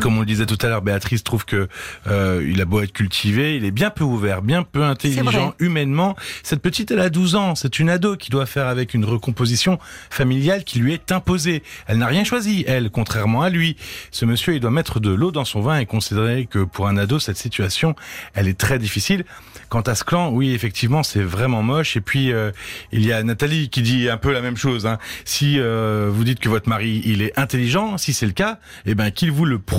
Comme 0.00 0.16
on 0.16 0.20
le 0.20 0.26
disait 0.26 0.46
tout 0.46 0.58
à 0.62 0.68
l'heure, 0.68 0.82
Béatrice 0.82 1.22
trouve 1.22 1.44
que 1.44 1.68
euh, 2.06 2.44
il 2.46 2.60
a 2.60 2.64
beau 2.64 2.80
être 2.80 2.92
cultivé, 2.92 3.56
il 3.56 3.64
est 3.64 3.70
bien 3.70 3.90
peu 3.90 4.04
ouvert, 4.04 4.42
bien 4.42 4.62
peu 4.62 4.82
intelligent 4.82 5.54
humainement. 5.58 6.16
Cette 6.42 6.60
petite, 6.60 6.90
elle 6.90 7.00
a 7.00 7.08
12 7.08 7.36
ans, 7.36 7.54
c'est 7.54 7.78
une 7.78 7.88
ado 7.88 8.16
qui 8.16 8.30
doit 8.30 8.46
faire 8.46 8.66
avec 8.66 8.94
une 8.94 9.04
recomposition 9.04 9.78
familiale 10.10 10.64
qui 10.64 10.80
lui 10.80 10.92
est 10.92 11.12
imposée. 11.12 11.62
Elle 11.86 11.98
n'a 11.98 12.06
rien 12.06 12.24
choisi, 12.24 12.64
elle, 12.66 12.90
contrairement 12.90 13.42
à 13.42 13.50
lui. 13.50 13.76
Ce 14.10 14.24
monsieur, 14.24 14.54
il 14.54 14.60
doit 14.60 14.70
mettre 14.70 14.98
de 14.98 15.10
l'eau 15.10 15.30
dans 15.30 15.44
son 15.44 15.60
vin 15.60 15.78
et 15.78 15.86
considérer 15.86 16.46
que 16.46 16.64
pour 16.64 16.88
un 16.88 16.96
ado, 16.96 17.18
cette 17.18 17.36
situation, 17.36 17.94
elle 18.34 18.48
est 18.48 18.58
très 18.58 18.78
difficile. 18.78 19.24
Quant 19.68 19.80
à 19.80 19.94
ce 19.94 20.04
clan, 20.04 20.30
oui, 20.30 20.52
effectivement, 20.52 21.02
c'est 21.02 21.22
vraiment 21.22 21.62
moche. 21.62 21.96
Et 21.96 22.00
puis, 22.00 22.32
euh, 22.32 22.52
il 22.92 23.04
y 23.04 23.12
a 23.12 23.22
Nathalie 23.22 23.68
qui 23.68 23.82
dit 23.82 24.08
un 24.08 24.16
peu 24.16 24.32
la 24.32 24.40
même 24.40 24.56
chose. 24.56 24.86
Hein. 24.86 24.98
Si 25.24 25.58
euh, 25.58 26.08
vous 26.12 26.24
dites 26.24 26.38
que 26.38 26.48
votre 26.48 26.68
mari, 26.68 27.02
il 27.04 27.22
est 27.22 27.36
intelligent, 27.38 27.98
si 27.98 28.12
c'est 28.12 28.26
le 28.26 28.32
cas, 28.32 28.58
eh 28.84 28.94
ben 28.94 29.10
qu'il 29.10 29.32
vous 29.32 29.44
le 29.44 29.58
prouve, 29.58 29.75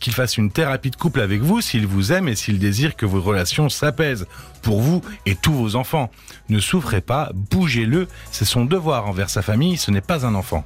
qu'il 0.00 0.12
fasse 0.12 0.36
une 0.36 0.50
thérapie 0.50 0.90
de 0.90 0.96
couple 0.96 1.20
avec 1.20 1.40
vous 1.40 1.60
s'il 1.60 1.86
vous 1.86 2.12
aime 2.12 2.28
et 2.28 2.36
s'il 2.36 2.58
désire 2.58 2.96
que 2.96 3.06
vos 3.06 3.20
relations 3.20 3.68
s'apaisent 3.68 4.26
pour 4.62 4.80
vous 4.80 5.02
et 5.26 5.34
tous 5.34 5.52
vos 5.52 5.76
enfants. 5.76 6.10
Ne 6.48 6.60
souffrez 6.60 7.00
pas, 7.00 7.30
bougez-le, 7.34 8.08
c'est 8.30 8.44
son 8.44 8.64
devoir 8.64 9.06
envers 9.06 9.30
sa 9.30 9.42
famille, 9.42 9.76
ce 9.76 9.90
n'est 9.90 10.00
pas 10.00 10.26
un 10.26 10.34
enfant. 10.34 10.64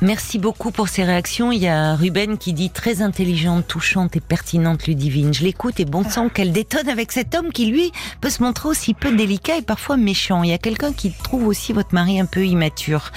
Merci 0.00 0.38
beaucoup 0.38 0.70
pour 0.70 0.86
ces 0.86 1.02
réactions. 1.02 1.50
Il 1.50 1.60
y 1.60 1.66
a 1.66 1.96
Ruben 1.96 2.38
qui 2.38 2.52
dit 2.52 2.70
très 2.70 3.02
intelligente, 3.02 3.66
touchante 3.66 4.14
et 4.14 4.20
pertinente 4.20 4.86
Ludivine. 4.86 5.34
Je 5.34 5.42
l'écoute 5.42 5.80
et 5.80 5.84
bon 5.84 6.08
sang 6.08 6.28
qu'elle 6.28 6.52
détonne 6.52 6.88
avec 6.88 7.10
cet 7.10 7.34
homme 7.34 7.50
qui 7.50 7.66
lui 7.66 7.90
peut 8.20 8.30
se 8.30 8.40
montrer 8.40 8.68
aussi 8.68 8.94
peu 8.94 9.10
délicat 9.10 9.56
et 9.56 9.62
parfois 9.62 9.96
méchant. 9.96 10.44
Il 10.44 10.50
y 10.50 10.52
a 10.52 10.58
quelqu'un 10.58 10.92
qui 10.92 11.10
trouve 11.10 11.48
aussi 11.48 11.72
votre 11.72 11.94
mari 11.94 12.20
un 12.20 12.26
peu 12.26 12.46
immature. 12.46 13.10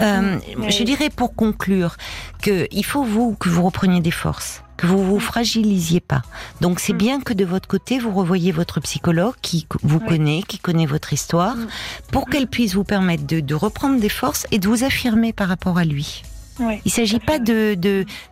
Euh, 0.00 0.38
je 0.68 0.82
dirais 0.82 1.08
pour 1.08 1.36
conclure 1.36 1.96
que 2.42 2.66
il 2.72 2.84
faut 2.84 3.04
vous 3.04 3.36
que 3.38 3.48
vous 3.48 3.62
repreniez 3.62 4.00
des 4.00 4.10
forces 4.10 4.63
que 4.76 4.86
vous 4.86 5.02
vous 5.02 5.20
fragilisiez 5.20 6.00
pas. 6.00 6.22
Donc 6.60 6.80
c'est 6.80 6.92
mm. 6.92 6.98
bien 6.98 7.20
que 7.20 7.32
de 7.32 7.44
votre 7.44 7.68
côté 7.68 7.98
vous 7.98 8.12
revoyez 8.12 8.52
votre 8.52 8.80
psychologue 8.80 9.34
qui 9.42 9.66
vous 9.82 10.00
connaît, 10.00 10.42
qui 10.46 10.58
connaît 10.58 10.86
votre 10.86 11.12
histoire, 11.12 11.56
mm. 11.56 11.66
pour 12.12 12.28
qu'elle 12.28 12.46
puisse 12.46 12.74
vous 12.74 12.84
permettre 12.84 13.26
de, 13.26 13.40
de 13.40 13.54
reprendre 13.54 14.00
des 14.00 14.08
forces 14.08 14.46
et 14.50 14.58
de 14.58 14.68
vous 14.68 14.84
affirmer 14.84 15.32
par 15.32 15.48
rapport 15.48 15.78
à 15.78 15.84
lui. 15.84 16.22
Il 16.60 16.80
il 16.84 16.90
s'agit 16.90 17.18
pas 17.18 17.38
de 17.38 17.74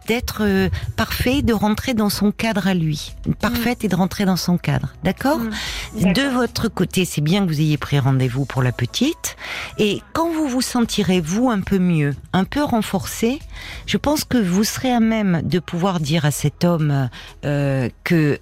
d'être 0.06 0.42
euh, 0.42 0.68
parfait, 0.96 1.42
de 1.42 1.52
rentrer 1.52 1.94
dans 1.94 2.10
son 2.10 2.30
cadre 2.30 2.68
à 2.68 2.74
lui, 2.74 3.14
parfaite 3.40 3.84
et 3.84 3.88
de 3.88 3.96
rentrer 3.96 4.24
dans 4.24 4.36
son 4.36 4.58
cadre, 4.58 4.94
d'accord 5.02 5.38
mm. 5.38 6.12
De 6.12 6.22
votre 6.22 6.68
côté, 6.68 7.04
c'est 7.04 7.20
bien 7.20 7.44
que 7.44 7.48
vous 7.48 7.60
ayez 7.60 7.78
pris 7.78 7.98
rendez-vous 7.98 8.44
pour 8.44 8.62
la 8.62 8.72
petite, 8.72 9.36
et 9.78 10.02
quand 10.12 10.30
vous 10.30 10.46
vous 10.46 10.62
sentirez 10.62 11.20
vous 11.20 11.50
un 11.50 11.60
peu 11.60 11.78
mieux, 11.78 12.14
un 12.32 12.44
peu 12.44 12.62
renforcé, 12.62 13.40
je 13.86 13.96
pense 13.96 14.24
que 14.24 14.38
vous 14.38 14.64
serez 14.64 14.92
à 14.92 15.00
même 15.00 15.42
de 15.42 15.58
pouvoir 15.58 16.00
dire 16.00 16.24
à 16.24 16.30
cet 16.30 16.64
homme 16.64 17.08
euh, 17.44 17.88
que 18.04 18.38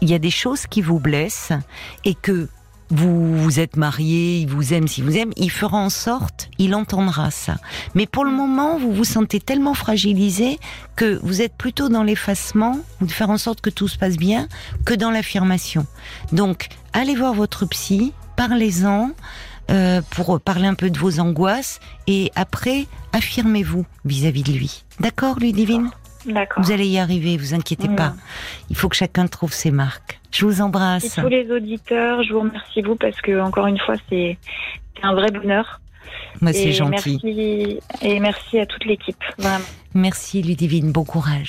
il 0.00 0.10
y 0.10 0.14
a 0.14 0.18
des 0.18 0.30
choses 0.30 0.66
qui 0.66 0.80
vous 0.80 1.00
blessent 1.00 1.52
et 2.04 2.14
que 2.14 2.48
vous 2.90 3.36
vous 3.36 3.60
êtes 3.60 3.76
marié, 3.76 4.38
il 4.38 4.48
vous 4.48 4.72
aime, 4.72 4.86
s'il 4.86 5.04
vous 5.04 5.16
aime, 5.16 5.32
il 5.36 5.50
fera 5.50 5.78
en 5.78 5.90
sorte, 5.90 6.48
il 6.58 6.74
entendra 6.74 7.30
ça. 7.30 7.56
Mais 7.94 8.06
pour 8.06 8.24
le 8.24 8.30
moment, 8.30 8.78
vous 8.78 8.92
vous 8.92 9.04
sentez 9.04 9.40
tellement 9.40 9.74
fragilisé 9.74 10.58
que 10.94 11.18
vous 11.22 11.42
êtes 11.42 11.54
plutôt 11.54 11.88
dans 11.88 12.02
l'effacement 12.02 12.78
ou 13.00 13.06
de 13.06 13.12
faire 13.12 13.30
en 13.30 13.38
sorte 13.38 13.60
que 13.60 13.70
tout 13.70 13.88
se 13.88 13.98
passe 13.98 14.16
bien 14.16 14.48
que 14.84 14.94
dans 14.94 15.10
l'affirmation. 15.10 15.86
Donc, 16.32 16.68
allez 16.92 17.14
voir 17.14 17.34
votre 17.34 17.66
psy, 17.66 18.12
parlez-en. 18.36 19.10
Euh, 19.68 20.00
pour 20.10 20.40
parler 20.40 20.68
un 20.68 20.74
peu 20.74 20.90
de 20.90 20.98
vos 20.98 21.18
angoisses 21.18 21.80
et 22.06 22.30
après 22.36 22.86
affirmez-vous 23.12 23.84
vis-à-vis 24.04 24.44
de 24.44 24.52
lui. 24.52 24.84
D'accord, 25.00 25.40
Ludivine? 25.40 25.90
Vous 26.56 26.72
allez 26.72 26.86
y 26.86 26.98
arriver, 26.98 27.36
vous 27.36 27.54
inquiétez 27.54 27.88
pas. 27.88 28.14
Il 28.70 28.76
faut 28.76 28.88
que 28.88 28.96
chacun 28.96 29.26
trouve 29.26 29.52
ses 29.52 29.70
marques. 29.70 30.18
Je 30.32 30.44
vous 30.44 30.60
embrasse. 30.60 31.18
Et 31.18 31.20
tous 31.22 31.28
les 31.28 31.50
auditeurs, 31.50 32.22
je 32.22 32.32
vous 32.32 32.40
remercie 32.40 32.82
vous 32.82 32.96
parce 32.96 33.20
que 33.20 33.40
encore 33.40 33.66
une 33.66 33.78
fois 33.78 33.94
c'est 34.08 34.36
un 35.02 35.14
vrai 35.14 35.30
bonheur. 35.30 35.80
Moi, 36.40 36.52
c'est 36.52 36.72
gentil. 36.72 37.18
Merci, 37.22 37.80
et 38.02 38.20
merci 38.20 38.58
à 38.58 38.66
toute 38.66 38.84
l'équipe, 38.84 39.22
vraiment. 39.38 39.64
Merci 39.94 40.42
Ludivine, 40.42 40.92
bon 40.92 41.04
courage. 41.04 41.44